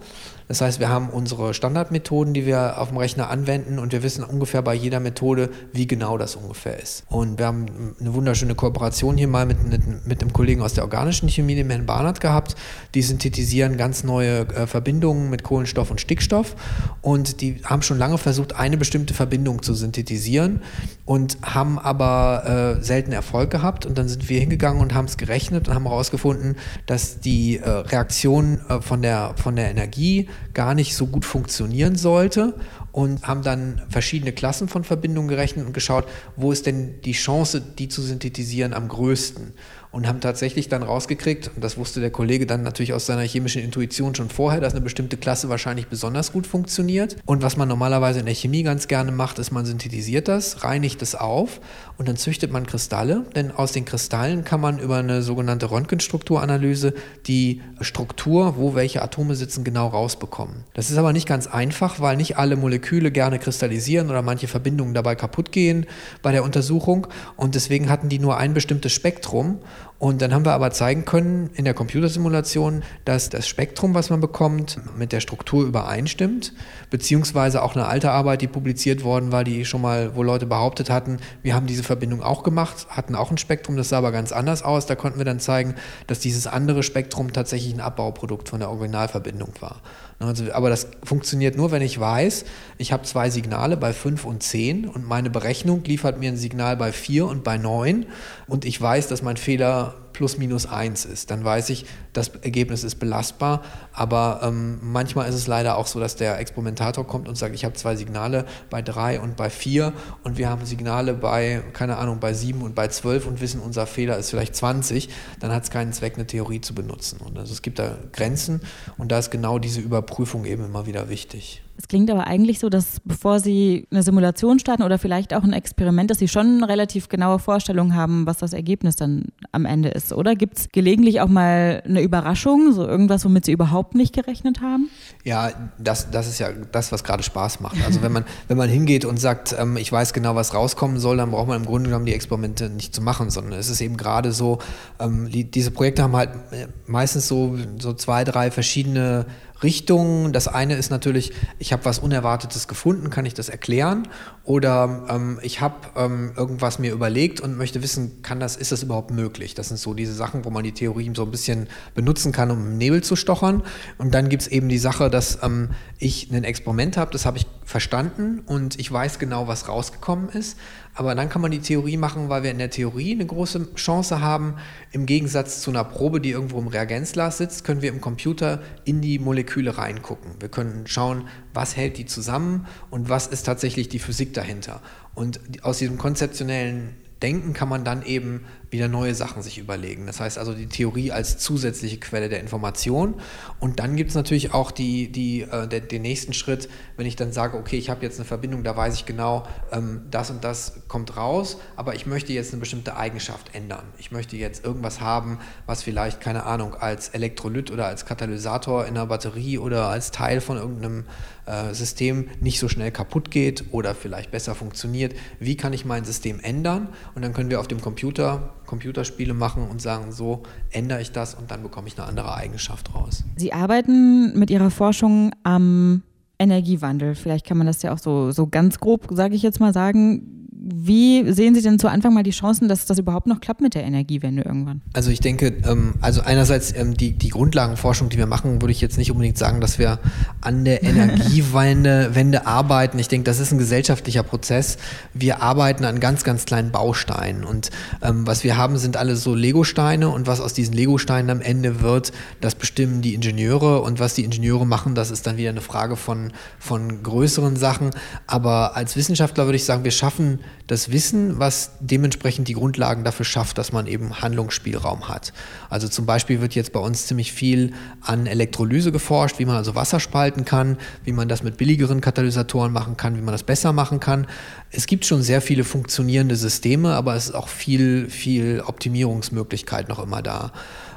Das 0.49 0.61
heißt, 0.61 0.81
wir 0.81 0.89
haben 0.89 1.09
unsere 1.09 1.55
Standardmethoden, 1.55 2.35
die 2.35 2.47
wir 2.47 2.79
auf 2.79 2.89
dem 2.89 2.99
Rechner 2.99 3.31
anwenden 3.31 3.79
und 3.79 3.93
wir 3.93 4.03
wissen 4.03 4.23
ungefähr 4.23 4.63
bei 4.63 4.75
jeder 4.75 5.01
Methode, 5.01 5.51
wie 5.73 5.87
genau 5.87 6.19
das 6.19 6.37
ungefähr 6.37 6.81
ist. 6.81 7.05
Und 7.09 7.39
wir 7.39 7.47
haben 7.47 7.67
eine 8.01 8.15
wunderschöne 8.15 8.55
Kooperation 8.55 9.17
hier 9.17 9.29
mal 9.29 9.47
mit, 9.47 9.69
mit, 9.69 10.07
mit 10.07 10.23
einem 10.23 10.33
Kollegen 10.33 10.63
aus 10.63 10.75
der 10.75 10.85
organischen 10.85 11.29
Chemie, 11.29 11.57
dem 11.57 11.71
Herrn 11.71 11.87
Barnard, 11.87 12.21
gehabt. 12.21 12.55
Die 12.95 13.03
synthetisieren 13.03 13.77
ganz 13.77 14.05
neue 14.05 14.41
äh, 14.49 14.67
Verbindungen 14.67 15.31
mit 15.31 15.43
Kohlenstoff 15.43 15.91
und 15.91 16.01
Stickstoff 16.01 16.55
und 17.03 17.41
die 17.41 17.61
haben 17.65 17.83
schon 17.83 17.99
lange 17.99 18.19
versucht, 18.19 18.55
eine 18.55 18.77
bestimmte 18.77 19.15
Verbindung 19.15 19.63
zu 19.63 19.75
synthetisieren 19.75 20.63
und 21.05 21.39
haben 21.43 21.79
aber 21.79 22.77
äh, 22.79 22.83
selten 22.83 23.13
Erfolg 23.13 23.51
gehabt. 23.51 23.87
Und 23.87 23.99
dann 23.99 24.09
sind 24.09 24.29
wir 24.29 24.41
hingegangen 24.41 24.81
und 24.81 24.95
haben 24.95 25.07
es 25.07 25.17
gerechnet 25.17 25.69
und 25.69 25.75
haben 25.75 25.85
herausgefunden, 25.85 26.57
dass 26.87 27.21
die 27.21 27.59
äh, 27.59 27.69
Reaktion 27.69 28.61
äh, 28.69 28.81
von, 28.81 29.03
der, 29.03 29.35
von 29.37 29.57
der 29.57 29.71
Energie 29.71 30.29
gar 30.55 30.75
nicht 30.75 30.97
so 30.97 31.07
gut 31.07 31.25
funktionieren 31.25 31.97
sollte 31.97 32.55
und 32.93 33.27
haben 33.27 33.43
dann 33.43 33.83
verschiedene 33.89 34.33
Klassen 34.33 34.69
von 34.69 34.85
Verbindungen 34.85 35.29
gerechnet 35.29 35.67
und 35.67 35.73
geschaut, 35.73 36.07
wo 36.37 36.53
ist 36.53 36.67
denn 36.67 37.01
die 37.03 37.13
Chance, 37.13 37.61
die 37.61 37.89
zu 37.89 38.03
synthetisieren 38.03 38.73
am 38.73 38.89
größten 38.89 39.53
und 39.97 40.07
haben 40.07 40.21
tatsächlich 40.21 40.69
dann 40.69 40.83
rausgekriegt, 40.83 41.53
und 41.57 41.65
das 41.65 41.79
wusste 41.79 42.01
der 42.01 42.11
Kollege 42.11 42.45
dann 42.45 42.63
natürlich 42.63 42.93
aus 42.93 43.07
seiner 43.07 43.23
chemischen 43.23 43.63
Intuition 43.63 44.15
schon 44.15 44.29
vorher, 44.29 44.61
dass 44.61 44.75
eine 44.75 44.83
bestimmte 44.83 45.17
Klasse 45.17 45.49
wahrscheinlich 45.49 45.87
besonders 45.87 46.33
gut 46.33 46.47
funktioniert. 46.47 47.17
Und 47.25 47.43
was 47.43 47.57
man 47.57 47.67
normalerweise 47.67 48.21
in 48.21 48.27
der 48.27 48.35
Chemie 48.35 48.63
ganz 48.63 48.89
gerne 48.89 49.11
macht, 49.11 49.39
ist, 49.39 49.53
man 49.53 49.65
synthetisiert 49.65 50.29
das, 50.29 50.65
reinigt 50.65 51.01
es 51.01 51.15
auf 51.15 51.63
und 51.97 52.09
dann 52.09 52.19
züchtet 52.19 52.53
man 52.53 52.67
Kristalle, 52.67 53.25
denn 53.35 53.51
aus 53.51 53.73
den 53.73 53.87
Kristallen 53.87 54.45
kann 54.45 54.61
man 54.61 54.79
über 54.79 54.99
eine 54.99 55.23
sogenannte 55.23 55.71
Röntgenstrukturanalyse 55.71 56.93
die 57.27 57.63
Struktur, 57.81 58.59
wo 58.59 58.75
welche 58.75 59.01
Atome 59.01 59.35
sitzen, 59.35 59.65
genau 59.65 59.89
rausbekommen. 59.89 60.65
Das 60.75 60.91
ist 60.91 60.99
aber 60.99 61.15
nicht 61.15 61.27
ganz 61.27 61.47
einfach, 61.47 62.01
weil 62.01 62.19
nicht 62.19 62.37
alle 62.37 62.57
Moleküle 62.57 63.11
gerne 63.11 63.39
kristallisieren 63.39 64.11
oder 64.11 64.21
manche 64.21 64.47
Verbindungen 64.47 64.93
dabei 64.93 65.15
kaputt 65.15 65.53
gehen 65.53 65.87
bei 66.21 66.33
der 66.33 66.45
Untersuchung 66.45 67.07
und 67.39 67.55
deswegen 67.55 67.89
hatten 67.89 68.11
die 68.11 68.19
nur 68.19 68.37
ein 68.37 68.53
bestimmtes 68.53 68.93
Spektrum 68.93 69.61
und 69.99 70.21
dann 70.21 70.35
haben 70.35 70.45
wir 70.45 70.53
aber 70.53 70.71
zeigen 70.73 71.07
können 71.07 71.49
in 71.55 71.65
der 71.65 71.73
Computersimulation, 71.73 72.83
dass 73.07 73.31
das 73.31 73.49
Spektrum, 73.49 73.95
was 73.95 74.11
man 74.11 74.21
bekommt, 74.21 74.79
mit 74.99 75.11
der 75.11 75.21
Struktur 75.21 75.65
übereinstimmt, 75.65 76.53
beziehungsweise 76.91 77.63
auch 77.63 77.75
eine 77.75 77.87
alte 77.87 78.11
Arbeit, 78.11 78.43
die 78.43 78.47
publiziert 78.47 79.05
worden 79.05 79.33
war, 79.33 79.43
die 79.43 79.65
schon 79.65 79.81
mal, 79.81 80.15
wo 80.15 80.23
Leute 80.23 80.45
behauptet 80.45 80.91
hatten, 80.91 81.17
wir 81.43 81.55
haben 81.55 81.67
diese 81.67 81.83
Verbindung 81.83 82.23
auch 82.23 82.43
gemacht, 82.43 82.87
hatten 82.91 83.15
auch 83.15 83.31
ein 83.31 83.39
Spektrum, 83.39 83.79
das 83.79 83.89
sah 83.89 83.99
aber 83.99 84.13
ganz 84.13 84.33
anders 84.33 84.63
aus. 84.63 84.85
Da 84.85 84.97
konnten 84.97 85.19
wir 85.19 85.25
dann 85.25 85.41
zeigen, 85.41 85.75
dass 86.07 86.21
dieses 86.21 86.47
andere 86.47 86.83
Spektrum 86.83 87.33
tatsächlich 87.33 87.73
ein 87.73 87.81
Abbauprodukt 87.81 88.51
von 88.51 88.61
der 88.61 88.69
Originalverbindung 88.71 89.55
war. 89.61 89.81
Also, 90.19 90.51
aber 90.53 90.71
das 90.71 90.89
funktioniert 91.03 91.57
nur, 91.57 91.73
wenn 91.73 91.83
ich 91.83 92.01
weiß, 92.01 92.47
ich 92.79 92.93
habe 92.93 93.03
zwei 93.03 93.29
Signale 93.29 93.77
bei 93.77 93.93
5 93.93 94.25
und 94.25 94.43
10 94.43 94.89
und 94.89 95.07
meine 95.07 95.29
Berechnung 95.29 95.85
liefert 95.85 96.19
mir 96.19 96.31
ein 96.31 96.39
Signal 96.39 96.77
bei 96.77 96.91
4 96.93 97.27
und 97.27 97.45
bei 97.45 97.59
9 97.59 98.07
und 98.47 98.65
ich 98.65 98.81
weiß, 98.81 99.09
dass 99.09 99.23
mein 99.23 99.37
Fehler 99.37 99.95
plus 100.17 100.39
minus 100.39 100.65
eins 100.65 101.05
ist. 101.05 101.31
Dann 101.31 101.45
weiß 101.45 101.69
ich, 101.69 101.85
das 102.15 102.29
Ergebnis 102.29 102.85
ist 102.85 102.95
belastbar. 102.95 103.63
Aber 103.93 104.41
ähm, 104.43 104.79
manchmal 104.81 105.29
ist 105.29 105.35
es 105.35 105.47
leider 105.47 105.77
auch 105.77 105.87
so, 105.87 106.01
dass 106.01 106.17
der 106.17 106.39
Experimentator 106.39 107.07
kommt 107.07 107.29
und 107.29 107.37
sagt, 107.37 107.55
ich 107.55 107.67
habe 107.67 107.75
zwei 107.75 107.97
Signale 107.97 108.47
bei 108.71 108.81
drei 108.81 109.21
und 109.21 109.37
bei 109.37 109.51
vier 109.51 109.93
und 110.25 110.39
wir 110.39 110.49
haben 110.49 110.65
Signale 110.65 111.13
bei, 111.13 111.63
keine 111.75 111.99
Ahnung, 111.99 112.19
bei 112.19 112.33
sieben 112.33 112.63
und 112.63 112.75
bei 112.75 112.89
zwölf 112.89 113.27
und 113.27 113.43
wissen, 113.43 113.61
unser 113.61 113.87
Fehler 113.87 114.17
ist 114.17 114.31
vielleicht 114.31 114.57
20. 114.57 115.11
Dann 115.39 115.53
hat 115.53 115.65
es 115.65 115.71
keinen 115.71 115.93
Zweck, 115.93 116.15
eine 116.15 116.27
Theorie 116.27 116.63
zu 116.63 116.75
benutzen. 116.75 117.21
Und 117.21 117.39
also 117.39 117.53
es 117.53 117.61
gibt 117.61 117.79
da 117.79 117.99
Grenzen 118.13 118.63
und 118.97 119.13
da 119.13 119.19
ist 119.19 119.31
genau 119.31 119.59
diese 119.59 119.83
Überprüfung 119.83 120.47
eben 120.47 120.65
immer 120.65 120.87
wieder 120.87 121.11
wichtig. 121.11 121.63
Es 121.79 121.89
klingt 121.89 122.11
aber 122.11 122.27
eigentlich 122.27 122.59
so, 122.59 122.69
dass 122.69 123.01
bevor 123.05 123.41
Sie 123.41 123.87
eine 123.91 124.03
Simulation 124.03 124.59
starten 124.59 124.83
oder 124.83 124.99
vielleicht 124.99 125.35
auch 125.35 125.43
ein 125.43 125.53
Experiment, 125.53 126.11
dass 126.11 126.19
Sie 126.19 126.29
schon 126.29 126.57
eine 126.57 126.69
relativ 126.69 127.09
genaue 127.09 127.39
Vorstellung 127.39 127.95
haben, 127.95 128.27
was 128.27 128.39
das 128.39 128.53
Ergebnis 128.53 128.97
dann 128.97 129.27
am 129.53 129.67
Ende 129.67 129.91
ist, 129.91 130.13
oder? 130.13 130.35
Gibt 130.35 130.59
es 130.59 130.69
gelegentlich 130.71 131.21
auch 131.21 131.29
mal 131.29 131.83
eine 131.85 132.01
Überraschung, 132.01 132.73
so 132.73 132.87
irgendwas, 132.87 133.25
womit 133.25 133.45
Sie 133.45 133.53
überhaupt 133.53 133.95
nicht 133.95 134.15
gerechnet 134.15 134.61
haben? 134.63 134.89
Ja, 135.25 135.51
das, 135.79 136.11
das 136.11 136.29
ist 136.29 136.39
ja 136.39 136.49
das, 136.73 136.93
was 136.93 137.05
gerade 137.05 137.23
Spaß 137.23 137.61
macht. 137.61 137.77
Also 137.85 138.01
wenn 138.03 138.13
man, 138.13 138.25
wenn 138.49 138.57
man 138.57 138.71
hingeht 138.71 139.05
und 139.05 139.19
sagt, 139.19 139.55
ähm, 139.59 139.77
ich 139.77 139.93
weiß 139.93 140.13
genau, 140.13 140.35
was 140.35 140.55
rauskommen 140.55 140.99
soll, 140.99 141.19
dann 141.19 141.31
braucht 141.31 141.49
man 141.49 141.59
im 141.59 141.67
Grunde 141.67 141.91
genommen 141.91 142.07
die 142.07 142.15
Experimente 142.15 142.71
nicht 142.71 142.95
zu 142.95 143.03
machen, 143.03 143.31
sondern 143.31 143.59
es 143.59 143.69
ist 143.69 143.81
eben 143.81 143.97
gerade 143.97 144.33
so, 144.33 144.59
ähm, 144.99 145.29
die, 145.31 145.51
diese 145.51 145.71
Projekte 145.71 146.03
haben 146.03 146.17
halt 146.17 146.31
äh, 146.53 146.69
meistens 146.87 147.29
so, 147.29 147.57
so 147.79 147.93
zwei, 147.93 148.25
drei 148.25 148.51
verschiedene 148.51 149.27
Richtungen. 149.63 150.33
Das 150.33 150.49
eine 150.49 150.75
ist 150.77 150.91
natürlich, 150.91 151.33
ich 151.59 151.73
habe 151.73 151.85
was 151.85 151.99
Unerwartetes 151.99 152.69
gefunden, 152.69 153.11
kann 153.11 153.27
ich 153.27 153.35
das 153.35 153.49
erklären? 153.49 154.09
Oder 154.45 155.07
ähm, 155.09 155.39
ich 155.43 155.61
habe 155.61 155.75
ähm, 155.97 156.33
irgendwas 156.37 156.79
mir 156.79 156.93
überlegt 156.93 157.41
und 157.41 157.57
möchte 157.57 157.83
wissen, 157.83 158.23
kann 158.23 158.41
das, 158.41 158.57
ist 158.57 158.73
das 158.73 158.83
überhaupt 158.83 159.11
möglich? 159.11 159.55
Das 159.55 159.69
sind 159.69 159.79
so 159.79 159.95
diese 159.95 160.15
Sachen, 160.15 160.45
wo 160.45 160.51
man 160.51 160.63
die 160.63 160.73
Theorie 160.73 161.11
so 161.15 161.23
ein 161.23 161.31
bisschen 161.31 161.69
benutzen 161.95 162.33
kann, 162.33 162.51
um 162.51 162.59
im 162.59 162.79
Nebel 162.79 163.03
zu 163.03 163.17
stochern. 163.17 163.63
Und 163.99 164.15
dann 164.15 164.29
gibt 164.29 164.43
es 164.43 164.49
eben 164.49 164.69
die 164.69 164.79
Sache, 164.79 165.11
dass 165.11 165.43
ähm, 165.43 165.71
ich 165.99 166.31
ein 166.31 166.45
Experiment 166.45 166.97
habe, 166.97 167.11
das 167.13 167.27
habe 167.27 167.39
ich 167.39 167.47
verstanden 167.65 168.41
und 168.47 168.79
ich 168.79 168.91
weiß 168.91 169.19
genau, 169.19 169.49
was 169.49 169.69
rausgekommen 169.69 170.29
ist. 170.29 170.57
Aber 170.99 171.15
dann 171.15 171.29
kann 171.29 171.43
man 171.43 171.51
die 171.51 171.61
Theorie 171.61 171.99
machen, 171.99 172.31
weil 172.31 172.43
wir 172.43 172.51
in 172.51 172.59
der 172.59 172.71
Theorie 172.71 173.13
eine 173.13 173.27
große 173.27 173.75
Chance 173.75 174.23
haben. 174.23 174.55
Im 174.93 175.05
Gegensatz 175.05 175.61
zu 175.61 175.71
einer 175.71 175.85
Probe, 175.85 176.23
die 176.23 176.31
irgendwo 176.31 176.59
im 176.59 176.69
Reagenzglas 176.69 177.37
sitzt, 177.37 177.65
können 177.65 177.83
wir 177.83 177.91
im 177.91 178.01
Computer 178.01 178.63
in 178.85 179.03
die 179.03 179.19
Moleküle 179.19 179.77
reingucken. 179.77 180.33
Wir 180.41 180.49
können 180.49 180.87
schauen, 180.87 181.29
was 181.53 181.77
hält 181.77 181.99
die 181.99 182.07
zusammen 182.07 182.67
und 182.91 183.11
was 183.11 183.27
ist 183.27 183.43
tatsächlich 183.43 183.91
die 183.91 183.99
Physik 183.99 184.33
dahinter. 184.33 184.81
Und 185.15 185.39
aus 185.63 185.79
diesem 185.79 185.99
konzeptionellen 185.99 186.97
Denken 187.23 187.53
kann 187.53 187.69
man 187.69 187.85
dann 187.85 188.03
eben 188.03 188.47
wieder 188.71 188.89
neue 188.89 189.15
Sachen 189.15 189.43
sich 189.43 189.59
überlegen. 189.59 190.07
Das 190.07 190.21
heißt 190.21 190.39
also 190.39 190.53
die 190.53 190.67
Theorie 190.67 191.13
als 191.13 191.39
zusätzliche 191.39 191.99
Quelle 191.99 192.29
der 192.29 192.41
Information. 192.41 193.15
Und 193.61 193.79
dann 193.79 193.97
gibt 193.97 194.11
es 194.11 194.17
natürlich 194.17 194.55
auch 194.55 194.71
die, 194.71 195.11
die, 195.11 195.43
äh, 195.43 195.69
der, 195.69 195.81
den 195.81 196.03
nächsten 196.03 196.33
Schritt, 196.33 196.69
wenn 196.97 197.07
ich 197.07 197.17
dann 197.17 197.33
sage, 197.33 197.57
okay, 197.57 197.77
ich 197.77 197.91
habe 197.91 198.05
jetzt 198.05 198.19
eine 198.19 198.25
Verbindung, 198.25 198.65
da 198.65 198.77
weiß 198.77 198.95
ich 198.95 199.07
genau, 199.07 199.47
ähm, 199.73 200.03
das 200.11 200.31
und 200.31 200.43
das 200.43 200.81
kommt 200.89 201.17
raus, 201.17 201.59
aber 201.77 201.95
ich 201.95 202.07
möchte 202.07 202.33
jetzt 202.33 202.53
eine 202.53 202.61
bestimmte 202.61 202.97
Eigenschaft 202.97 203.55
ändern. 203.55 203.85
Ich 203.99 204.11
möchte 204.11 204.37
jetzt 204.37 204.65
irgendwas 204.65 205.01
haben, 205.01 205.39
was 205.67 205.83
vielleicht, 205.83 206.21
keine 206.21 206.45
Ahnung, 206.45 206.75
als 206.75 207.11
Elektrolyt 207.11 207.71
oder 207.71 207.87
als 207.87 208.05
Katalysator 208.05 208.87
in 208.87 208.97
einer 208.97 209.07
Batterie 209.07 209.59
oder 209.59 209.89
als 209.89 210.11
Teil 210.11 210.41
von 210.41 210.57
irgendeinem 210.57 211.05
äh, 211.47 211.73
System 211.75 212.29
nicht 212.41 212.59
so 212.59 212.69
schnell 212.69 212.91
kaputt 212.91 213.31
geht 213.31 213.67
oder 213.71 213.95
vielleicht 213.95 214.31
besser 214.31 214.55
funktioniert. 214.55 215.15
Wie 215.39 215.57
kann 215.57 215.73
ich 215.73 215.85
mein 215.85 216.05
System 216.05 216.41
ändern? 216.41 216.89
Und 217.15 217.23
dann 217.23 217.33
können 217.33 217.51
wir 217.51 217.61
auf 217.61 217.69
dem 217.69 217.81
Computer 217.81 218.56
Computerspiele 218.67 219.35
machen 219.35 219.67
und 219.69 219.81
sagen, 219.81 220.13
so 220.13 220.43
ändere 220.71 221.01
ich 221.01 221.13
das 221.13 221.35
und 221.35 221.51
dann 221.51 221.63
bekomme 221.63 221.89
ich 221.89 221.99
eine 221.99 222.07
andere 222.07 222.35
Eigenschaft 222.35 222.95
raus. 222.95 223.25
Sie 223.37 223.53
arbeiten 223.53 224.39
mit 224.39 224.51
Ihrer 224.51 224.71
Forschung 224.71 225.33
am 225.43 226.03
Energiewandel. 226.39 227.15
Vielleicht 227.15 227.47
kann 227.47 227.59
man 227.59 227.67
das 227.67 227.83
ja 227.83 227.93
auch 227.93 227.99
so, 227.99 228.31
so 228.31 228.47
ganz 228.47 228.79
grob, 228.79 229.07
sage 229.11 229.35
ich 229.35 229.43
jetzt 229.43 229.61
mal, 229.61 229.73
sagen. 229.73 230.46
Wie 230.69 231.31
sehen 231.33 231.55
Sie 231.55 231.63
denn 231.63 231.79
zu 231.79 231.89
Anfang 231.89 232.13
mal 232.13 232.25
die 232.25 232.33
Chancen, 232.33 232.67
dass 232.67 232.87
das 232.87 232.99
überhaupt 232.99 233.29
noch 233.29 233.41
klappt 233.41 233.61
mit 233.61 233.77
der 233.77 233.85
Energiewende 233.85 234.43
irgendwann? 234.43 234.81
Also 234.95 235.13
ich 235.13 235.21
denke, 235.21 235.55
ähm, 235.65 235.95
also 236.01 236.23
einerseits 236.23 236.75
ähm, 236.75 236.97
die, 236.97 237.13
die 237.13 237.29
Grundlagenforschung, 237.29 238.09
die 238.09 238.19
wir 238.19 238.27
machen, 238.27 238.61
würde 238.61 238.73
ich 238.73 238.81
jetzt 238.81 238.99
nicht 238.99 239.13
unbedingt 239.13 239.39
sagen, 239.39 239.61
dass 239.61 239.79
wir 239.79 240.01
an 240.41 240.65
der 240.65 240.83
Energiewende 240.83 242.17
Wende 242.17 242.49
arbeiten. 242.49 242.99
Ich 242.99 243.07
denke, 243.07 243.27
das 243.27 243.39
ist 243.39 243.53
ein 243.53 243.59
gesellschaftlicher 243.59 244.25
Prozess. 244.25 244.79
Wir 245.15 245.41
arbeiten 245.41 245.85
an 245.85 246.01
ganz, 246.01 246.25
ganz 246.25 246.47
kleinen 246.47 246.73
Bausteinen. 246.73 247.45
Und 247.45 247.71
ähm, 248.03 248.27
was 248.27 248.43
wir 248.43 248.57
haben, 248.57 248.77
sind 248.77 248.97
alle 248.97 249.15
so 249.15 249.37
Legosteine. 249.37 250.09
Und 250.09 250.27
was 250.27 250.41
aus 250.41 250.53
diesen 250.53 250.75
Legosteinen 250.75 251.31
am 251.31 251.43
Ende 251.43 251.81
wird, 251.81 252.11
das 252.41 252.57
bestimmen 252.57 253.03
die 253.03 253.15
Ingenieure. 253.15 253.83
Und 253.83 254.01
was 254.01 254.15
die 254.15 254.25
Ingenieure 254.25 254.67
machen, 254.67 254.97
das 254.97 255.13
ist 255.13 255.29
dann 255.29 255.37
wieder 255.37 255.51
eine 255.51 255.61
Frage 255.61 255.95
von, 255.95 256.33
von 256.59 257.05
größeren 257.05 257.55
Sachen. 257.55 257.91
Aber 258.27 258.75
als 258.75 258.97
Wissenschaftler 258.97 259.45
würde 259.45 259.57
ich 259.57 259.65
sagen, 259.65 259.85
wir 259.85 259.93
schaffen 259.93 260.41
das 260.67 260.91
Wissen, 260.91 261.39
was 261.39 261.73
dementsprechend 261.81 262.49
die 262.49 262.55
Grundlagen 262.55 263.05
dafür 263.05 263.25
schafft, 263.25 263.57
dass 263.59 263.73
man 263.73 263.87
eben 263.87 264.21
Handlungsspielraum 264.21 265.09
hat. 265.09 265.33
Also 265.71 265.87
zum 265.89 266.07
Beispiel 266.07 266.41
wird 266.41 266.55
jetzt 266.55 266.73
bei 266.73 266.81
uns 266.81 267.07
ziemlich 267.07 267.33
viel 267.33 267.73
an 268.01 268.27
Elektrolyse 268.27 268.91
geforscht, 268.91 269.39
wie 269.39 269.45
man 269.45 269.57
also 269.57 269.77
Wasser 269.77 270.01
spalten 270.01 270.45
kann, 270.45 270.77
wie 271.05 271.13
man 271.13 271.29
das 271.29 271.45
mit 271.45 271.57
billigeren 271.57 272.01
Katalysatoren 272.01 272.73
machen 272.73 272.97
kann, 272.97 273.17
wie 273.17 273.23
man 273.23 273.33
das 273.33 273.45
besser 273.45 273.73
machen 273.73 274.01
kann. 274.01 274.27
Es 274.71 274.87
gibt 274.87 275.07
schon 275.07 275.23
sehr 275.23 275.41
viele 275.41 275.63
funktionierende 275.63 276.35
Systeme, 276.35 276.95
aber 276.95 277.15
es 277.15 277.27
ist 277.27 277.35
auch 277.35 277.49
viel, 277.49 278.11
viel 278.11 278.63
Optimierungsmöglichkeit 278.67 279.89
noch 279.89 280.03
immer 280.03 280.21
da. 280.21 280.53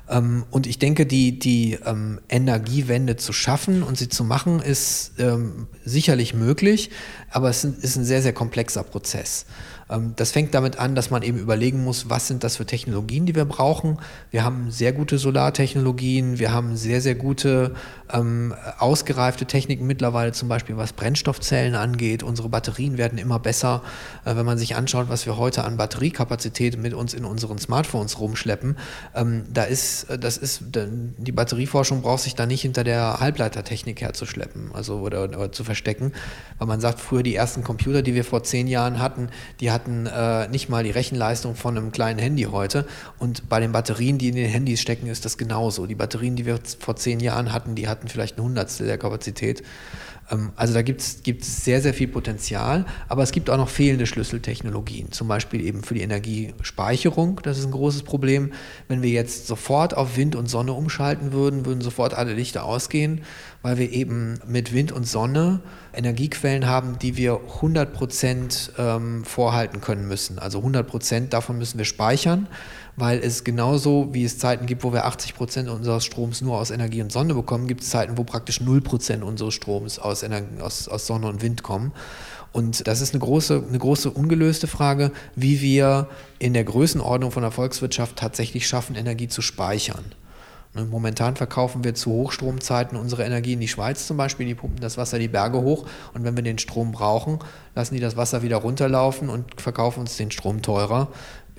Ähm, 0.09 0.45
und 0.51 0.67
ich 0.67 0.79
denke, 0.79 1.05
die, 1.05 1.39
die 1.39 1.77
ähm, 1.85 2.19
Energiewende 2.29 3.15
zu 3.15 3.33
schaffen 3.33 3.83
und 3.83 3.97
sie 3.97 4.09
zu 4.09 4.23
machen, 4.23 4.59
ist 4.59 5.13
ähm, 5.19 5.67
sicherlich 5.85 6.33
möglich, 6.33 6.89
aber 7.29 7.49
es 7.49 7.63
ist 7.63 7.95
ein 7.95 8.05
sehr, 8.05 8.21
sehr 8.21 8.33
komplexer 8.33 8.83
Prozess. 8.83 9.45
Ähm, 9.89 10.13
das 10.15 10.31
fängt 10.31 10.53
damit 10.53 10.79
an, 10.79 10.95
dass 10.95 11.09
man 11.09 11.23
eben 11.23 11.37
überlegen 11.37 11.83
muss, 11.83 12.09
was 12.09 12.27
sind 12.27 12.43
das 12.43 12.57
für 12.57 12.65
Technologien, 12.65 13.25
die 13.25 13.35
wir 13.35 13.45
brauchen. 13.45 13.97
Wir 14.31 14.43
haben 14.43 14.71
sehr 14.71 14.93
gute 14.93 15.17
Solartechnologien, 15.17 16.39
wir 16.39 16.51
haben 16.51 16.75
sehr, 16.75 17.01
sehr 17.01 17.15
gute 17.15 17.75
ähm, 18.11 18.53
ausgereifte 18.77 19.45
Techniken 19.45 19.85
mittlerweile, 19.87 20.31
zum 20.31 20.49
Beispiel 20.49 20.77
was 20.77 20.93
Brennstoffzellen 20.93 21.75
angeht. 21.75 22.23
Unsere 22.23 22.49
Batterien 22.49 22.97
werden 22.97 23.17
immer 23.17 23.39
besser. 23.39 23.81
Äh, 24.25 24.35
wenn 24.35 24.45
man 24.45 24.57
sich 24.57 24.75
anschaut, 24.75 25.09
was 25.09 25.25
wir 25.25 25.37
heute 25.37 25.63
an 25.63 25.77
Batteriekapazität 25.77 26.77
mit 26.77 26.93
uns 26.93 27.13
in 27.13 27.25
unseren 27.25 27.57
Smartphones 27.57 28.19
rumschleppen, 28.19 28.77
ähm, 29.15 29.43
da 29.51 29.63
ist, 29.63 30.05
äh, 30.05 30.19
das 30.19 30.37
ist, 30.37 30.63
die 30.73 31.31
Batterieforschung 31.31 32.01
braucht 32.01 32.23
sich 32.23 32.35
da 32.35 32.45
nicht 32.45 32.61
hinter 32.61 32.83
der 32.83 33.19
Halbleitertechnik 33.19 34.01
herzuschleppen, 34.01 34.71
also 34.73 34.99
oder, 34.99 35.23
oder 35.23 35.51
zu 35.51 35.63
verstecken, 35.63 36.13
weil 36.57 36.67
man 36.67 36.79
sagt, 36.79 36.99
früher 36.99 37.23
die 37.23 37.35
ersten 37.35 37.63
Computer, 37.63 38.01
die 38.01 38.13
wir 38.13 38.23
vor 38.23 38.43
zehn 38.43 38.67
Jahren 38.67 38.99
hatten, 38.99 39.29
die 39.59 39.71
hatten 39.71 39.78
hatten 39.79 40.07
äh, 40.07 40.47
nicht 40.49 40.67
mal 40.67 40.83
die 40.83 40.91
Rechenleistung 40.91 41.55
von 41.55 41.77
einem 41.77 41.91
kleinen 41.91 42.19
Handy 42.19 42.43
heute. 42.43 42.85
Und 43.17 43.47
bei 43.47 43.59
den 43.61 43.71
Batterien, 43.71 44.17
die 44.17 44.27
in 44.27 44.35
den 44.35 44.49
Handys 44.49 44.81
stecken, 44.81 45.07
ist 45.07 45.23
das 45.23 45.37
genauso. 45.37 45.85
Die 45.85 45.95
Batterien, 45.95 46.35
die 46.35 46.45
wir 46.45 46.59
vor 46.79 46.97
zehn 46.97 47.21
Jahren 47.21 47.53
hatten, 47.53 47.75
die 47.75 47.87
hatten 47.87 48.09
vielleicht 48.09 48.37
ein 48.37 48.43
Hundertstel 48.43 48.87
der 48.87 48.97
Kapazität. 48.97 49.63
Ähm, 50.31 50.51
also 50.55 50.73
da 50.73 50.81
gibt 50.81 51.01
es 51.01 51.63
sehr, 51.65 51.81
sehr 51.81 51.93
viel 51.93 52.07
Potenzial, 52.07 52.85
aber 53.07 53.23
es 53.23 53.31
gibt 53.31 53.49
auch 53.49 53.57
noch 53.57 53.69
fehlende 53.69 54.05
Schlüsseltechnologien, 54.05 55.11
zum 55.11 55.27
Beispiel 55.27 55.61
eben 55.61 55.83
für 55.83 55.93
die 55.93 56.01
Energiespeicherung. 56.01 57.41
Das 57.43 57.57
ist 57.57 57.65
ein 57.65 57.71
großes 57.71 58.03
Problem. 58.03 58.51
Wenn 58.87 59.01
wir 59.01 59.09
jetzt 59.09 59.47
sofort 59.47 59.95
auf 59.95 60.17
Wind 60.17 60.35
und 60.35 60.47
Sonne 60.47 60.73
umschalten 60.73 61.31
würden, 61.31 61.65
würden 61.65 61.81
sofort 61.81 62.13
alle 62.13 62.33
Lichter 62.33 62.63
ausgehen, 62.63 63.21
weil 63.61 63.77
wir 63.77 63.91
eben 63.91 64.39
mit 64.47 64.73
Wind 64.73 64.91
und 64.91 65.05
Sonne 65.05 65.61
Energiequellen 65.93 66.67
haben, 66.67 66.99
die 66.99 67.17
wir 67.17 67.39
100 67.55 67.93
Prozent 67.93 68.71
ähm, 68.77 69.23
vorhalten 69.25 69.81
können 69.81 70.07
müssen. 70.07 70.39
Also 70.39 70.59
100 70.59 70.87
Prozent 70.87 71.33
davon 71.33 71.57
müssen 71.57 71.77
wir 71.77 71.85
speichern 71.85 72.47
weil 72.99 73.19
es 73.19 73.43
genauso 73.43 74.09
wie 74.13 74.23
es 74.23 74.37
Zeiten 74.37 74.65
gibt, 74.65 74.83
wo 74.83 74.91
wir 74.91 75.05
80 75.05 75.35
Prozent 75.35 75.69
unseres 75.69 76.05
Stroms 76.05 76.41
nur 76.41 76.57
aus 76.57 76.69
Energie 76.69 77.01
und 77.01 77.11
Sonne 77.11 77.33
bekommen, 77.33 77.67
gibt 77.67 77.81
es 77.81 77.89
Zeiten, 77.89 78.17
wo 78.17 78.23
praktisch 78.23 78.61
0 78.61 78.81
Prozent 78.81 79.23
unseres 79.23 79.53
Stroms 79.53 79.99
aus, 79.99 80.23
Energie, 80.23 80.61
aus, 80.61 80.87
aus 80.87 81.07
Sonne 81.07 81.27
und 81.27 81.41
Wind 81.41 81.63
kommen. 81.63 81.93
Und 82.51 82.87
das 82.87 83.01
ist 83.01 83.13
eine 83.13 83.19
große, 83.19 83.63
eine 83.67 83.77
große 83.77 84.09
ungelöste 84.09 84.67
Frage, 84.67 85.11
wie 85.35 85.61
wir 85.61 86.07
in 86.39 86.53
der 86.53 86.63
Größenordnung 86.63 87.31
von 87.31 87.43
der 87.43 87.51
Volkswirtschaft 87.51 88.15
tatsächlich 88.15 88.67
schaffen, 88.67 88.95
Energie 88.95 89.27
zu 89.27 89.41
speichern. 89.41 90.03
Ne, 90.75 90.85
momentan 90.85 91.35
verkaufen 91.35 91.83
wir 91.83 91.95
zu 91.95 92.11
Hochstromzeiten 92.11 92.95
unsere 92.95 93.23
Energie 93.23 93.53
in 93.53 93.59
die 93.59 93.67
Schweiz 93.67 94.05
zum 94.05 94.17
Beispiel, 94.17 94.45
die 94.45 94.53
pumpen 94.53 94.79
das 94.79 94.97
Wasser 94.97 95.17
die 95.17 95.27
Berge 95.27 95.61
hoch 95.61 95.87
und 96.13 96.23
wenn 96.23 96.35
wir 96.35 96.43
den 96.43 96.59
Strom 96.59 96.91
brauchen, 96.91 97.39
lassen 97.73 97.95
die 97.95 97.99
das 97.99 98.17
Wasser 98.17 98.43
wieder 98.43 98.57
runterlaufen 98.57 99.29
und 99.29 99.59
verkaufen 99.59 100.01
uns 100.01 100.15
den 100.17 100.29
Strom 100.29 100.61
teurer. 100.61 101.07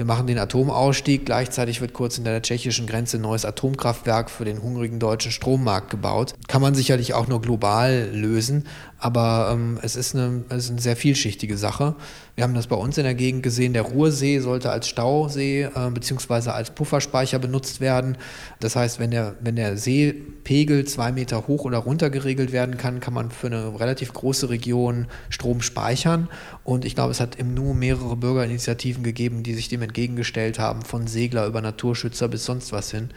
Wir 0.01 0.07
machen 0.07 0.27
den 0.27 0.39
Atomausstieg. 0.39 1.27
Gleichzeitig 1.27 1.83
wird 1.83 1.93
kurz 1.93 2.15
hinter 2.15 2.31
der 2.31 2.41
tschechischen 2.41 2.87
Grenze 2.87 3.19
ein 3.19 3.21
neues 3.21 3.45
Atomkraftwerk 3.45 4.31
für 4.31 4.47
den 4.47 4.63
hungrigen 4.63 4.99
deutschen 4.99 5.31
Strommarkt 5.31 5.91
gebaut. 5.91 6.37
Kann 6.49 6.63
man 6.63 6.75
sicherlich 6.75 7.13
auch 7.13 7.29
nur 7.29 7.43
global 7.43 8.09
lösen, 8.11 8.65
aber 9.01 9.51
ähm, 9.53 9.79
es, 9.83 9.97
ist 9.97 10.15
eine, 10.15 10.45
es 10.51 10.65
ist 10.65 10.71
eine 10.71 10.81
sehr 10.81 10.97
vielschichtige 10.97 11.57
Sache. 11.57 11.95
Wir 12.35 12.45
haben 12.45 12.55
das 12.55 12.67
bei 12.67 12.77
uns 12.77 12.99
in 12.99 13.05
der 13.05 13.15
Gegend 13.15 13.43
gesehen. 13.43 13.73
Der 13.73 13.83
Ruhrsee 13.83 14.41
sollte 14.41 14.71
als 14.71 14.89
Stausee 14.89 15.63
äh, 15.63 15.91
bzw. 15.91 16.51
als 16.51 16.71
Pufferspeicher 16.71 17.39
benutzt 17.39 17.81
werden. 17.81 18.19
Das 18.61 18.77
heißt, 18.77 18.99
wenn 18.99 19.11
der, 19.11 19.37
wenn 19.41 19.57
der 19.57 19.77
Seepegel 19.79 20.85
zwei 20.85 21.13
Meter 21.13 21.47
hoch 21.47 21.65
oder 21.65 21.79
runter 21.79 22.11
geregelt 22.11 22.53
werden 22.53 22.77
kann, 22.77 23.01
kann 23.01 23.15
man 23.15 23.31
für 23.31 23.47
eine 23.47 23.81
relativ 23.81 24.13
große 24.13 24.51
Region 24.51 25.07
Strom 25.31 25.63
speichern. 25.63 26.29
Und 26.63 26.85
ich 26.85 26.95
glaube, 26.95 27.11
es 27.11 27.21
hat 27.21 27.37
im 27.37 27.55
Nu 27.55 27.73
mehrere 27.73 28.17
Bürgerinitiativen 28.17 29.03
gegeben, 29.03 29.43
die 29.43 29.55
sich 29.55 29.69
dem 29.69 29.83
entgegengestellt 29.83 30.59
haben, 30.59 30.83
von 30.83 31.07
Segler 31.07 31.47
über 31.47 31.63
Naturschützer 31.63 32.29
bis 32.29 32.45
sonst 32.45 32.73
was 32.73 32.91
hin. 32.91 33.11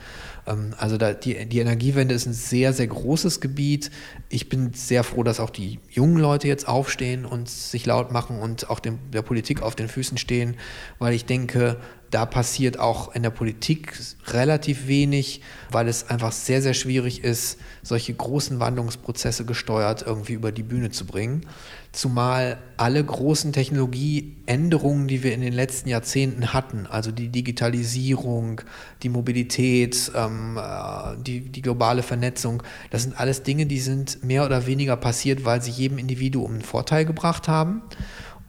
Ähm, 0.47 0.73
also 0.77 0.97
da, 0.97 1.13
die, 1.13 1.45
die 1.45 1.59
Energiewende 1.59 2.13
ist 2.13 2.25
ein 2.25 2.33
sehr, 2.33 2.73
sehr 2.73 2.87
großes 2.87 3.41
Gebiet. 3.41 3.91
Ich 4.29 4.49
bin 4.49 4.73
sehr 4.73 5.03
froh, 5.03 5.23
dass 5.23 5.39
auch 5.39 5.49
die 5.49 5.79
jungen 5.89 6.17
Leute 6.17 6.47
jetzt 6.47 6.67
aufstehen 6.67 7.25
und 7.25 7.49
sich 7.49 7.85
laut 7.85 8.11
machen 8.11 8.39
und 8.39 8.69
auch 8.69 8.79
dem, 8.79 8.99
der 9.11 9.21
Politik 9.21 9.61
auf 9.61 9.75
den 9.75 9.87
Füßen 9.87 10.17
stehen, 10.17 10.55
weil 10.99 11.13
ich 11.13 11.25
denke, 11.25 11.77
da 12.13 12.27
passiert 12.27 12.79
auch 12.79 13.15
in 13.15 13.23
der 13.23 13.31
Politik 13.31 13.99
relativ 14.27 14.87
wenig, 14.87 15.41
weil 15.71 15.87
es 15.87 16.09
einfach 16.09 16.31
sehr, 16.31 16.61
sehr 16.61 16.75
schwierig 16.75 17.23
ist, 17.23 17.57
solche 17.81 18.13
großen 18.13 18.59
Wandlungsprozesse 18.59 19.45
gesteuert 19.45 20.03
irgendwie 20.05 20.33
über 20.33 20.51
die 20.51 20.61
Bühne 20.61 20.91
zu 20.91 21.05
bringen. 21.05 21.47
Zumal 21.91 22.59
alle 22.77 23.03
großen 23.03 23.51
Technologieänderungen, 23.51 25.07
die 25.07 25.23
wir 25.23 25.33
in 25.33 25.41
den 25.41 25.53
letzten 25.53 25.89
Jahrzehnten 25.89 26.53
hatten, 26.53 26.85
also 26.85 27.11
die 27.11 27.29
Digitalisierung, 27.29 28.61
die 29.01 29.09
Mobilität, 29.09 30.11
ähm, 30.15 30.57
äh, 30.57 31.17
die, 31.21 31.41
die 31.41 31.61
globale 31.61 32.03
Vernetzung, 32.03 32.61
das 32.91 33.03
sind 33.03 33.19
alles 33.19 33.41
Dinge, 33.41 33.65
die 33.65 33.79
sind 33.79 34.23
mehr 34.23 34.45
oder 34.45 34.67
weniger 34.67 34.97
passiert, 34.97 35.45
weil 35.45 35.61
sie 35.61 35.71
jedem 35.71 35.97
Individuum 35.97 36.53
einen 36.53 36.61
Vorteil 36.61 37.05
gebracht 37.05 37.47
haben. 37.47 37.81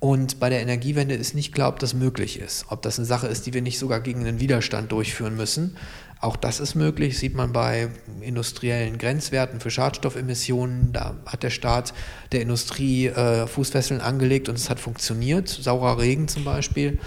Und 0.05 0.39
bei 0.39 0.51
der 0.51 0.61
Energiewende 0.61 1.15
ist 1.15 1.35
nicht 1.35 1.55
glaubt, 1.55 1.83
dass 1.83 1.95
möglich 1.95 2.39
ist. 2.39 2.67
Ob 2.69 2.83
das 2.83 2.99
eine 2.99 3.07
Sache 3.07 3.27
ist, 3.27 3.47
die 3.47 3.55
wir 3.55 3.63
nicht 3.63 3.79
sogar 3.79 4.01
gegen 4.01 4.21
einen 4.21 4.39
Widerstand 4.39 4.93
durchführen 4.93 5.35
müssen. 5.35 5.79
Auch 6.21 6.37
das 6.37 6.61
ist 6.61 6.75
möglich, 6.75 7.19
sieht 7.19 7.35
man 7.35 7.55
bei 7.55 7.89
industriellen 8.21 8.99
Grenzwerten 8.99 9.61
für 9.61 9.71
Schadstoffemissionen. 9.71 10.93
Da 10.93 11.15
hat 11.25 11.43
der 11.43 11.49
Staat 11.49 11.95
der 12.33 12.43
Industrie 12.43 13.07
äh, 13.07 13.47
Fußfesseln 13.47 14.03
angelegt 14.03 14.51
und 14.51 14.57
es 14.57 14.69
hat 14.69 14.79
funktioniert. 14.79 15.49
Saurer 15.49 15.99
Regen 15.99 16.29
zum 16.29 16.45
Beispiel. 16.45 16.99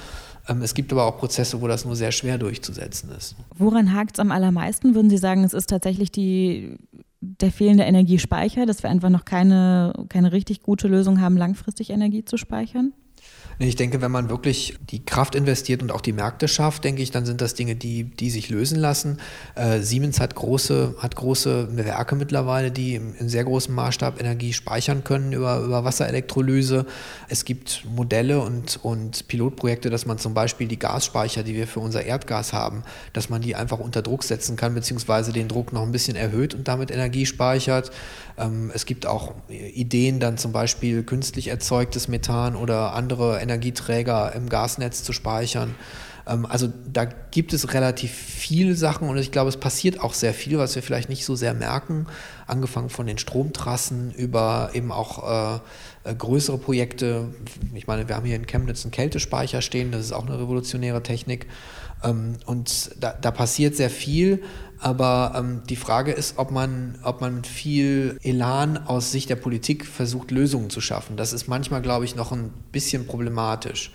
Ähm, 0.49 0.63
es 0.63 0.73
gibt 0.73 0.91
aber 0.91 1.05
auch 1.05 1.19
Prozesse, 1.19 1.61
wo 1.61 1.67
das 1.67 1.85
nur 1.85 1.95
sehr 1.95 2.11
schwer 2.11 2.39
durchzusetzen 2.39 3.11
ist. 3.15 3.35
Woran 3.59 3.93
hakt 3.93 4.17
es 4.17 4.19
am 4.19 4.31
allermeisten? 4.31 4.95
Würden 4.95 5.11
Sie 5.11 5.19
sagen, 5.19 5.43
es 5.43 5.53
ist 5.53 5.69
tatsächlich 5.69 6.11
die 6.11 6.79
der 7.41 7.51
fehlende 7.51 7.83
Energiespeicher, 7.83 8.65
dass 8.65 8.83
wir 8.83 8.89
einfach 8.89 9.09
noch 9.09 9.25
keine, 9.25 9.93
keine 10.09 10.31
richtig 10.31 10.61
gute 10.61 10.87
Lösung 10.87 11.21
haben, 11.21 11.37
langfristig 11.37 11.89
Energie 11.89 12.25
zu 12.25 12.37
speichern? 12.37 12.93
Ich 13.59 13.75
denke, 13.75 14.01
wenn 14.01 14.11
man 14.11 14.29
wirklich 14.29 14.77
die 14.91 15.03
Kraft 15.03 15.33
investiert 15.33 15.81
und 15.81 15.91
auch 15.91 16.01
die 16.01 16.13
Märkte 16.13 16.47
schafft, 16.47 16.83
denke 16.83 17.01
ich, 17.01 17.09
dann 17.09 17.25
sind 17.25 17.41
das 17.41 17.55
Dinge, 17.55 17.75
die, 17.75 18.03
die 18.03 18.29
sich 18.29 18.49
lösen 18.49 18.77
lassen. 18.77 19.17
Äh, 19.55 19.79
Siemens 19.79 20.19
hat 20.19 20.35
große, 20.35 20.95
hat 20.99 21.15
große 21.15 21.75
Werke 21.75 22.15
mittlerweile, 22.15 22.69
die 22.69 22.95
in 22.95 23.29
sehr 23.29 23.43
großem 23.45 23.73
Maßstab 23.73 24.19
Energie 24.19 24.53
speichern 24.53 25.03
können 25.03 25.33
über, 25.33 25.59
über 25.61 25.83
Wasserelektrolyse. 25.83 26.85
Es 27.29 27.45
gibt 27.45 27.83
Modelle 27.89 28.41
und, 28.41 28.79
und 28.83 29.27
Pilotprojekte, 29.27 29.89
dass 29.89 30.05
man 30.05 30.19
zum 30.19 30.35
Beispiel 30.35 30.67
die 30.67 30.77
Gasspeicher, 30.77 31.41
die 31.41 31.55
wir 31.55 31.65
für 31.65 31.79
unser 31.79 32.03
Erdgas 32.03 32.53
haben, 32.53 32.83
dass 33.13 33.29
man 33.29 33.41
die 33.41 33.55
einfach 33.55 33.79
unter 33.79 34.03
Druck 34.03 34.23
setzen 34.23 34.55
kann, 34.55 34.75
beziehungsweise 34.75 35.33
den 35.33 35.47
Druck 35.47 35.73
noch 35.73 35.81
ein 35.81 35.91
bisschen 35.91 36.15
erhöht 36.15 36.53
und 36.53 36.67
damit 36.67 36.91
Energie 36.91 37.25
speichert. 37.25 37.91
Ähm, 38.37 38.71
es 38.73 38.85
gibt 38.85 39.05
auch 39.05 39.33
Ideen, 39.49 40.19
dann 40.19 40.37
zum 40.37 40.51
Beispiel 40.51 41.03
künstlich 41.03 41.47
erzeugtes 41.47 42.07
Methan 42.07 42.55
oder 42.55 42.93
andere 42.93 43.39
Energieträger 43.39 44.33
im 44.33 44.49
Gasnetz 44.49 45.03
zu 45.03 45.13
speichern. 45.13 45.75
Ähm, 46.27 46.45
also 46.45 46.71
da 46.91 47.05
gibt 47.05 47.53
es 47.53 47.73
relativ 47.73 48.11
viele 48.11 48.75
Sachen 48.75 49.09
und 49.09 49.17
ich 49.17 49.31
glaube, 49.31 49.49
es 49.49 49.57
passiert 49.57 50.01
auch 50.01 50.13
sehr 50.13 50.33
viel, 50.33 50.57
was 50.57 50.75
wir 50.75 50.83
vielleicht 50.83 51.09
nicht 51.09 51.25
so 51.25 51.35
sehr 51.35 51.53
merken. 51.53 52.07
Angefangen 52.45 52.89
von 52.89 53.07
den 53.07 53.17
Stromtrassen 53.17 54.11
über 54.11 54.71
eben 54.73 54.91
auch 54.91 55.55
äh, 55.55 55.59
äh, 56.03 56.15
größere 56.15 56.57
Projekte. 56.57 57.29
Ich 57.73 57.87
meine, 57.87 58.07
wir 58.07 58.15
haben 58.15 58.25
hier 58.25 58.35
in 58.35 58.47
Chemnitz 58.47 58.83
einen 58.83 58.91
Kältespeicher 58.91 59.61
stehen, 59.61 59.91
das 59.91 60.01
ist 60.01 60.13
auch 60.13 60.25
eine 60.25 60.39
revolutionäre 60.39 61.03
Technik. 61.03 61.47
Ähm, 62.03 62.37
und 62.45 62.91
da, 62.99 63.13
da 63.19 63.31
passiert 63.31 63.75
sehr 63.75 63.89
viel. 63.89 64.43
Aber 64.79 65.33
ähm, 65.35 65.61
die 65.67 65.75
Frage 65.75 66.11
ist, 66.11 66.37
ob 66.37 66.51
man, 66.51 66.99
ob 67.03 67.21
man 67.21 67.35
mit 67.35 67.47
viel 67.47 68.19
Elan 68.21 68.77
aus 68.77 69.11
Sicht 69.11 69.29
der 69.29 69.35
Politik 69.35 69.85
versucht, 69.85 70.29
Lösungen 70.29 70.69
zu 70.69 70.81
schaffen. 70.81 71.17
Das 71.17 71.33
ist 71.33 71.47
manchmal, 71.47 71.81
glaube 71.81 72.05
ich, 72.05 72.15
noch 72.15 72.31
ein 72.31 72.51
bisschen 72.71 73.07
problematisch. 73.07 73.91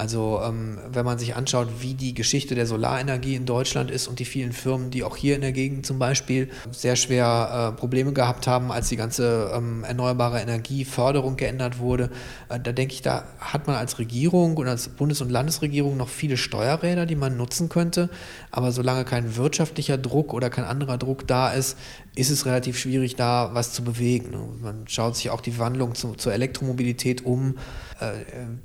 Also 0.00 0.40
ähm, 0.42 0.78
wenn 0.90 1.04
man 1.04 1.18
sich 1.18 1.36
anschaut, 1.36 1.68
wie 1.80 1.92
die 1.92 2.14
Geschichte 2.14 2.54
der 2.54 2.66
Solarenergie 2.66 3.34
in 3.34 3.44
Deutschland 3.44 3.90
ist 3.90 4.08
und 4.08 4.18
die 4.18 4.24
vielen 4.24 4.52
Firmen, 4.52 4.90
die 4.90 5.04
auch 5.04 5.14
hier 5.14 5.34
in 5.34 5.42
der 5.42 5.52
Gegend 5.52 5.84
zum 5.84 5.98
Beispiel 5.98 6.48
sehr 6.70 6.96
schwer 6.96 7.74
äh, 7.74 7.78
Probleme 7.78 8.14
gehabt 8.14 8.46
haben, 8.46 8.72
als 8.72 8.88
die 8.88 8.96
ganze 8.96 9.52
ähm, 9.54 9.84
erneuerbare 9.84 10.40
Energieförderung 10.40 11.36
geändert 11.36 11.80
wurde, 11.80 12.08
äh, 12.48 12.58
da 12.58 12.72
denke 12.72 12.94
ich, 12.94 13.02
da 13.02 13.24
hat 13.40 13.66
man 13.66 13.76
als 13.76 13.98
Regierung 13.98 14.56
und 14.56 14.68
als 14.68 14.88
Bundes- 14.88 15.20
und 15.20 15.30
Landesregierung 15.30 15.98
noch 15.98 16.08
viele 16.08 16.38
Steuerräder, 16.38 17.04
die 17.04 17.16
man 17.16 17.36
nutzen 17.36 17.68
könnte. 17.68 18.08
Aber 18.50 18.72
solange 18.72 19.04
kein 19.04 19.36
wirtschaftlicher 19.36 19.98
Druck 19.98 20.32
oder 20.32 20.48
kein 20.48 20.64
anderer 20.64 20.96
Druck 20.96 21.26
da 21.26 21.50
ist, 21.50 21.76
ist 22.14 22.30
es 22.30 22.46
relativ 22.46 22.78
schwierig, 22.78 23.16
da 23.16 23.50
was 23.52 23.74
zu 23.74 23.84
bewegen. 23.84 24.30
Man 24.62 24.88
schaut 24.88 25.16
sich 25.16 25.28
auch 25.28 25.42
die 25.42 25.58
Wandlung 25.58 25.94
zu, 25.94 26.14
zur 26.14 26.32
Elektromobilität 26.32 27.26
um, 27.26 27.56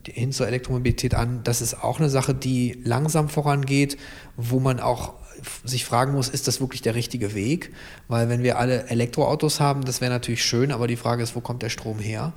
hin 0.07 0.31
zur 0.31 0.47
Elektromobilität 0.47 1.15
an. 1.15 1.41
Das 1.43 1.61
ist 1.61 1.83
auch 1.83 1.99
eine 1.99 2.09
Sache, 2.09 2.33
die 2.33 2.79
langsam 2.83 3.29
vorangeht, 3.29 3.97
wo 4.37 4.59
man 4.59 4.79
auch 4.79 5.13
sich 5.63 5.85
fragen 5.85 6.13
muss, 6.13 6.29
ist 6.29 6.47
das 6.47 6.61
wirklich 6.61 6.81
der 6.81 6.95
richtige 6.95 7.33
Weg? 7.33 7.73
Weil 8.07 8.29
wenn 8.29 8.43
wir 8.43 8.57
alle 8.57 8.87
Elektroautos 8.87 9.59
haben, 9.59 9.83
das 9.83 10.01
wäre 10.01 10.11
natürlich 10.11 10.43
schön, 10.43 10.71
aber 10.71 10.87
die 10.87 10.95
Frage 10.95 11.23
ist, 11.23 11.35
wo 11.35 11.41
kommt 11.41 11.61
der 11.61 11.69
Strom 11.69 11.99
her? 11.99 12.33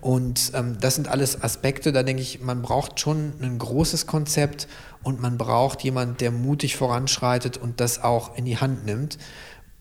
Und 0.00 0.52
ähm, 0.54 0.78
das 0.80 0.94
sind 0.94 1.08
alles 1.08 1.42
Aspekte, 1.42 1.92
da 1.92 2.02
denke 2.02 2.22
ich, 2.22 2.40
man 2.40 2.62
braucht 2.62 3.00
schon 3.00 3.32
ein 3.42 3.58
großes 3.58 4.06
Konzept 4.06 4.68
und 5.02 5.20
man 5.20 5.38
braucht 5.38 5.82
jemanden, 5.82 6.16
der 6.18 6.30
mutig 6.30 6.76
voranschreitet 6.76 7.56
und 7.56 7.80
das 7.80 8.02
auch 8.02 8.36
in 8.36 8.44
die 8.44 8.58
Hand 8.58 8.86
nimmt. 8.86 9.18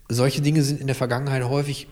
Solche 0.09 0.41
Dinge 0.41 0.63
sind 0.63 0.81
in 0.81 0.87
der 0.87 0.95
Vergangenheit 0.95 1.43
häufig 1.43 1.87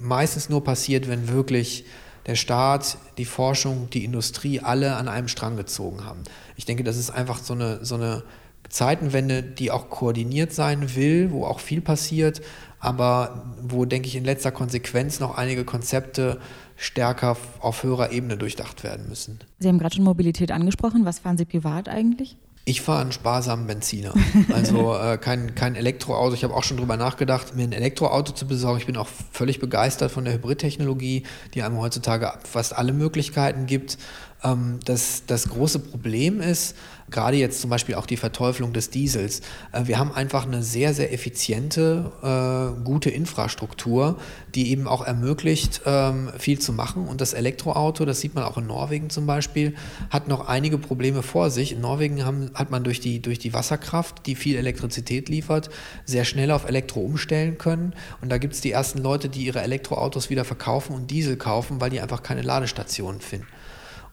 meistens 0.00 0.48
nur 0.48 0.64
passiert, 0.64 1.08
wenn 1.08 1.28
wirklich 1.28 1.84
der 2.28 2.36
Staat, 2.36 2.98
die 3.16 3.24
Forschung, 3.24 3.88
die 3.90 4.04
Industrie 4.04 4.60
alle 4.60 4.96
an 4.96 5.08
einem 5.08 5.28
Strang 5.28 5.56
gezogen 5.56 6.04
haben. 6.04 6.22
Ich 6.56 6.66
denke, 6.66 6.84
das 6.84 6.98
ist 6.98 7.10
einfach 7.10 7.38
so 7.38 7.54
eine, 7.54 7.84
so 7.84 7.94
eine 7.94 8.22
Zeitenwende, 8.68 9.42
die 9.42 9.70
auch 9.70 9.88
koordiniert 9.88 10.52
sein 10.52 10.94
will, 10.94 11.32
wo 11.32 11.46
auch 11.46 11.58
viel 11.58 11.80
passiert, 11.80 12.42
aber 12.80 13.54
wo, 13.62 13.86
denke 13.86 14.08
ich, 14.08 14.14
in 14.14 14.24
letzter 14.24 14.52
Konsequenz 14.52 15.20
noch 15.20 15.38
einige 15.38 15.64
Konzepte 15.64 16.38
stärker 16.76 17.36
auf 17.60 17.82
höherer 17.82 18.12
Ebene 18.12 18.36
durchdacht 18.36 18.84
werden 18.84 19.08
müssen. 19.08 19.40
Sie 19.58 19.66
haben 19.66 19.78
gerade 19.78 19.96
schon 19.96 20.04
Mobilität 20.04 20.52
angesprochen. 20.52 21.06
Was 21.06 21.20
fahren 21.20 21.38
Sie 21.38 21.46
privat 21.46 21.88
eigentlich? 21.88 22.36
Ich 22.68 22.82
fahre 22.82 23.00
einen 23.00 23.12
sparsamen 23.12 23.66
Benziner, 23.66 24.12
also 24.52 24.94
äh, 24.94 25.16
kein, 25.16 25.54
kein 25.54 25.74
Elektroauto. 25.74 26.34
Ich 26.34 26.44
habe 26.44 26.52
auch 26.52 26.64
schon 26.64 26.76
darüber 26.76 26.98
nachgedacht, 26.98 27.56
mir 27.56 27.62
ein 27.62 27.72
Elektroauto 27.72 28.34
zu 28.34 28.46
besorgen. 28.46 28.78
Ich 28.78 28.84
bin 28.84 28.98
auch 28.98 29.08
völlig 29.32 29.58
begeistert 29.58 30.12
von 30.12 30.26
der 30.26 30.34
Hybridtechnologie, 30.34 31.22
die 31.54 31.62
einem 31.62 31.78
heutzutage 31.78 32.30
fast 32.44 32.76
alle 32.76 32.92
Möglichkeiten 32.92 33.64
gibt. 33.64 33.96
Ähm, 34.44 34.80
das, 34.84 35.22
das 35.26 35.48
große 35.48 35.78
Problem 35.78 36.42
ist, 36.42 36.76
gerade 37.10 37.36
jetzt 37.36 37.60
zum 37.60 37.70
Beispiel 37.70 37.94
auch 37.94 38.06
die 38.06 38.16
Verteuflung 38.16 38.72
des 38.72 38.90
Diesels. 38.90 39.40
Äh, 39.72 39.82
wir 39.84 39.98
haben 39.98 40.12
einfach 40.12 40.46
eine 40.46 40.62
sehr, 40.62 40.94
sehr 40.94 41.12
effiziente, 41.12 42.12
äh, 42.22 42.84
gute 42.84 43.10
Infrastruktur, 43.10 44.18
die 44.54 44.70
eben 44.70 44.86
auch 44.86 45.04
ermöglicht, 45.04 45.82
ähm, 45.86 46.30
viel 46.38 46.58
zu 46.58 46.72
machen. 46.72 47.06
Und 47.06 47.20
das 47.20 47.32
Elektroauto, 47.32 48.04
das 48.04 48.20
sieht 48.20 48.34
man 48.34 48.44
auch 48.44 48.58
in 48.58 48.66
Norwegen 48.66 49.10
zum 49.10 49.26
Beispiel, 49.26 49.74
hat 50.10 50.28
noch 50.28 50.48
einige 50.48 50.78
Probleme 50.78 51.22
vor 51.22 51.50
sich. 51.50 51.72
In 51.72 51.80
Norwegen 51.80 52.24
haben, 52.24 52.50
hat 52.54 52.70
man 52.70 52.84
durch 52.84 53.00
die, 53.00 53.20
durch 53.20 53.38
die 53.38 53.54
Wasserkraft, 53.54 54.26
die 54.26 54.34
viel 54.34 54.56
Elektrizität 54.56 55.28
liefert, 55.28 55.70
sehr 56.04 56.24
schnell 56.24 56.50
auf 56.50 56.68
Elektro 56.68 57.00
umstellen 57.00 57.58
können. 57.58 57.94
Und 58.20 58.30
da 58.30 58.38
gibt 58.38 58.54
es 58.54 58.60
die 58.60 58.72
ersten 58.72 58.98
Leute, 58.98 59.28
die 59.28 59.44
ihre 59.44 59.62
Elektroautos 59.62 60.30
wieder 60.30 60.44
verkaufen 60.44 60.94
und 60.94 61.10
Diesel 61.10 61.36
kaufen, 61.36 61.80
weil 61.80 61.90
die 61.90 62.00
einfach 62.00 62.22
keine 62.22 62.42
Ladestationen 62.42 63.20
finden. 63.20 63.46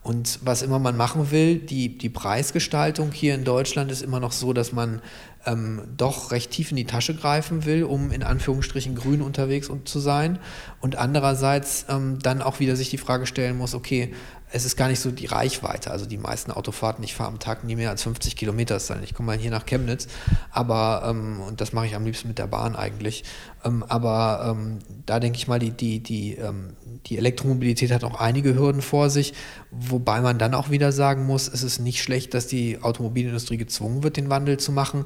Und 0.05 0.37
was 0.43 0.61
immer 0.61 0.77
man 0.77 0.95
machen 0.97 1.31
will, 1.31 1.57
die, 1.57 1.97
die 1.97 2.09
Preisgestaltung 2.09 3.11
hier 3.11 3.33
in 3.33 3.43
Deutschland 3.43 3.91
ist 3.91 4.03
immer 4.03 4.19
noch 4.19 4.33
so, 4.33 4.53
dass 4.53 4.71
man 4.71 5.01
ähm, 5.47 5.81
doch 5.97 6.29
recht 6.29 6.51
tief 6.51 6.69
in 6.69 6.77
die 6.77 6.85
Tasche 6.85 7.15
greifen 7.15 7.65
will, 7.65 7.83
um 7.83 8.11
in 8.11 8.21
Anführungsstrichen 8.21 8.93
grün 8.93 9.23
unterwegs 9.23 9.67
zu 9.85 9.99
sein. 9.99 10.37
Und 10.79 10.95
andererseits 10.95 11.87
ähm, 11.89 12.19
dann 12.21 12.43
auch 12.43 12.59
wieder 12.59 12.75
sich 12.75 12.91
die 12.91 12.99
Frage 12.99 13.25
stellen 13.25 13.57
muss, 13.57 13.73
okay, 13.73 14.13
es 14.51 14.63
ist 14.63 14.77
gar 14.77 14.89
nicht 14.89 14.99
so 14.99 15.09
die 15.09 15.25
Reichweite. 15.25 15.89
Also 15.89 16.05
die 16.05 16.19
meisten 16.19 16.51
Autofahrten, 16.51 17.03
ich 17.03 17.15
fahre 17.15 17.29
am 17.29 17.39
Tag 17.39 17.63
nie 17.63 17.75
mehr 17.75 17.89
als 17.89 18.03
50 18.03 18.35
Kilometer 18.35 18.79
sein. 18.79 19.01
Ich 19.03 19.15
komme 19.15 19.27
mal 19.27 19.37
hier 19.37 19.49
nach 19.49 19.65
Chemnitz, 19.65 20.07
aber 20.51 21.03
ähm, 21.07 21.39
und 21.41 21.61
das 21.61 21.73
mache 21.73 21.87
ich 21.87 21.95
am 21.95 22.05
liebsten 22.05 22.27
mit 22.27 22.37
der 22.37 22.47
Bahn 22.47 22.75
eigentlich. 22.75 23.23
Ähm, 23.63 23.83
aber 23.87 24.55
ähm, 24.55 24.79
da 25.07 25.19
denke 25.19 25.37
ich 25.37 25.47
mal, 25.47 25.57
die, 25.57 25.71
die, 25.71 25.99
die, 25.99 26.35
ähm, 26.35 26.75
die 27.07 27.17
Elektromobilität 27.17 27.91
hat 27.91 28.03
auch 28.03 28.19
einige 28.19 28.55
Hürden 28.55 28.81
vor 28.81 29.09
sich, 29.09 29.33
wobei 29.71 30.21
man 30.21 30.37
dann 30.37 30.53
auch 30.53 30.69
wieder 30.69 30.91
sagen 30.91 31.25
muss, 31.25 31.47
es 31.47 31.63
ist 31.63 31.79
nicht 31.79 32.01
schlecht, 32.01 32.33
dass 32.33 32.47
die 32.47 32.81
Automobilindustrie 32.81 33.57
gezwungen 33.57 34.03
wird, 34.03 34.17
den 34.17 34.29
Wandel 34.29 34.57
zu 34.57 34.71
machen 34.71 35.05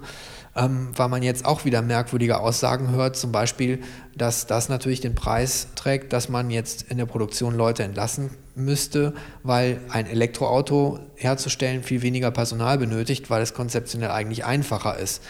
ähm, 0.56 0.90
weil 0.96 1.10
man 1.10 1.24
jetzt 1.24 1.46
auch 1.46 1.66
wieder 1.66 1.82
merkwürdige 1.82 2.40
Aussagen 2.40 2.92
hört, 2.92 3.16
zum 3.16 3.32
Beispiel, 3.32 3.80
dass 4.16 4.48
das 4.48 4.70
natürlich 4.70 5.02
den 5.02 5.16
Preis 5.16 5.68
trägt, 5.76 6.12
dass 6.14 6.30
man 6.30 6.50
jetzt 6.50 6.84
in 6.90 6.98
der 6.98 7.06
Produktion 7.06 7.56
Leute 7.56 7.84
entlassen 7.84 8.32
müsste, 8.56 9.14
weil 9.44 9.80
ein 9.90 10.08
Elektroauto 10.08 11.00
herzustellen 11.16 11.84
viel 11.84 12.02
weniger 12.02 12.32
Personal 12.32 12.78
benötigt, 12.78 13.30
weil 13.30 13.42
es 13.42 13.54
konzeptionell 13.54 14.12
eigentlich 14.12 14.44
einfacher 14.46 14.98
ist. 14.98 15.24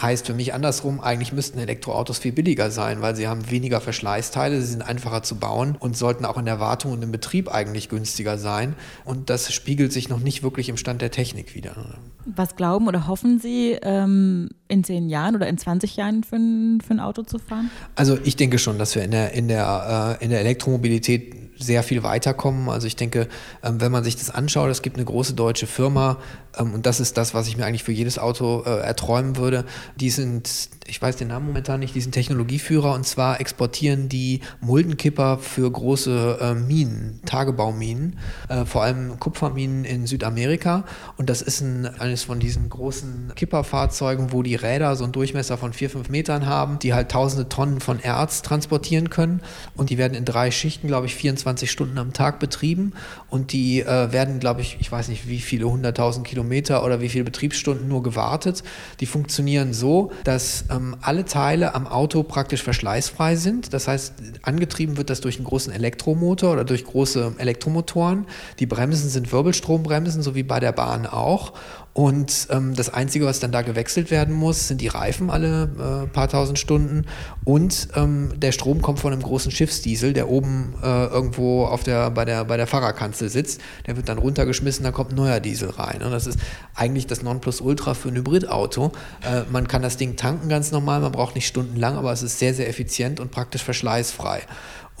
Heißt 0.00 0.26
für 0.26 0.34
mich 0.34 0.54
andersrum, 0.54 1.00
eigentlich 1.00 1.32
müssten 1.32 1.58
Elektroautos 1.58 2.18
viel 2.18 2.32
billiger 2.32 2.70
sein, 2.70 3.02
weil 3.02 3.16
sie 3.16 3.28
haben 3.28 3.50
weniger 3.50 3.80
Verschleißteile, 3.80 4.60
sie 4.60 4.66
sind 4.66 4.82
einfacher 4.82 5.22
zu 5.22 5.36
bauen 5.36 5.76
und 5.78 5.96
sollten 5.96 6.24
auch 6.24 6.38
in 6.38 6.46
der 6.46 6.58
Wartung 6.58 6.92
und 6.92 7.02
im 7.02 7.12
Betrieb 7.12 7.52
eigentlich 7.52 7.90
günstiger 7.90 8.38
sein. 8.38 8.74
Und 9.04 9.28
das 9.28 9.52
spiegelt 9.52 9.92
sich 9.92 10.08
noch 10.08 10.20
nicht 10.20 10.42
wirklich 10.42 10.70
im 10.70 10.78
Stand 10.78 11.02
der 11.02 11.10
Technik 11.10 11.54
wieder. 11.54 11.98
Was 12.24 12.56
glauben 12.56 12.88
oder 12.88 13.06
hoffen 13.08 13.38
Sie, 13.38 13.76
ähm, 13.82 14.48
in 14.68 14.84
zehn 14.84 15.08
Jahren 15.08 15.36
oder 15.36 15.48
in 15.48 15.58
20 15.58 15.96
Jahren 15.96 16.24
für 16.24 16.36
ein, 16.36 16.80
für 16.80 16.94
ein 16.94 17.00
Auto 17.00 17.22
zu 17.22 17.38
fahren? 17.38 17.70
Also 17.94 18.16
ich 18.24 18.36
denke 18.36 18.58
schon, 18.58 18.78
dass 18.78 18.94
wir 18.94 19.02
in 19.02 19.10
der, 19.10 19.32
in 19.32 19.48
der, 19.48 20.18
äh, 20.20 20.24
in 20.24 20.30
der 20.30 20.40
Elektromobilität 20.40 21.39
sehr 21.62 21.82
viel 21.82 22.02
weiterkommen. 22.02 22.68
Also 22.68 22.86
ich 22.86 22.96
denke, 22.96 23.28
ähm, 23.62 23.80
wenn 23.80 23.92
man 23.92 24.02
sich 24.02 24.16
das 24.16 24.30
anschaut, 24.30 24.70
es 24.70 24.82
gibt 24.82 24.96
eine 24.96 25.04
große 25.04 25.34
deutsche 25.34 25.66
Firma 25.66 26.16
ähm, 26.58 26.74
und 26.74 26.86
das 26.86 27.00
ist 27.00 27.16
das, 27.16 27.34
was 27.34 27.48
ich 27.48 27.56
mir 27.56 27.66
eigentlich 27.66 27.84
für 27.84 27.92
jedes 27.92 28.18
Auto 28.18 28.62
äh, 28.64 28.80
erträumen 28.80 29.36
würde. 29.36 29.64
Die 29.96 30.10
sind, 30.10 30.70
ich 30.86 31.00
weiß 31.00 31.16
den 31.16 31.28
Namen 31.28 31.46
momentan 31.46 31.80
nicht, 31.80 31.94
die 31.94 32.00
sind 32.00 32.12
Technologieführer 32.12 32.94
und 32.94 33.06
zwar 33.06 33.40
exportieren 33.40 34.08
die 34.08 34.40
Muldenkipper 34.60 35.38
für 35.38 35.70
große 35.70 36.38
äh, 36.40 36.54
Minen, 36.54 37.20
Tagebauminen, 37.26 38.18
äh, 38.48 38.64
vor 38.64 38.82
allem 38.82 39.20
Kupferminen 39.20 39.84
in 39.84 40.06
Südamerika 40.06 40.84
und 41.18 41.28
das 41.28 41.42
ist 41.42 41.60
ein, 41.60 41.86
eines 42.00 42.24
von 42.24 42.40
diesen 42.40 42.70
großen 42.70 43.32
Kipperfahrzeugen, 43.36 44.32
wo 44.32 44.42
die 44.42 44.54
Räder 44.54 44.96
so 44.96 45.04
einen 45.04 45.12
Durchmesser 45.12 45.58
von 45.58 45.72
vier, 45.72 45.90
fünf 45.90 46.08
Metern 46.08 46.46
haben, 46.46 46.78
die 46.78 46.94
halt 46.94 47.10
tausende 47.10 47.48
Tonnen 47.48 47.80
von 47.80 48.00
Erz 48.00 48.42
transportieren 48.42 49.10
können 49.10 49.42
und 49.76 49.90
die 49.90 49.98
werden 49.98 50.14
in 50.14 50.24
drei 50.24 50.50
Schichten, 50.50 50.86
glaube 50.86 51.06
ich, 51.06 51.14
24 51.14 51.49
24 51.50 51.70
Stunden 51.70 51.98
am 51.98 52.12
Tag 52.12 52.38
betrieben 52.38 52.92
und 53.28 53.52
die 53.52 53.80
äh, 53.80 54.12
werden, 54.12 54.40
glaube 54.40 54.60
ich, 54.60 54.76
ich 54.80 54.90
weiß 54.90 55.08
nicht 55.08 55.28
wie 55.28 55.40
viele 55.40 55.68
hunderttausend 55.68 56.26
Kilometer 56.26 56.84
oder 56.84 57.00
wie 57.00 57.08
viele 57.08 57.24
Betriebsstunden 57.24 57.88
nur 57.88 58.02
gewartet. 58.02 58.62
Die 59.00 59.06
funktionieren 59.06 59.72
so, 59.72 60.12
dass 60.24 60.64
ähm, 60.70 60.96
alle 61.00 61.24
Teile 61.24 61.74
am 61.74 61.86
Auto 61.86 62.22
praktisch 62.22 62.62
verschleißfrei 62.62 63.36
sind. 63.36 63.72
Das 63.72 63.88
heißt, 63.88 64.14
angetrieben 64.42 64.96
wird 64.96 65.10
das 65.10 65.20
durch 65.20 65.36
einen 65.36 65.44
großen 65.44 65.72
Elektromotor 65.72 66.52
oder 66.52 66.64
durch 66.64 66.84
große 66.84 67.34
Elektromotoren. 67.38 68.26
Die 68.58 68.66
Bremsen 68.66 69.10
sind 69.10 69.32
Wirbelstrombremsen, 69.32 70.22
so 70.22 70.34
wie 70.34 70.42
bei 70.42 70.60
der 70.60 70.72
Bahn 70.72 71.06
auch. 71.06 71.52
Und 71.92 72.46
ähm, 72.50 72.74
das 72.76 72.88
Einzige, 72.88 73.26
was 73.26 73.40
dann 73.40 73.50
da 73.50 73.62
gewechselt 73.62 74.12
werden 74.12 74.32
muss, 74.34 74.68
sind 74.68 74.80
die 74.80 74.86
Reifen 74.86 75.28
alle 75.28 76.04
äh, 76.04 76.06
paar 76.06 76.28
tausend 76.28 76.58
Stunden. 76.58 77.04
Und 77.44 77.88
ähm, 77.96 78.32
der 78.36 78.52
Strom 78.52 78.80
kommt 78.80 79.00
von 79.00 79.12
einem 79.12 79.22
großen 79.22 79.50
Schiffsdiesel, 79.50 80.12
der 80.12 80.28
oben 80.28 80.74
äh, 80.82 81.06
irgendwo 81.06 81.64
auf 81.64 81.82
der, 81.82 82.10
bei, 82.10 82.24
der, 82.24 82.44
bei 82.44 82.56
der 82.56 82.68
Fahrerkanzel 82.68 83.28
sitzt. 83.28 83.60
Der 83.88 83.96
wird 83.96 84.08
dann 84.08 84.18
runtergeschmissen, 84.18 84.84
dann 84.84 84.92
kommt 84.92 85.12
ein 85.12 85.16
neuer 85.16 85.40
Diesel 85.40 85.70
rein. 85.70 86.02
Und 86.02 86.12
das 86.12 86.28
ist 86.28 86.38
eigentlich 86.76 87.08
das 87.08 87.22
Nonplusultra 87.22 87.94
für 87.94 88.08
ein 88.08 88.16
Hybridauto. 88.16 88.92
Äh, 89.22 89.42
man 89.50 89.66
kann 89.66 89.82
das 89.82 89.96
Ding 89.96 90.14
tanken 90.14 90.48
ganz 90.48 90.70
normal, 90.70 91.00
man 91.00 91.10
braucht 91.10 91.34
nicht 91.34 91.48
stundenlang, 91.48 91.96
aber 91.96 92.12
es 92.12 92.22
ist 92.22 92.38
sehr, 92.38 92.54
sehr 92.54 92.68
effizient 92.68 93.18
und 93.18 93.32
praktisch 93.32 93.64
verschleißfrei. 93.64 94.42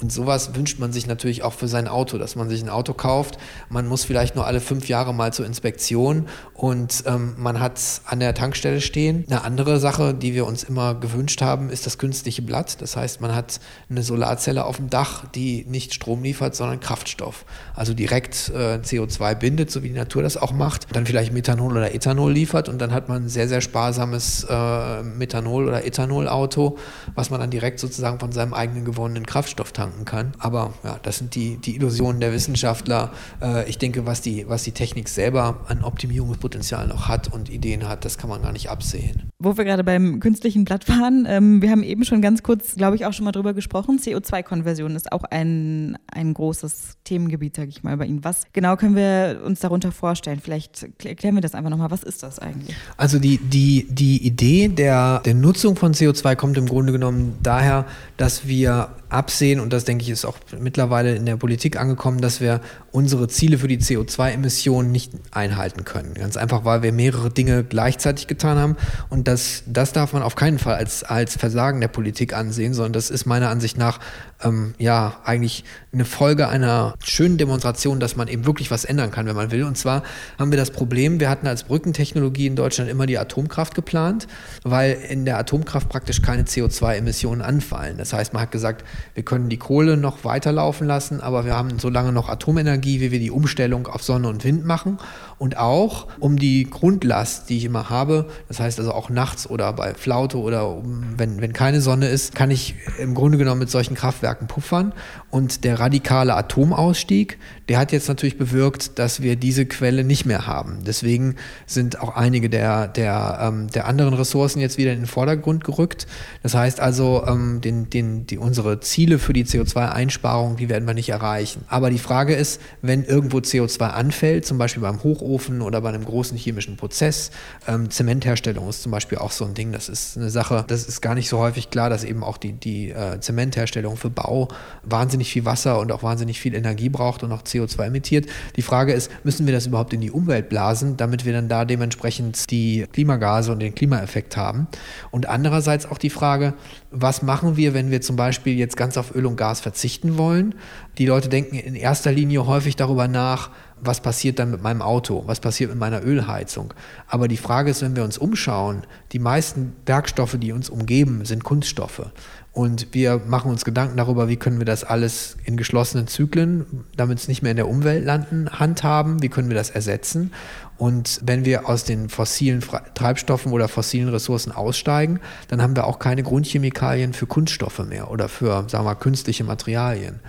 Und 0.00 0.10
sowas 0.10 0.54
wünscht 0.54 0.78
man 0.78 0.92
sich 0.92 1.06
natürlich 1.06 1.42
auch 1.42 1.52
für 1.52 1.68
sein 1.68 1.86
Auto, 1.86 2.16
dass 2.16 2.34
man 2.34 2.48
sich 2.48 2.62
ein 2.62 2.70
Auto 2.70 2.94
kauft. 2.94 3.36
Man 3.68 3.86
muss 3.86 4.04
vielleicht 4.04 4.34
nur 4.34 4.46
alle 4.46 4.60
fünf 4.60 4.88
Jahre 4.88 5.12
mal 5.12 5.32
zur 5.32 5.44
Inspektion 5.44 6.26
und 6.54 7.04
ähm, 7.06 7.34
man 7.36 7.60
hat 7.60 7.76
es 7.76 8.02
an 8.06 8.20
der 8.20 8.34
Tankstelle 8.34 8.80
stehen. 8.80 9.24
Eine 9.28 9.44
andere 9.44 9.78
Sache, 9.78 10.14
die 10.14 10.34
wir 10.34 10.46
uns 10.46 10.62
immer 10.62 10.94
gewünscht 10.94 11.42
haben, 11.42 11.68
ist 11.68 11.84
das 11.84 11.98
künstliche 11.98 12.40
Blatt. 12.40 12.80
Das 12.80 12.96
heißt, 12.96 13.20
man 13.20 13.34
hat 13.34 13.60
eine 13.90 14.02
Solarzelle 14.02 14.64
auf 14.64 14.76
dem 14.76 14.88
Dach, 14.88 15.26
die 15.34 15.66
nicht 15.68 15.92
Strom 15.92 16.22
liefert, 16.22 16.54
sondern 16.54 16.80
Kraftstoff. 16.80 17.44
Also 17.74 17.92
direkt 17.92 18.50
äh, 18.54 18.78
CO2 18.82 19.34
bindet, 19.34 19.70
so 19.70 19.82
wie 19.82 19.88
die 19.88 19.94
Natur 19.94 20.22
das 20.22 20.36
auch 20.36 20.52
macht. 20.52 20.94
Dann 20.94 21.04
vielleicht 21.04 21.32
Methanol 21.32 21.72
oder 21.72 21.94
Ethanol 21.94 22.32
liefert 22.32 22.68
und 22.68 22.78
dann 22.78 22.92
hat 22.92 23.08
man 23.08 23.24
ein 23.24 23.28
sehr, 23.28 23.48
sehr 23.48 23.60
sparsames 23.60 24.44
äh, 24.48 25.02
Methanol- 25.02 25.68
oder 25.68 25.84
Ethanol-Auto, 25.84 26.78
was 27.14 27.30
man 27.30 27.40
dann 27.40 27.50
direkt 27.50 27.80
sozusagen 27.80 28.18
von 28.18 28.32
seinem 28.32 28.54
eigenen 28.54 28.84
gewonnenen 28.84 29.26
Kraftstoff 29.26 29.72
tankt 29.72 29.89
tanken 29.90 30.04
kann. 30.04 30.32
Aber 30.38 30.72
ja, 30.84 30.98
das 31.02 31.18
sind 31.18 31.34
die, 31.34 31.56
die 31.56 31.76
Illusionen 31.76 32.20
der 32.20 32.32
Wissenschaftler. 32.32 33.10
Äh, 33.42 33.68
ich 33.68 33.78
denke, 33.78 34.06
was 34.06 34.20
die, 34.20 34.46
was 34.48 34.62
die 34.62 34.72
Technik 34.72 35.08
selber 35.08 35.60
an 35.68 35.84
Optimierungspotenzial 35.84 36.86
noch 36.86 37.08
hat 37.08 37.32
und 37.32 37.50
Ideen 37.50 37.88
hat, 37.88 38.04
das 38.04 38.18
kann 38.18 38.30
man 38.30 38.42
gar 38.42 38.52
nicht 38.52 38.70
absehen. 38.70 39.30
Wo 39.38 39.56
wir 39.56 39.64
gerade 39.64 39.84
beim 39.84 40.20
künstlichen 40.20 40.64
Blatt 40.64 40.88
waren, 40.88 41.26
ähm, 41.28 41.62
wir 41.62 41.70
haben 41.70 41.82
eben 41.82 42.04
schon 42.04 42.22
ganz 42.22 42.42
kurz, 42.42 42.76
glaube 42.76 42.96
ich, 42.96 43.06
auch 43.06 43.12
schon 43.12 43.24
mal 43.24 43.32
drüber 43.32 43.54
gesprochen. 43.54 43.98
CO2-Konversion 43.98 44.94
ist 44.96 45.12
auch 45.12 45.24
ein, 45.24 45.98
ein 46.12 46.34
großes 46.34 46.98
Themengebiet, 47.04 47.56
sage 47.56 47.68
ich 47.68 47.82
mal, 47.82 47.96
bei 47.96 48.06
Ihnen. 48.06 48.24
Was 48.24 48.44
genau 48.52 48.76
können 48.76 48.96
wir 48.96 49.42
uns 49.44 49.60
darunter 49.60 49.92
vorstellen? 49.92 50.40
Vielleicht 50.42 50.86
erklären 51.04 51.34
wir 51.34 51.42
das 51.42 51.54
einfach 51.54 51.70
nochmal. 51.70 51.90
Was 51.90 52.02
ist 52.02 52.22
das 52.22 52.38
eigentlich? 52.38 52.76
Also 52.96 53.18
die, 53.18 53.38
die, 53.38 53.86
die 53.90 54.26
Idee 54.26 54.68
der, 54.68 55.20
der 55.20 55.34
Nutzung 55.34 55.76
von 55.76 55.94
CO2 55.94 56.36
kommt 56.36 56.58
im 56.58 56.66
Grunde 56.66 56.92
genommen 56.92 57.38
daher, 57.42 57.86
dass 58.16 58.46
wir 58.46 58.90
absehen, 59.10 59.60
und 59.60 59.72
das 59.72 59.84
denke 59.84 60.02
ich 60.02 60.10
ist 60.10 60.24
auch 60.24 60.38
mittlerweile 60.58 61.14
in 61.14 61.26
der 61.26 61.36
Politik 61.36 61.78
angekommen, 61.78 62.20
dass 62.20 62.40
wir 62.40 62.60
unsere 62.92 63.28
Ziele 63.28 63.58
für 63.58 63.68
die 63.68 63.78
CO2-Emissionen 63.78 64.90
nicht 64.90 65.12
einhalten 65.30 65.84
können. 65.84 66.14
Ganz 66.14 66.36
einfach, 66.36 66.64
weil 66.64 66.82
wir 66.82 66.92
mehrere 66.92 67.30
Dinge 67.30 67.64
gleichzeitig 67.64 68.26
getan 68.26 68.58
haben. 68.58 68.76
Und 69.08 69.28
das, 69.28 69.64
das 69.66 69.92
darf 69.92 70.12
man 70.12 70.22
auf 70.22 70.36
keinen 70.36 70.58
Fall 70.58 70.76
als, 70.76 71.02
als 71.02 71.36
Versagen 71.36 71.80
der 71.80 71.88
Politik 71.88 72.32
ansehen, 72.32 72.72
sondern 72.72 72.94
das 72.94 73.10
ist 73.10 73.26
meiner 73.26 73.50
Ansicht 73.50 73.76
nach 73.76 74.00
ähm, 74.42 74.74
ja 74.78 75.16
eigentlich 75.24 75.64
eine 75.92 76.04
Folge 76.04 76.48
einer 76.48 76.94
schönen 77.02 77.36
Demonstration, 77.36 78.00
dass 78.00 78.16
man 78.16 78.28
eben 78.28 78.46
wirklich 78.46 78.70
was 78.70 78.84
ändern 78.84 79.10
kann, 79.10 79.26
wenn 79.26 79.36
man 79.36 79.50
will. 79.50 79.64
Und 79.64 79.76
zwar 79.76 80.02
haben 80.38 80.52
wir 80.52 80.58
das 80.58 80.70
Problem, 80.70 81.20
wir 81.20 81.28
hatten 81.28 81.46
als 81.46 81.64
Brückentechnologie 81.64 82.46
in 82.46 82.56
Deutschland 82.56 82.90
immer 82.90 83.06
die 83.06 83.18
Atomkraft 83.18 83.74
geplant, 83.74 84.28
weil 84.62 84.92
in 85.08 85.24
der 85.24 85.38
Atomkraft 85.38 85.88
praktisch 85.88 86.22
keine 86.22 86.44
CO2-Emissionen 86.44 87.42
anfallen. 87.42 87.98
Das 87.98 88.12
heißt, 88.12 88.32
man 88.32 88.42
hat 88.42 88.52
gesagt, 88.52 88.84
wir 89.14 89.24
können 89.24 89.48
die 89.48 89.58
Kohle 89.58 89.96
noch 89.96 90.24
weiterlaufen 90.24 90.86
lassen, 90.86 91.20
aber 91.20 91.44
wir 91.44 91.56
haben 91.56 91.78
so 91.78 91.88
lange 91.88 92.12
noch 92.12 92.28
Atomenergie, 92.28 93.00
wie 93.00 93.10
wir 93.10 93.18
die 93.18 93.30
Umstellung 93.30 93.86
auf 93.86 94.02
Sonne 94.02 94.28
und 94.28 94.44
Wind 94.44 94.64
machen. 94.64 94.98
Und 95.38 95.56
auch 95.56 96.06
um 96.20 96.38
die 96.38 96.68
Grundlast, 96.68 97.48
die 97.48 97.56
ich 97.56 97.64
immer 97.64 97.90
habe, 97.90 98.26
das 98.48 98.60
heißt 98.60 98.78
also 98.78 98.92
auch 98.92 99.08
nachts 99.08 99.48
oder 99.48 99.72
bei 99.72 99.94
Flaute 99.94 100.38
oder 100.38 100.82
wenn, 101.16 101.40
wenn 101.40 101.52
keine 101.52 101.80
Sonne 101.80 102.08
ist, 102.08 102.34
kann 102.34 102.50
ich 102.50 102.74
im 102.98 103.14
Grunde 103.14 103.38
genommen 103.38 103.60
mit 103.60 103.70
solchen 103.70 103.94
Kraftwerken 103.94 104.29
puffern. 104.38 104.92
Und 105.30 105.64
der 105.64 105.80
radikale 105.80 106.34
Atomausstieg, 106.34 107.38
der 107.70 107.78
hat 107.78 107.92
jetzt 107.92 108.08
natürlich 108.08 108.36
bewirkt, 108.36 108.98
dass 108.98 109.22
wir 109.22 109.36
diese 109.36 109.64
Quelle 109.64 110.02
nicht 110.02 110.26
mehr 110.26 110.48
haben. 110.48 110.78
Deswegen 110.84 111.36
sind 111.66 112.00
auch 112.00 112.16
einige 112.16 112.50
der, 112.50 112.88
der, 112.88 113.38
ähm, 113.40 113.70
der 113.70 113.86
anderen 113.86 114.12
Ressourcen 114.12 114.58
jetzt 114.58 114.76
wieder 114.76 114.92
in 114.92 115.02
den 115.02 115.06
Vordergrund 115.06 115.62
gerückt. 115.62 116.08
Das 116.42 116.56
heißt 116.56 116.80
also, 116.80 117.24
ähm, 117.28 117.60
den, 117.60 117.88
den, 117.88 118.26
die, 118.26 118.38
unsere 118.38 118.80
Ziele 118.80 119.20
für 119.20 119.32
die 119.32 119.44
CO2-Einsparung, 119.44 120.56
die 120.56 120.68
werden 120.68 120.84
wir 120.84 120.94
nicht 120.94 121.10
erreichen. 121.10 121.64
Aber 121.68 121.90
die 121.90 122.00
Frage 122.00 122.34
ist, 122.34 122.60
wenn 122.82 123.04
irgendwo 123.04 123.38
CO2 123.38 123.90
anfällt, 123.90 124.46
zum 124.46 124.58
Beispiel 124.58 124.82
beim 124.82 125.04
Hochofen 125.04 125.62
oder 125.62 125.80
bei 125.80 125.90
einem 125.90 126.04
großen 126.04 126.36
chemischen 126.36 126.76
Prozess, 126.76 127.30
ähm, 127.68 127.88
Zementherstellung 127.88 128.68
ist 128.68 128.82
zum 128.82 128.90
Beispiel 128.90 129.18
auch 129.18 129.30
so 129.30 129.44
ein 129.44 129.54
Ding, 129.54 129.70
das 129.70 129.88
ist 129.88 130.16
eine 130.16 130.30
Sache, 130.30 130.64
das 130.66 130.88
ist 130.88 131.02
gar 131.02 131.14
nicht 131.14 131.28
so 131.28 131.38
häufig 131.38 131.70
klar, 131.70 131.88
dass 131.88 132.02
eben 132.02 132.24
auch 132.24 132.36
die, 132.36 132.52
die 132.52 132.90
äh, 132.90 133.20
Zementherstellung 133.20 133.96
für 133.96 134.10
Bau 134.10 134.48
wahnsinnig 134.82 135.30
viel 135.30 135.44
Wasser 135.44 135.78
und 135.78 135.92
auch 135.92 136.02
wahnsinnig 136.02 136.40
viel 136.40 136.56
Energie 136.56 136.88
braucht 136.88 137.22
und 137.22 137.30
auch 137.30 137.42
CO2 137.42 137.59
emittiert. 137.86 138.26
Die 138.56 138.62
Frage 138.62 138.92
ist, 138.92 139.10
müssen 139.24 139.46
wir 139.46 139.52
das 139.52 139.66
überhaupt 139.66 139.92
in 139.92 140.00
die 140.00 140.10
Umwelt 140.10 140.48
blasen, 140.48 140.96
damit 140.96 141.24
wir 141.24 141.32
dann 141.32 141.48
da 141.48 141.64
dementsprechend 141.64 142.50
die 142.50 142.86
Klimagase 142.92 143.52
und 143.52 143.60
den 143.60 143.74
Klimaeffekt 143.74 144.36
haben? 144.36 144.68
Und 145.10 145.28
andererseits 145.28 145.86
auch 145.86 145.98
die 145.98 146.10
Frage, 146.10 146.54
was 146.90 147.22
machen 147.22 147.56
wir, 147.56 147.74
wenn 147.74 147.90
wir 147.90 148.00
zum 148.00 148.16
Beispiel 148.16 148.56
jetzt 148.56 148.76
ganz 148.76 148.96
auf 148.96 149.14
Öl 149.14 149.26
und 149.26 149.36
Gas 149.36 149.60
verzichten 149.60 150.18
wollen? 150.18 150.54
Die 150.98 151.06
Leute 151.06 151.28
denken 151.28 151.56
in 151.56 151.74
erster 151.74 152.12
Linie 152.12 152.46
häufig 152.46 152.76
darüber 152.76 153.08
nach, 153.08 153.50
was 153.82 154.00
passiert 154.00 154.38
dann 154.38 154.50
mit 154.50 154.62
meinem 154.62 154.82
Auto, 154.82 155.22
was 155.26 155.40
passiert 155.40 155.70
mit 155.70 155.78
meiner 155.78 156.04
Ölheizung. 156.04 156.74
Aber 157.06 157.28
die 157.28 157.36
Frage 157.36 157.70
ist, 157.70 157.82
wenn 157.82 157.96
wir 157.96 158.04
uns 158.04 158.18
umschauen, 158.18 158.82
die 159.12 159.18
meisten 159.18 159.74
Werkstoffe, 159.86 160.36
die 160.38 160.52
uns 160.52 160.70
umgeben, 160.70 161.24
sind 161.24 161.44
Kunststoffe. 161.44 162.10
Und 162.52 162.88
wir 162.92 163.20
machen 163.26 163.50
uns 163.50 163.64
Gedanken 163.64 163.96
darüber, 163.96 164.28
wie 164.28 164.36
können 164.36 164.58
wir 164.58 164.66
das 164.66 164.82
alles 164.82 165.36
in 165.44 165.56
geschlossenen 165.56 166.08
Zyklen, 166.08 166.84
damit 166.96 167.18
es 167.18 167.28
nicht 167.28 167.42
mehr 167.42 167.52
in 167.52 167.56
der 167.56 167.68
Umwelt 167.68 168.04
landen, 168.04 168.50
handhaben, 168.50 169.22
wie 169.22 169.28
können 169.28 169.48
wir 169.48 169.56
das 169.56 169.70
ersetzen. 169.70 170.32
Und 170.76 171.20
wenn 171.22 171.44
wir 171.44 171.68
aus 171.68 171.84
den 171.84 172.08
fossilen 172.08 172.64
Treibstoffen 172.94 173.52
oder 173.52 173.68
fossilen 173.68 174.08
Ressourcen 174.08 174.50
aussteigen, 174.50 175.20
dann 175.46 175.62
haben 175.62 175.76
wir 175.76 175.86
auch 175.86 176.00
keine 176.00 176.24
Grundchemikalien 176.24 177.12
für 177.12 177.26
Kunststoffe 177.26 177.86
mehr 177.86 178.10
oder 178.10 178.28
für, 178.28 178.64
sagen 178.68 178.84
wir 178.84 178.94
künstliche 178.96 179.44
Materialien. 179.44 180.20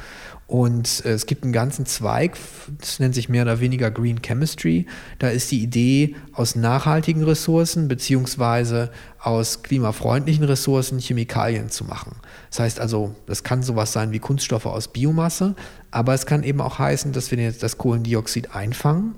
Und 0.52 1.06
äh, 1.06 1.12
es 1.12 1.28
gibt 1.28 1.43
einen 1.43 1.54
ganzen 1.54 1.86
Zweig, 1.86 2.38
das 2.78 2.99
nennt 2.99 3.16
sich 3.16 3.30
mehr 3.30 3.43
oder 3.43 3.62
weniger 3.62 3.89
Green 3.89 4.22
Chemistry. 4.22 4.86
Da 5.18 5.30
ist 5.30 5.49
die 5.49 5.64
Idee, 5.64 6.18
aus 6.34 6.58
nachhaltigen 6.58 7.24
Ressourcen 7.24 7.88
beziehungsweise 7.88 8.91
aus 9.22 9.64
klimafreundlichen 9.64 10.43
Ressourcen 10.43 10.99
Chemikalien 10.99 11.70
zu 11.70 11.86
machen. 11.86 12.18
Das 12.49 12.60
heißt 12.60 12.80
also, 12.82 13.16
das 13.28 13.43
kann 13.43 13.64
sowas 13.64 13.93
sein 13.93 14.12
wie 14.12 14.20
Kunststoffe 14.20 14.66
aus 14.66 14.89
Biomasse, 14.89 15.56
aber 15.89 16.14
es 16.14 16.26
kann 16.26 16.43
eben 16.43 16.60
auch 16.60 16.80
heißen, 16.80 17.14
dass 17.14 17.32
wir 17.32 17.38
jetzt 17.38 17.64
das 17.64 17.78
Kohlendioxid 17.78 18.54
einfangen 18.54 19.16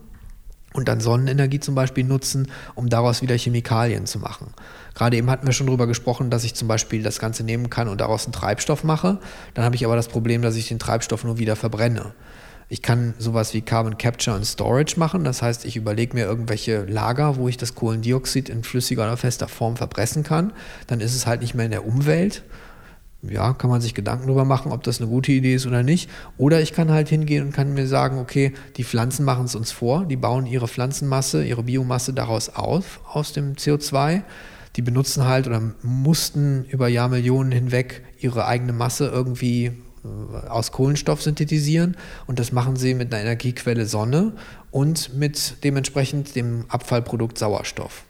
und 0.74 0.88
dann 0.88 1.00
Sonnenenergie 1.00 1.60
zum 1.60 1.74
Beispiel 1.74 2.04
nutzen, 2.04 2.52
um 2.76 2.90
daraus 2.90 3.24
wieder 3.24 3.36
Chemikalien 3.36 4.06
zu 4.06 4.20
machen. 4.20 4.54
Gerade 4.94 5.18
eben 5.18 5.30
hatten 5.30 5.46
wir 5.46 5.54
schon 5.54 5.68
darüber 5.68 5.88
gesprochen, 5.88 6.30
dass 6.30 6.44
ich 6.44 6.54
zum 6.54 6.68
Beispiel 6.68 7.04
das 7.04 7.20
Ganze 7.20 7.44
nehmen 7.44 7.70
kann 7.70 7.88
und 7.88 8.02
daraus 8.02 8.26
einen 8.26 8.34
Treibstoff 8.34 8.84
mache. 8.84 9.20
Dann 9.54 9.66
habe 9.66 9.76
ich 9.76 9.86
aber 9.86 9.96
das 9.96 10.08
Problem, 10.08 10.42
dass 10.42 10.56
ich 10.56 10.68
den 10.68 10.80
Treibstoff 10.80 11.24
nur 11.24 11.40
wieder 11.40 11.56
verbrenne. 11.56 12.14
Ich 12.70 12.82
kann 12.82 13.14
sowas 13.20 13.54
wie 13.54 13.62
Carbon 13.62 13.98
Capture 13.98 14.36
und 14.36 14.46
Storage 14.46 14.98
machen. 14.98 15.24
Das 15.24 15.42
heißt, 15.42 15.66
ich 15.66 15.76
überlege 15.76 16.16
mir 16.16 16.26
irgendwelche 16.26 16.86
Lager, 16.86 17.36
wo 17.38 17.48
ich 17.48 17.58
das 17.58 17.76
Kohlendioxid 17.76 18.50
in 18.50 18.64
flüssiger 18.64 19.04
oder 19.04 19.18
fester 19.18 19.48
Form 19.48 19.78
verpressen 19.78 20.24
kann. 20.24 20.54
Dann 20.88 21.02
ist 21.02 21.16
es 21.16 21.28
halt 21.28 21.42
nicht 21.42 21.54
mehr 21.54 21.66
in 21.66 21.72
der 21.72 21.86
Umwelt, 21.86 22.44
ja, 23.30 23.54
kann 23.54 23.70
man 23.70 23.80
sich 23.80 23.94
Gedanken 23.94 24.28
darüber 24.28 24.44
machen, 24.44 24.72
ob 24.72 24.84
das 24.84 25.00
eine 25.00 25.10
gute 25.10 25.32
Idee 25.32 25.56
ist 25.56 25.66
oder 25.66 25.82
nicht. 25.82 26.10
Oder 26.38 26.62
ich 26.62 26.74
kann 26.74 26.92
halt 26.92 27.08
hingehen 27.08 27.46
und 27.46 27.54
kann 27.54 27.74
mir 27.74 27.88
sagen, 27.88 28.20
okay, 28.20 28.54
die 28.76 28.84
Pflanzen 28.84 29.24
machen 29.24 29.46
es 29.46 29.56
uns 29.56 29.72
vor, 29.72 30.06
die 30.06 30.18
bauen 30.18 30.46
ihre 30.46 30.68
Pflanzenmasse, 30.68 31.46
ihre 31.46 31.64
Biomasse 31.64 32.14
daraus 32.14 32.50
auf, 32.50 33.00
aus 33.08 33.32
dem 33.32 33.54
CO2. 33.54 34.24
Die 34.76 34.82
benutzen 34.82 35.26
halt 35.26 35.48
oder 35.48 35.62
mussten 35.82 36.66
über 36.66 36.88
Jahrmillionen 36.88 37.52
hinweg 37.52 38.04
ihre 38.20 38.46
eigene 38.48 38.74
Masse 38.74 39.08
irgendwie 39.08 39.66
äh, 40.04 40.48
aus 40.48 40.72
Kohlenstoff 40.72 41.22
synthetisieren 41.22 41.98
und 42.28 42.40
das 42.40 42.52
machen 42.52 42.76
sie 42.76 42.94
mit 42.94 43.14
einer 43.14 43.24
Energiequelle 43.24 43.86
Sonne 43.86 44.34
und 44.72 45.16
mit 45.16 45.64
dementsprechend 45.64 46.36
dem 46.36 46.66
Abfallprodukt 46.70 47.38
Sauerstoff. 47.38 48.06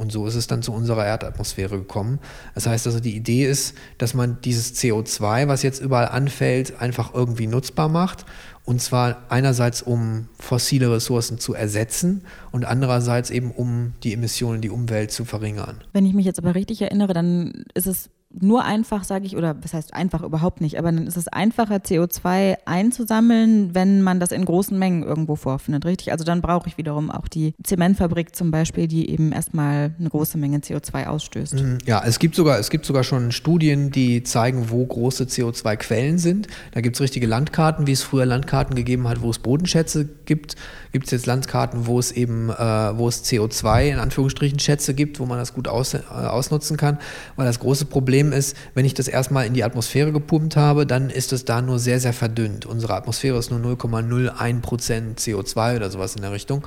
Und 0.00 0.10
so 0.10 0.26
ist 0.26 0.34
es 0.34 0.46
dann 0.46 0.62
zu 0.62 0.72
unserer 0.72 1.04
Erdatmosphäre 1.04 1.76
gekommen. 1.76 2.20
Das 2.54 2.66
heißt 2.66 2.86
also, 2.86 3.00
die 3.00 3.14
Idee 3.14 3.44
ist, 3.44 3.74
dass 3.98 4.14
man 4.14 4.40
dieses 4.40 4.74
CO2, 4.76 5.46
was 5.46 5.62
jetzt 5.62 5.78
überall 5.78 6.08
anfällt, 6.08 6.80
einfach 6.80 7.12
irgendwie 7.12 7.46
nutzbar 7.46 7.90
macht. 7.90 8.24
Und 8.64 8.80
zwar 8.80 9.24
einerseits, 9.28 9.82
um 9.82 10.28
fossile 10.38 10.92
Ressourcen 10.92 11.38
zu 11.38 11.54
ersetzen 11.54 12.22
und 12.52 12.64
andererseits 12.64 13.30
eben, 13.30 13.50
um 13.50 13.94
die 14.02 14.12
Emissionen 14.12 14.56
in 14.56 14.62
die 14.62 14.70
Umwelt 14.70 15.10
zu 15.10 15.24
verringern. 15.24 15.82
Wenn 15.92 16.06
ich 16.06 16.14
mich 16.14 16.26
jetzt 16.26 16.38
aber 16.38 16.54
richtig 16.54 16.82
erinnere, 16.82 17.14
dann 17.14 17.64
ist 17.74 17.86
es 17.86 18.10
nur 18.38 18.64
einfach, 18.64 19.02
sage 19.02 19.26
ich, 19.26 19.36
oder 19.36 19.56
was 19.60 19.74
heißt 19.74 19.92
einfach 19.92 20.22
überhaupt 20.22 20.60
nicht, 20.60 20.78
aber 20.78 20.92
dann 20.92 21.06
ist 21.06 21.16
es 21.16 21.26
einfacher, 21.26 21.76
CO2 21.76 22.58
einzusammeln, 22.64 23.74
wenn 23.74 24.02
man 24.02 24.20
das 24.20 24.30
in 24.30 24.44
großen 24.44 24.78
Mengen 24.78 25.02
irgendwo 25.02 25.34
vorfindet, 25.34 25.84
richtig? 25.84 26.12
Also 26.12 26.24
dann 26.24 26.40
brauche 26.40 26.68
ich 26.68 26.78
wiederum 26.78 27.10
auch 27.10 27.26
die 27.26 27.54
Zementfabrik 27.64 28.36
zum 28.36 28.52
Beispiel, 28.52 28.86
die 28.86 29.10
eben 29.10 29.32
erstmal 29.32 29.94
eine 29.98 30.08
große 30.08 30.38
Menge 30.38 30.58
CO2 30.58 31.06
ausstößt. 31.06 31.54
Mhm. 31.54 31.78
Ja, 31.86 32.02
es 32.04 32.20
gibt 32.20 32.36
sogar, 32.36 32.58
es 32.60 32.70
gibt 32.70 32.86
sogar 32.86 33.02
schon 33.02 33.32
Studien, 33.32 33.90
die 33.90 34.22
zeigen, 34.22 34.70
wo 34.70 34.86
große 34.86 35.24
CO2-Quellen 35.24 36.18
sind. 36.18 36.46
Da 36.72 36.80
gibt 36.80 36.96
es 36.96 37.00
richtige 37.00 37.26
Landkarten, 37.26 37.88
wie 37.88 37.92
es 37.92 38.02
früher 38.02 38.26
Landkarten 38.26 38.76
gegeben 38.76 39.08
hat, 39.08 39.22
wo 39.22 39.30
es 39.30 39.40
Bodenschätze 39.40 40.08
gibt. 40.24 40.54
Gibt 40.92 41.06
es 41.06 41.12
jetzt 41.12 41.26
Landkarten, 41.26 41.86
wo 41.86 41.98
es 41.98 42.10
eben, 42.12 42.50
äh, 42.50 42.54
wo 42.98 43.08
es 43.08 43.24
CO2 43.24 43.90
in 43.90 43.98
Anführungsstrichen 43.98 44.58
Schätze 44.58 44.94
gibt, 44.94 45.20
wo 45.20 45.26
man 45.26 45.38
das 45.38 45.54
gut 45.54 45.68
aus, 45.68 45.94
äh, 45.94 46.00
ausnutzen 46.08 46.76
kann, 46.76 46.98
weil 47.36 47.46
das 47.46 47.60
große 47.60 47.84
Problem 47.84 48.32
ist, 48.32 48.56
wenn 48.74 48.84
ich 48.84 48.94
das 48.94 49.06
erstmal 49.08 49.46
in 49.46 49.54
die 49.54 49.64
Atmosphäre 49.64 50.12
gepumpt 50.12 50.56
habe, 50.56 50.86
dann 50.86 51.10
ist 51.10 51.32
es 51.32 51.44
da 51.44 51.62
nur 51.62 51.78
sehr, 51.78 52.00
sehr 52.00 52.12
verdünnt. 52.12 52.66
Unsere 52.66 52.94
Atmosphäre 52.94 53.38
ist 53.38 53.50
nur 53.50 53.60
0,01 53.60 54.60
Prozent 54.60 55.20
CO2 55.20 55.76
oder 55.76 55.90
sowas 55.90 56.16
in 56.16 56.22
der 56.22 56.32
Richtung. 56.32 56.66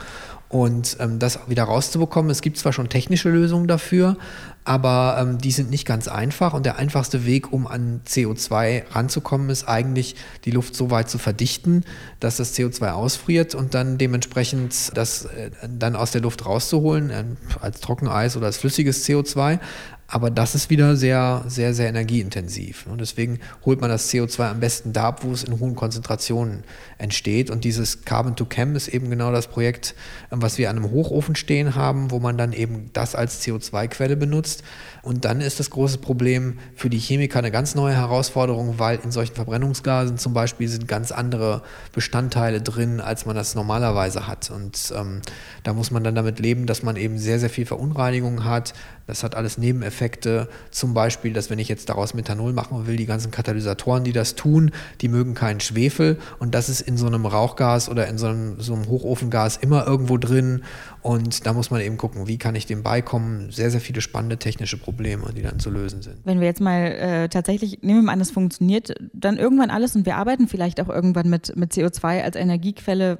Und 0.54 0.98
ähm, 1.00 1.18
das 1.18 1.40
wieder 1.48 1.64
rauszubekommen, 1.64 2.30
es 2.30 2.44
gibt 2.44 2.60
zwar 2.60 2.74
schon 2.74 2.88
technische 2.88 3.28
Lösungen 3.28 3.68
dafür, 3.68 4.18
aber 4.66 5.18
ähm, 5.20 5.40
die 5.40 5.50
sind 5.50 5.72
nicht 5.72 5.84
ganz 5.84 6.08
einfach. 6.08 6.54
Und 6.54 6.64
der 6.64 6.78
einfachste 6.78 7.26
Weg, 7.26 7.52
um 7.52 7.66
an 7.66 8.02
CO2 8.08 8.84
ranzukommen, 8.92 9.50
ist 9.50 9.68
eigentlich, 9.68 10.16
die 10.46 10.52
Luft 10.52 10.76
so 10.76 10.92
weit 10.92 11.10
zu 11.10 11.18
verdichten, 11.18 11.86
dass 12.20 12.38
das 12.38 12.54
CO2 12.56 12.92
ausfriert 12.92 13.56
und 13.56 13.74
dann 13.74 13.98
dementsprechend 13.98 14.96
das 14.96 15.26
äh, 15.26 15.50
dann 15.68 15.96
aus 15.96 16.12
der 16.12 16.22
Luft 16.22 16.46
rauszuholen, 16.46 17.10
äh, 17.10 17.24
als 17.60 17.80
Trockeneis 17.80 18.38
oder 18.38 18.46
als 18.46 18.58
flüssiges 18.58 19.08
CO2. 19.08 19.58
Aber 20.14 20.30
das 20.30 20.54
ist 20.54 20.70
wieder 20.70 20.96
sehr, 20.96 21.44
sehr, 21.48 21.74
sehr 21.74 21.90
energieintensiv. 21.90 22.86
Und 22.86 23.02
deswegen 23.02 23.40
holt 23.66 23.82
man 23.82 23.90
das 23.90 24.14
CO2 24.14 24.52
am 24.52 24.60
besten 24.60 24.94
da 24.94 25.06
ab, 25.06 25.24
wo 25.24 25.32
es 25.32 25.44
in 25.44 25.60
hohen 25.60 25.76
Konzentrationen 25.76 26.66
entsteht. 27.00 27.50
Und 27.50 27.64
dieses 27.64 28.06
Carbon 28.06 28.36
to 28.36 28.46
Chem 28.46 28.76
ist 28.76 28.90
eben 28.90 29.10
genau 29.10 29.32
das 29.32 29.48
Projekt, 29.48 29.96
ähm, 30.32 30.44
was 30.44 30.60
wir 30.60 30.70
an 30.70 30.78
einem 30.78 30.92
Hochofen 30.92 31.36
stehen 31.36 31.74
haben, 31.74 32.12
wo 32.12 32.20
man 32.20 32.38
dann 32.38 32.54
eben 32.54 32.92
das 32.94 33.16
als 33.16 33.42
CO2-Quelle 33.44 34.16
benutzt. 34.16 34.64
Und 35.04 35.26
dann 35.26 35.42
ist 35.42 35.60
das 35.60 35.70
große 35.70 35.98
Problem 35.98 36.58
für 36.76 36.90
die 36.90 36.98
Chemiker 36.98 37.40
eine 37.40 37.52
ganz 37.52 37.76
neue 37.76 37.94
Herausforderung, 37.94 38.80
weil 38.80 39.00
in 39.04 39.12
solchen 39.12 39.36
Verbrennungsgasen 39.36 40.18
zum 40.18 40.34
Beispiel 40.34 40.70
sind 40.70 40.88
ganz 40.88 41.12
andere 41.12 41.62
Bestandteile 41.92 42.62
drin, 42.62 43.02
als 43.02 43.26
man 43.26 43.36
das 43.36 43.54
normalerweise 43.54 44.28
hat. 44.28 44.50
Und 44.50 44.94
ähm, 44.98 45.22
da 45.64 45.74
muss 45.74 45.92
man 45.92 46.06
dann 46.06 46.16
damit 46.16 46.40
leben, 46.40 46.68
dass 46.68 46.84
man 46.84 46.96
eben 46.96 47.20
sehr, 47.20 47.38
sehr 47.38 47.50
viel 47.50 47.66
Verunreinigung 47.66 48.46
hat. 48.46 48.74
Das 49.06 49.24
hat 49.24 49.36
alles 49.36 49.58
Nebeneffekte 49.58 50.48
zum 50.72 50.94
Beispiel, 50.94 51.34
dass 51.34 51.50
wenn 51.50 51.60
ich 51.60 51.68
jetzt 51.68 51.90
daraus 51.90 52.14
Methanol 52.14 52.54
machen 52.54 52.88
will, 52.88 52.96
die 52.96 53.06
ganzen 53.06 53.32
Katalysatoren, 53.32 54.06
die 54.06 54.14
das 54.14 54.36
tun, 54.36 54.72
die 55.02 55.10
mögen 55.10 55.34
keinen 55.34 55.60
Schwefel 55.60 56.18
und 56.40 56.56
das 56.56 56.70
ist 56.70 56.80
in 56.80 56.96
so 56.96 57.08
einem 57.08 57.26
Rauchgas 57.26 57.90
oder 57.90 58.08
in 58.08 58.18
so 58.18 58.28
einem, 58.28 58.62
so 58.62 58.74
einem 58.74 58.88
Hochofengas 58.88 59.58
immer 59.58 59.86
irgendwo 59.86 60.18
drin 60.18 60.64
und 61.04 61.46
da 61.46 61.52
muss 61.52 61.70
man 61.70 61.82
eben 61.82 61.98
gucken, 61.98 62.28
wie 62.28 62.38
kann 62.38 62.56
ich 62.56 62.66
dem 62.66 62.82
beikommen. 62.82 63.52
Sehr, 63.52 63.70
sehr 63.70 63.82
viele 63.82 64.00
spannende 64.00 64.38
technische 64.38 64.78
Probleme, 64.78 65.34
die 65.34 65.42
dann 65.42 65.60
zu 65.60 65.70
lösen 65.70 66.02
sind. 66.02 66.18
Wenn 66.24 66.40
wir 66.40 66.48
jetzt 66.48 66.62
mal 66.62 66.86
äh, 66.86 67.30
tatsächlich, 67.30 67.82
nehmen 67.82 68.00
wir 68.00 68.04
mal 68.04 68.14
an, 68.14 68.22
es 68.22 68.32
funktioniert, 68.32 68.96
dann 69.12 69.38
irgendwann 69.38 69.70
alles 69.70 69.98
und 69.98 70.06
wir 70.06 70.16
arbeiten 70.16 70.48
vielleicht 70.48 70.80
auch 70.80 70.88
irgendwann 70.88 71.30
mit, 71.30 71.58
mit 71.58 71.74
CO2 71.74 72.24
als 72.24 72.38
Energiequelle 72.38 73.18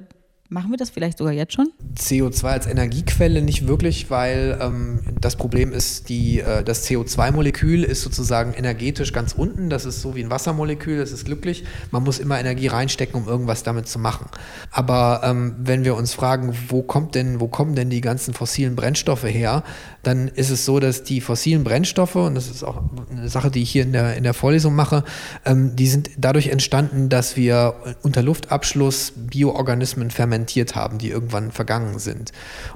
Machen 0.54 0.70
wir 0.70 0.76
das 0.76 0.90
vielleicht 0.90 1.18
sogar 1.18 1.32
jetzt 1.32 1.52
schon? 1.52 1.72
CO2 1.96 2.44
als 2.44 2.66
Energiequelle 2.68 3.42
nicht 3.42 3.66
wirklich, 3.66 4.08
weil 4.08 4.56
ähm, 4.62 5.00
das 5.20 5.34
Problem 5.34 5.72
ist, 5.72 6.08
die, 6.08 6.38
äh, 6.38 6.62
das 6.62 6.88
CO2-Molekül 6.88 7.82
ist 7.82 8.02
sozusagen 8.02 8.54
energetisch 8.54 9.12
ganz 9.12 9.32
unten. 9.32 9.68
Das 9.68 9.84
ist 9.84 10.00
so 10.00 10.14
wie 10.14 10.22
ein 10.22 10.30
Wassermolekül, 10.30 10.98
das 10.98 11.10
ist 11.10 11.24
glücklich. 11.24 11.64
Man 11.90 12.04
muss 12.04 12.20
immer 12.20 12.38
Energie 12.38 12.68
reinstecken, 12.68 13.20
um 13.20 13.26
irgendwas 13.26 13.64
damit 13.64 13.88
zu 13.88 13.98
machen. 13.98 14.26
Aber 14.70 15.22
ähm, 15.24 15.56
wenn 15.58 15.84
wir 15.84 15.96
uns 15.96 16.14
fragen, 16.14 16.56
wo, 16.68 16.82
kommt 16.82 17.16
denn, 17.16 17.40
wo 17.40 17.48
kommen 17.48 17.74
denn 17.74 17.90
die 17.90 18.00
ganzen 18.00 18.32
fossilen 18.32 18.76
Brennstoffe 18.76 19.24
her, 19.24 19.64
dann 20.04 20.28
ist 20.28 20.50
es 20.50 20.64
so, 20.64 20.78
dass 20.78 21.02
die 21.02 21.20
fossilen 21.20 21.64
Brennstoffe, 21.64 22.14
und 22.14 22.36
das 22.36 22.48
ist 22.48 22.62
auch 22.62 22.80
eine 23.10 23.28
Sache, 23.28 23.50
die 23.50 23.62
ich 23.62 23.72
hier 23.72 23.82
in 23.82 23.92
der, 23.92 24.16
in 24.16 24.22
der 24.22 24.34
Vorlesung 24.34 24.76
mache, 24.76 25.02
ähm, 25.44 25.74
die 25.74 25.88
sind 25.88 26.10
dadurch 26.16 26.46
entstanden, 26.46 27.08
dass 27.08 27.36
wir 27.36 27.74
unter 28.02 28.22
Luftabschluss 28.22 29.14
Bioorganismen 29.16 30.12
fermentieren 30.12 30.43
fermentiert 30.44 30.74
haben, 30.74 30.98
die 30.98 31.10
irgendwann 31.10 31.50
vergangen 31.50 31.98
sind. 31.98 32.32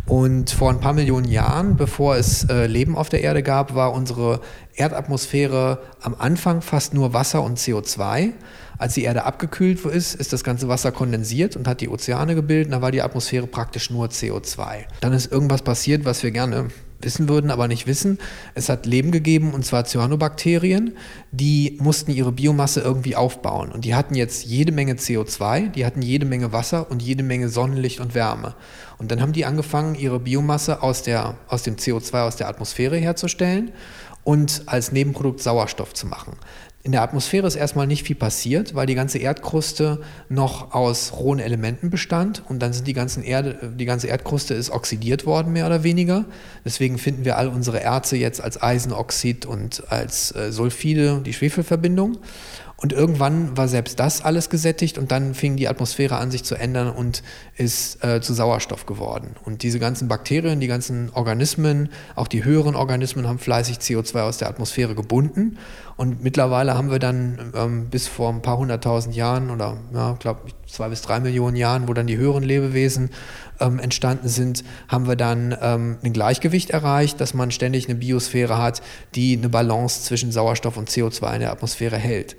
Und 0.07 0.51
vor 0.51 0.71
ein 0.71 0.81
paar 0.81 0.95
Millionen 0.95 1.29
Jahren, 1.29 1.77
bevor 1.77 2.17
es 2.17 2.45
äh, 2.49 2.67
Leben 2.67 2.97
auf 2.97 3.09
der 3.09 3.23
Erde 3.23 3.43
gab, 3.43 3.75
war 3.75 3.93
unsere 3.93 4.41
Erdatmosphäre 4.75 5.83
am 6.01 6.15
Anfang 6.19 6.63
fast 6.63 6.95
nur 6.95 7.13
Wasser 7.13 7.43
und 7.43 7.59
CO2. 7.59 8.33
Als 8.79 8.95
die 8.95 9.03
Erde 9.03 9.25
abgekühlt 9.25 9.85
ist, 9.85 10.15
ist 10.15 10.33
das 10.33 10.45
ganze 10.45 10.69
Wasser 10.69 10.93
kondensiert 10.93 11.57
und 11.57 11.67
hat 11.67 11.81
die 11.81 11.89
Ozeane 11.89 12.35
gebildet. 12.35 12.73
Da 12.73 12.81
war 12.81 12.93
die 12.93 13.03
Atmosphäre 13.03 13.47
praktisch 13.47 13.91
nur 13.91 14.07
CO2. 14.07 14.85
Dann 15.01 15.13
ist 15.13 15.31
irgendwas 15.31 15.63
passiert, 15.63 16.05
was 16.05 16.23
wir 16.23 16.31
gerne 16.31 16.69
wissen 17.01 17.29
würden, 17.29 17.51
aber 17.51 17.69
nicht 17.69 17.87
wissen. 17.87 18.19
Es 18.55 18.69
hat 18.69 18.87
Leben 18.87 19.11
gegeben, 19.11 19.53
und 19.55 19.65
zwar 19.65 19.85
Cyanobakterien, 19.85 20.97
die 21.31 21.79
mussten 21.81 22.11
ihre 22.11 22.33
Biomasse 22.33 22.81
irgendwie 22.81 23.17
aufbauen. 23.17 23.71
Und 23.71 23.85
die 23.85 23.95
hatten 23.95 24.15
jetzt 24.15 24.45
jede 24.45 24.73
Menge 24.73 24.95
CO2, 24.95 25.71
die 25.71 25.87
hatten 25.87 26.03
jede 26.03 26.27
Menge 26.27 26.53
Wasser 26.53 26.91
und 26.91 27.03
jede 27.03 27.23
Menge 27.23 27.49
Sonnenlicht 27.49 28.01
und 28.01 28.15
Wärme. 28.15 28.55
Und 28.99 29.13
dann 29.13 29.21
haben 29.21 29.33
die 29.33 29.45
angefangen, 29.45 29.95
ihre 29.95 30.19
Biomasse 30.19 30.83
aus, 30.83 31.03
der, 31.03 31.37
aus 31.49 31.63
dem 31.63 31.77
CO2 31.77 32.23
aus 32.23 32.37
der 32.37 32.49
Atmosphäre 32.49 32.97
herzustellen 32.97 33.73
und 34.25 34.63
als 34.67 34.93
Nebenprodukt 34.93 35.41
Sauerstoff 35.41 35.95
zu 35.95 36.07
machen. 36.07 36.37
In 36.89 36.93
der 36.93 37.03
Atmosphäre 37.03 37.47
ist 37.47 37.55
erstmal 37.55 37.87
nicht 37.87 38.07
viel 38.07 38.17
passiert, 38.17 38.75
weil 38.75 38.87
die 38.87 38.95
ganze 38.95 39.19
Erdkruste 39.19 40.01
noch 40.31 40.73
aus 40.73 41.13
rohen 41.13 41.39
Elementen 41.39 41.91
bestand 41.91 42.43
und 42.49 42.61
dann 42.63 42.73
sind 42.73 42.87
die, 42.87 42.95
ganzen 42.95 43.23
Erde, 43.23 43.75
die 43.77 43.85
ganze 43.85 44.07
Erdkruste 44.07 44.55
ist 44.55 44.71
oxidiert 44.71 45.27
worden, 45.27 45.53
mehr 45.53 45.67
oder 45.67 45.83
weniger. 45.83 46.25
Deswegen 46.65 46.97
finden 46.97 47.27
wir 47.27 47.37
all 47.37 47.49
unsere 47.49 47.83
Erze 47.83 48.17
jetzt 48.17 48.41
als 48.41 48.63
Eisenoxid 48.63 49.45
und 49.45 49.83
als 49.91 50.35
äh, 50.35 50.51
Sulfide, 50.51 51.21
die 51.27 51.35
Schwefelverbindung. 51.35 52.17
Und 52.81 52.93
irgendwann 52.93 53.57
war 53.57 53.67
selbst 53.67 53.99
das 53.99 54.23
alles 54.23 54.51
gesättigt 54.51 54.99
und 54.99 55.11
dann 55.11 55.35
fing 55.35 55.57
die 55.57 55.67
Atmosphäre 55.67 56.17
an, 56.17 56.31
sich 56.31 56.45
zu 56.45 56.55
ändern 56.55 56.89
und 56.91 57.25
ist 57.57 58.05
äh, 58.05 58.21
zu 58.21 58.35
Sauerstoff 58.35 58.87
geworden. 58.87 59.35
Und 59.45 59.65
diese 59.65 59.81
ganzen 59.81 60.07
Bakterien, 60.07 60.61
die 60.61 60.69
ganzen 60.69 61.11
Organismen, 61.13 61.89
auch 62.15 62.29
die 62.29 62.45
höheren 62.45 62.77
Organismen 62.77 63.27
haben 63.27 63.41
fleißig 63.41 63.79
CO2 63.79 64.21
aus 64.21 64.39
der 64.39 64.49
Atmosphäre 64.49 64.95
gebunden. 64.95 65.59
Und 65.97 66.23
mittlerweile 66.23 66.75
haben 66.75 66.93
wir 66.93 67.01
dann 67.01 67.53
ähm, 67.57 67.87
bis 67.91 68.07
vor 68.07 68.33
ein 68.33 68.43
paar 68.43 68.59
hunderttausend 68.59 69.17
Jahren 69.17 69.51
oder 69.51 69.77
ja, 69.93 70.13
glaube 70.13 70.43
zwei 70.69 70.89
bis 70.89 71.03
drei 71.03 71.19
Millionen 71.19 71.57
Jahren, 71.57 71.89
wo 71.89 71.95
dann 71.95 72.07
die 72.07 72.17
höheren 72.17 72.45
Lebewesen 72.45 73.11
ähm, 73.59 73.81
entstanden 73.81 74.29
sind, 74.29 74.63
haben 74.87 75.09
wir 75.09 75.17
dann 75.17 75.57
ähm, 75.61 75.99
ein 76.05 76.13
Gleichgewicht 76.13 76.71
erreicht, 76.71 77.21
dass 77.21 77.35
man 77.35 77.51
ständig 77.51 77.89
eine 77.89 77.99
Biosphäre 77.99 78.59
hat, 78.59 78.83
die 79.17 79.37
eine 79.37 79.49
Balance 79.49 80.05
zwischen 80.05 80.31
Sauerstoff 80.31 80.77
und 80.77 80.89
CO2 80.89 81.35
in 81.35 81.41
der 81.41 81.51
Atmosphäre 81.51 81.97
hält. 81.97 82.37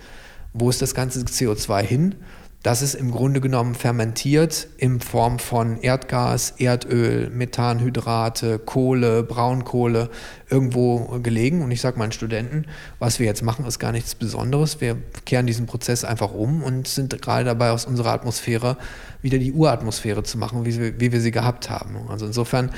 Wo 0.54 0.70
ist 0.70 0.82
das 0.82 0.94
ganze 0.94 1.20
CO2 1.22 1.82
hin? 1.82 2.16
Das 2.62 2.82
ist 2.82 2.94
im 2.94 3.12
Grunde 3.12 3.40
genommen 3.40 3.74
fermentiert 3.74 4.68
in 4.78 5.00
Form 5.00 5.40
von 5.40 5.80
Erdgas, 5.80 6.56
Erdöl, 6.58 7.30
Methanhydrate, 7.30 8.60
Kohle, 8.60 9.24
Braunkohle 9.24 10.10
irgendwo 10.50 11.20
gelegen. 11.24 11.62
Und 11.62 11.72
ich 11.72 11.80
sage 11.80 11.98
meinen 11.98 12.12
Studenten, 12.12 12.66
was 13.00 13.18
wir 13.18 13.26
jetzt 13.26 13.44
machen, 13.44 13.66
ist 13.66 13.80
gar 13.80 13.94
nichts 13.94 14.14
Besonderes. 14.14 14.82
Wir 14.82 14.98
kehren 15.24 15.48
diesen 15.48 15.68
Prozess 15.68 16.04
einfach 16.04 16.34
um 16.34 16.62
und 16.62 16.90
sind 16.90 17.22
gerade 17.22 17.46
dabei, 17.46 17.72
aus 17.72 17.86
unserer 17.86 18.12
Atmosphäre 18.12 18.76
wieder 19.22 19.38
die 19.38 19.54
Uratmosphäre 19.54 20.24
zu 20.24 20.38
machen, 20.38 20.66
wie 20.66 20.78
wir, 20.78 21.00
wie 21.00 21.14
wir 21.14 21.22
sie 21.22 21.32
gehabt 21.32 21.70
haben. 21.70 21.96
Also 22.10 22.26
insofern 22.26 22.72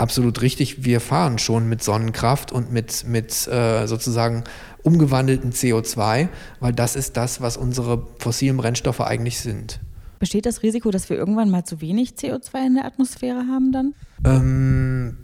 absolut 0.00 0.40
richtig, 0.40 0.84
wir 0.84 1.00
fahren 1.00 1.38
schon 1.38 1.68
mit 1.68 1.84
Sonnenkraft 1.84 2.52
und 2.52 2.72
mit, 2.72 3.06
mit 3.06 3.46
äh, 3.46 3.86
sozusagen 3.86 4.44
umgewandelten 4.82 5.52
CO2, 5.52 6.28
weil 6.60 6.72
das 6.72 6.96
ist 6.96 7.16
das, 7.16 7.40
was 7.40 7.56
unsere 7.56 8.06
fossilen 8.18 8.56
Brennstoffe 8.56 9.00
eigentlich 9.00 9.40
sind. 9.40 9.80
Besteht 10.18 10.44
das 10.44 10.62
Risiko, 10.62 10.90
dass 10.90 11.08
wir 11.08 11.16
irgendwann 11.16 11.50
mal 11.50 11.64
zu 11.64 11.80
wenig 11.80 12.10
CO2 12.10 12.66
in 12.66 12.74
der 12.74 12.84
Atmosphäre 12.84 13.46
haben 13.48 13.72
dann? 13.72 13.94
Ähm, 14.24 15.16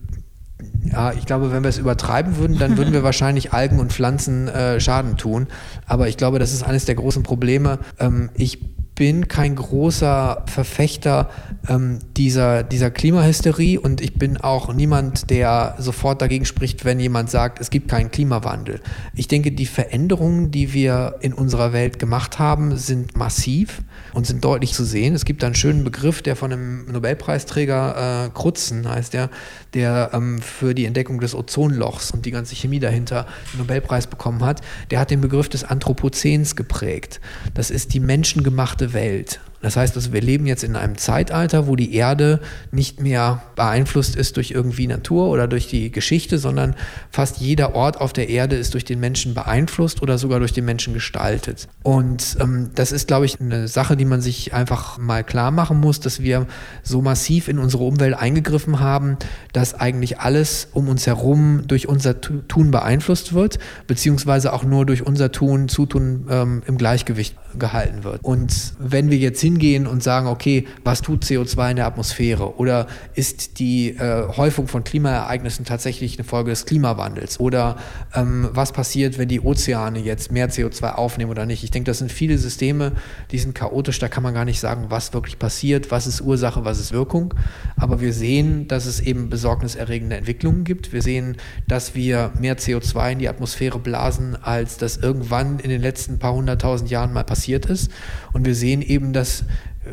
ja, 0.91 1.13
ich 1.13 1.27
glaube, 1.27 1.53
wenn 1.53 1.63
wir 1.63 1.69
es 1.69 1.79
übertreiben 1.79 2.39
würden, 2.39 2.59
dann 2.59 2.79
würden 2.79 2.95
wir 2.95 3.03
wahrscheinlich 3.03 3.53
Algen 3.53 3.79
und 3.79 3.93
Pflanzen 3.93 4.49
äh, 4.49 4.81
Schaden 4.81 5.17
tun. 5.17 5.49
Aber 5.87 6.09
ich 6.09 6.17
glaube, 6.17 6.39
das 6.39 6.53
ist 6.53 6.63
eines 6.63 6.87
der 6.87 6.95
großen 6.95 7.23
Probleme. 7.23 7.79
Ähm, 7.99 8.31
ich 8.35 8.59
bin 8.97 9.29
kein 9.29 9.55
großer 9.55 10.43
Verfechter 10.47 11.31
ähm, 11.69 12.01
dieser, 12.17 12.65
dieser 12.65 12.91
Klimahysterie 12.91 13.79
und 13.79 14.01
ich 14.01 14.15
bin 14.15 14.39
auch 14.39 14.73
niemand, 14.73 15.31
der 15.31 15.77
sofort 15.79 16.21
dagegen 16.23 16.47
spricht, 16.47 16.85
wenn 16.85 16.99
jemand 16.99 17.31
sagt, 17.31 17.61
es 17.61 17.71
gibt 17.71 17.89
keinen 17.89 18.11
Klimawandel. 18.11 18.81
Ich 19.15 19.29
denke, 19.29 19.53
die 19.53 19.67
Veränderungen, 19.67 20.51
die 20.51 20.73
wir 20.73 21.17
in 21.21 21.35
unserer 21.35 21.73
Welt 21.73 21.99
gemacht 21.99 22.39
haben, 22.39 22.77
sind 22.77 23.17
massiv 23.17 23.83
und 24.13 24.27
sind 24.27 24.45
deutlich 24.45 24.73
zu 24.73 24.85
sehen. 24.85 25.15
Es 25.15 25.25
gibt 25.25 25.45
einen 25.45 25.55
schönen 25.55 25.85
Begriff, 25.85 26.23
der 26.23 26.37
von 26.37 26.53
einem 26.53 26.87
Nobelpreisträger 26.91 28.27
äh, 28.27 28.31
Krutzen 28.31 28.89
heißt 28.89 29.13
der, 29.13 29.31
der 29.75 30.11
ähm, 30.13 30.41
für 30.41 30.75
die 30.75 30.87
Entdeckung 30.87 31.21
des 31.21 31.35
Ozonlochs 31.35 32.11
und 32.11 32.27
die 32.27 32.31
ganze 32.31 32.55
Chemie 32.55 32.81
dahinter 32.81 33.27
den 33.53 33.59
Nobelpreis 33.59 34.07
bekommen 34.07 34.45
hat. 34.45 34.61
Der 34.91 35.01
hat 35.01 35.11
den 35.11 35.21
Begriff 35.21 35.49
des 35.49 35.65
Anthropozäns 35.65 36.57
geprägt. 36.57 37.21
Das 37.55 37.71
ist 37.71 37.95
die 37.95 38.01
menschengemachte 38.01 38.93
Welt. 38.93 39.41
Das 39.67 39.75
heißt, 39.75 39.97
also 39.97 40.13
wir 40.13 40.21
leben 40.21 40.47
jetzt 40.47 40.63
in 40.63 40.77
einem 40.77 40.97
Zeitalter, 40.97 41.67
wo 41.67 41.75
die 41.75 41.93
Erde 41.93 42.39
nicht 42.71 43.01
mehr 43.01 43.43
beeinflusst 43.57 44.15
ist 44.15 44.37
durch 44.37 44.53
irgendwie 44.53 44.87
Natur 44.87 45.29
oder 45.29 45.49
durch 45.49 45.67
die 45.67 45.91
Geschichte, 45.91 46.39
sondern 46.39 46.77
fast 47.11 47.39
jeder 47.39 47.75
Ort 47.75 48.01
auf 48.01 48.13
der 48.13 48.29
Erde 48.29 48.55
ist 48.55 48.75
durch 48.75 48.85
den 48.85 49.01
Menschen 49.01 49.35
beeinflusst 49.35 50.03
oder 50.03 50.19
sogar 50.19 50.39
durch 50.39 50.53
den 50.53 50.67
Menschen 50.67 50.95
gestaltet. 50.95 51.67
Und 51.83 52.37
ähm, 52.39 52.71
das 52.77 52.93
ist, 52.93 53.09
glaube 53.09 53.27
ich, 53.27 53.41
eine 53.41 53.67
Sache, 53.67 53.97
die 53.97 54.05
man 54.05 54.21
sich 54.21 54.55
einfach 54.55 54.99
mal 54.99 55.25
klar 55.25 55.51
machen 55.51 55.81
muss, 55.81 55.99
dass 55.99 56.23
wir 56.23 56.47
so 56.85 57.03
massiv 57.03 57.49
in 57.49 57.59
unsere 57.59 57.83
Umwelt 57.83 58.15
eingegriffen 58.15 58.79
haben, 58.79 59.17
dass 59.53 59.75
eigentlich 59.75 60.21
alles 60.21 60.69
um 60.75 60.89
uns 60.89 61.09
herum 61.09 61.65
durch 61.67 61.89
unser 61.89 62.21
Tun 62.21 62.71
beeinflusst 62.71 63.33
wird, 63.33 63.59
beziehungsweise 63.89 64.53
auch 64.53 64.63
nur 64.63 64.87
durch 64.87 65.05
unser 65.05 65.33
Tun, 65.33 65.69
Zutun 65.69 66.29
ähm, 66.31 66.63
im 66.69 66.79
Gleichgewicht 66.79 67.35
gehalten 67.59 68.05
wird. 68.05 68.23
Und 68.23 68.75
wenn 68.79 69.11
wir 69.11 69.19
jetzt 69.19 69.41
hingehen 69.41 69.87
und 69.87 70.03
sagen, 70.03 70.27
okay, 70.27 70.67
was 70.85 71.03
tut 71.03 71.25
CO2 71.25 71.71
in 71.71 71.77
der 71.77 71.87
Atmosphäre? 71.87 72.57
Oder 72.59 72.87
ist 73.15 73.59
die 73.59 73.91
äh, 73.91 74.29
Häufung 74.37 74.69
von 74.69 74.85
Klimaereignissen 74.85 75.65
tatsächlich 75.65 76.19
eine 76.19 76.25
Folge 76.25 76.51
des 76.51 76.67
Klimawandels? 76.67 77.41
Oder 77.41 77.77
ähm, 78.15 78.49
was 78.53 78.73
passiert, 78.73 79.19
wenn 79.19 79.29
die 79.29 79.41
Ozeane 79.41 79.99
jetzt 79.99 80.31
mehr 80.31 80.51
CO2 80.51 80.95
aufnehmen 80.95 81.31
oder 81.31 81.47
nicht? 81.47 81.65
Ich 81.65 81.71
denke, 81.71 81.91
das 81.91 81.99
sind 81.99 82.13
viele 82.13 82.39
Systeme, 82.39 82.93
die 83.31 83.39
sind 83.39 83.55
chaotisch, 83.55 83.99
da 83.99 84.09
kann 84.09 84.23
man 84.23 84.35
gar 84.35 84.45
nicht 84.45 84.61
sagen, 84.61 84.87
was 84.89 85.13
wirklich 85.13 85.39
passiert, 85.39 85.91
was 85.91 86.07
ist 86.07 86.21
Ursache, 86.21 86.65
was 86.65 86.79
ist 86.79 86.93
Wirkung. 86.93 87.35
Aber 87.77 88.01
wir 88.01 88.13
sehen, 88.13 88.69
dass 88.69 88.87
es 88.87 89.01
eben 89.01 89.31
besorgniserregende 89.31 90.17
Entwicklungen 90.17 90.65
gibt. 90.65 90.93
Wir 90.93 91.03
sehen, 91.03 91.37
dass 91.67 91.95
wir 91.95 92.33
mehr 92.39 92.59
CO2 92.59 93.13
in 93.13 93.19
die 93.21 93.29
Atmosphäre 93.29 93.79
blasen, 93.79 94.37
als 94.43 94.77
das 94.77 94.97
irgendwann 94.99 95.59
in 95.59 95.71
den 95.71 95.81
letzten 95.81 96.19
paar 96.19 96.35
hunderttausend 96.35 96.91
Jahren 96.91 97.13
mal 97.13 97.25
passiert 97.25 97.46
ist. 97.67 97.91
Und 98.33 98.45
wir 98.45 98.55
sehen 98.55 98.83
eben, 98.83 99.13
dass 99.13 99.45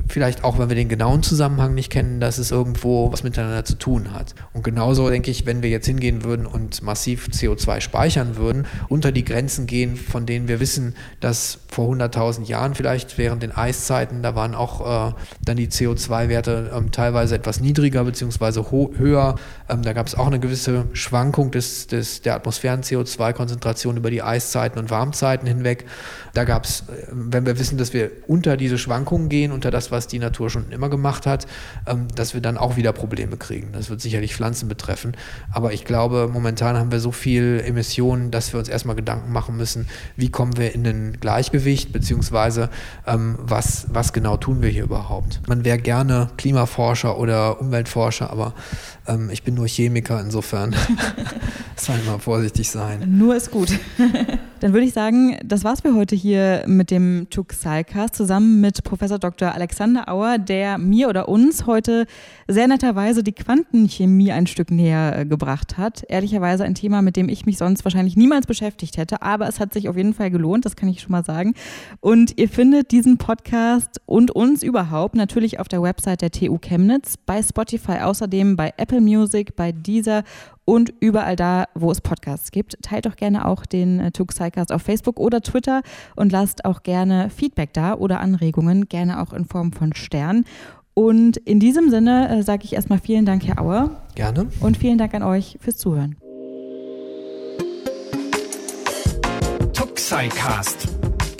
vielleicht 0.07 0.43
auch, 0.43 0.59
wenn 0.59 0.69
wir 0.69 0.75
den 0.75 0.89
genauen 0.89 1.23
Zusammenhang 1.23 1.73
nicht 1.73 1.91
kennen, 1.91 2.19
dass 2.19 2.37
es 2.37 2.51
irgendwo 2.51 3.11
was 3.11 3.23
miteinander 3.23 3.65
zu 3.65 3.75
tun 3.75 4.13
hat. 4.13 4.35
Und 4.53 4.63
genauso 4.63 5.09
denke 5.09 5.31
ich, 5.31 5.45
wenn 5.45 5.63
wir 5.63 5.69
jetzt 5.69 5.85
hingehen 5.85 6.23
würden 6.23 6.45
und 6.45 6.81
massiv 6.81 7.27
CO2 7.27 7.81
speichern 7.81 8.35
würden, 8.35 8.65
unter 8.89 9.11
die 9.11 9.23
Grenzen 9.23 9.67
gehen, 9.67 9.95
von 9.95 10.25
denen 10.25 10.47
wir 10.47 10.59
wissen, 10.59 10.95
dass 11.19 11.59
vor 11.69 11.91
100.000 11.93 12.45
Jahren 12.45 12.75
vielleicht 12.75 13.17
während 13.17 13.43
den 13.43 13.51
Eiszeiten, 13.51 14.21
da 14.21 14.35
waren 14.35 14.55
auch 14.55 15.09
äh, 15.09 15.13
dann 15.43 15.57
die 15.57 15.67
CO2-Werte 15.67 16.71
ähm, 16.75 16.91
teilweise 16.91 17.35
etwas 17.35 17.59
niedriger 17.59 18.03
bzw. 18.03 18.63
höher. 18.97 19.35
Ähm, 19.69 19.81
da 19.81 19.93
gab 19.93 20.07
es 20.07 20.15
auch 20.15 20.27
eine 20.27 20.39
gewisse 20.39 20.85
Schwankung 20.93 21.51
des, 21.51 21.87
des, 21.87 22.21
der 22.21 22.35
Atmosphären-CO2-Konzentration 22.35 23.97
über 23.97 24.11
die 24.11 24.21
Eiszeiten 24.21 24.79
und 24.79 24.91
Warmzeiten 24.91 25.47
hinweg. 25.47 25.85
Da 26.33 26.43
gab 26.43 26.65
es, 26.65 26.81
äh, 26.81 27.07
wenn 27.11 27.45
wir 27.45 27.57
wissen, 27.59 27.77
dass 27.77 27.93
wir 27.93 28.11
unter 28.27 28.55
diese 28.55 28.77
Schwankungen 28.77 29.29
gehen, 29.29 29.51
unter 29.51 29.71
das, 29.71 29.82
was 29.91 30.07
die 30.07 30.19
Natur 30.19 30.49
schon 30.49 30.71
immer 30.71 30.89
gemacht 30.89 31.25
hat, 31.25 31.47
ähm, 31.87 32.07
dass 32.15 32.33
wir 32.33 32.41
dann 32.41 32.57
auch 32.57 32.75
wieder 32.75 32.93
Probleme 32.93 33.37
kriegen. 33.37 33.71
Das 33.73 33.89
wird 33.89 34.01
sicherlich 34.01 34.35
Pflanzen 34.35 34.67
betreffen. 34.67 35.15
Aber 35.51 35.73
ich 35.73 35.85
glaube, 35.85 36.29
momentan 36.31 36.77
haben 36.77 36.91
wir 36.91 36.99
so 36.99 37.11
viel 37.11 37.63
Emissionen, 37.65 38.31
dass 38.31 38.53
wir 38.53 38.59
uns 38.59 38.69
erstmal 38.69 38.95
Gedanken 38.95 39.31
machen 39.31 39.57
müssen, 39.57 39.87
wie 40.15 40.29
kommen 40.29 40.57
wir 40.57 40.73
in 40.73 40.85
ein 40.85 41.17
Gleichgewicht, 41.19 41.91
beziehungsweise 41.91 42.69
ähm, 43.07 43.37
was, 43.39 43.87
was 43.89 44.13
genau 44.13 44.37
tun 44.37 44.61
wir 44.61 44.69
hier 44.69 44.83
überhaupt. 44.83 45.41
Man 45.47 45.65
wäre 45.65 45.77
gerne 45.77 46.29
Klimaforscher 46.37 47.17
oder 47.17 47.61
Umweltforscher, 47.61 48.29
aber 48.29 48.53
ähm, 49.07 49.29
ich 49.29 49.43
bin 49.43 49.55
nur 49.55 49.67
Chemiker, 49.67 50.19
insofern 50.21 50.75
soll 51.75 51.95
ich 51.97 52.05
mal 52.05 52.19
vorsichtig 52.19 52.69
sein. 52.69 53.17
Nur 53.17 53.35
ist 53.35 53.51
gut. 53.51 53.69
Dann 54.63 54.71
würde 54.71 54.85
ich 54.85 54.93
sagen, 54.93 55.37
das 55.43 55.65
war's 55.65 55.81
für 55.81 55.93
heute 55.93 56.15
hier 56.15 56.63
mit 56.67 56.89
dem 56.89 57.27
Tuxalcast 57.29 58.15
zusammen 58.15 58.61
mit 58.61 58.81
Professor 58.85 59.19
Dr. 59.19 59.53
Alexander 59.53 60.07
Auer, 60.07 60.37
der 60.37 60.77
mir 60.77 61.09
oder 61.09 61.27
uns 61.27 61.65
heute 61.65 62.05
sehr 62.47 62.69
netterweise 62.69 63.25
die 63.25 63.33
Quantenchemie 63.33 64.31
ein 64.31 64.47
Stück 64.47 64.71
näher 64.71 65.19
äh, 65.19 65.25
gebracht 65.25 65.77
hat. 65.77 66.05
Ehrlicherweise 66.07 66.63
ein 66.63 66.75
Thema, 66.75 67.01
mit 67.01 67.17
dem 67.17 67.27
ich 67.27 67.45
mich 67.45 67.57
sonst 67.57 67.83
wahrscheinlich 67.83 68.15
niemals 68.15 68.47
beschäftigt 68.47 68.95
hätte, 68.95 69.21
aber 69.21 69.49
es 69.49 69.59
hat 69.59 69.73
sich 69.73 69.89
auf 69.89 69.97
jeden 69.97 70.13
Fall 70.13 70.31
gelohnt, 70.31 70.63
das 70.63 70.77
kann 70.77 70.87
ich 70.87 71.01
schon 71.01 71.11
mal 71.11 71.25
sagen. 71.25 71.55
Und 71.99 72.39
ihr 72.39 72.47
findet 72.47 72.91
diesen 72.91 73.17
Podcast 73.17 73.99
und 74.05 74.31
uns 74.31 74.63
überhaupt 74.63 75.15
natürlich 75.15 75.59
auf 75.59 75.67
der 75.67 75.81
Website 75.81 76.21
der 76.21 76.31
TU 76.31 76.57
Chemnitz, 76.57 77.17
bei 77.17 77.43
Spotify 77.43 77.99
außerdem, 78.03 78.55
bei 78.55 78.73
Apple 78.77 79.01
Music, 79.01 79.57
bei 79.57 79.73
Deezer 79.73 80.23
und 80.65 80.93
überall 80.99 81.35
da, 81.35 81.65
wo 81.75 81.91
es 81.91 82.01
Podcasts 82.01 82.51
gibt. 82.51 82.77
Teilt 82.81 83.05
doch 83.05 83.15
gerne 83.15 83.47
auch 83.47 83.65
den 83.65 83.99
äh, 83.99 84.11
Tuxicast 84.11 84.71
auf 84.71 84.81
Facebook 84.81 85.19
oder 85.19 85.41
Twitter 85.41 85.81
und 86.15 86.31
lasst 86.31 86.65
auch 86.65 86.83
gerne 86.83 87.29
Feedback 87.29 87.73
da 87.73 87.95
oder 87.95 88.19
Anregungen, 88.19 88.87
gerne 88.87 89.21
auch 89.21 89.33
in 89.33 89.45
Form 89.45 89.71
von 89.71 89.93
Sternen. 89.93 90.45
Und 90.93 91.37
in 91.37 91.59
diesem 91.59 91.89
Sinne 91.89 92.29
äh, 92.29 92.43
sage 92.43 92.65
ich 92.65 92.73
erstmal 92.73 92.99
vielen 92.99 93.25
Dank, 93.25 93.45
Herr 93.45 93.61
Auer. 93.61 93.89
Gerne. 94.15 94.47
Und 94.59 94.77
vielen 94.77 94.97
Dank 94.97 95.13
an 95.13 95.23
euch 95.23 95.57
fürs 95.59 95.77
Zuhören. 95.77 96.15
Tuxicast, 99.73 100.87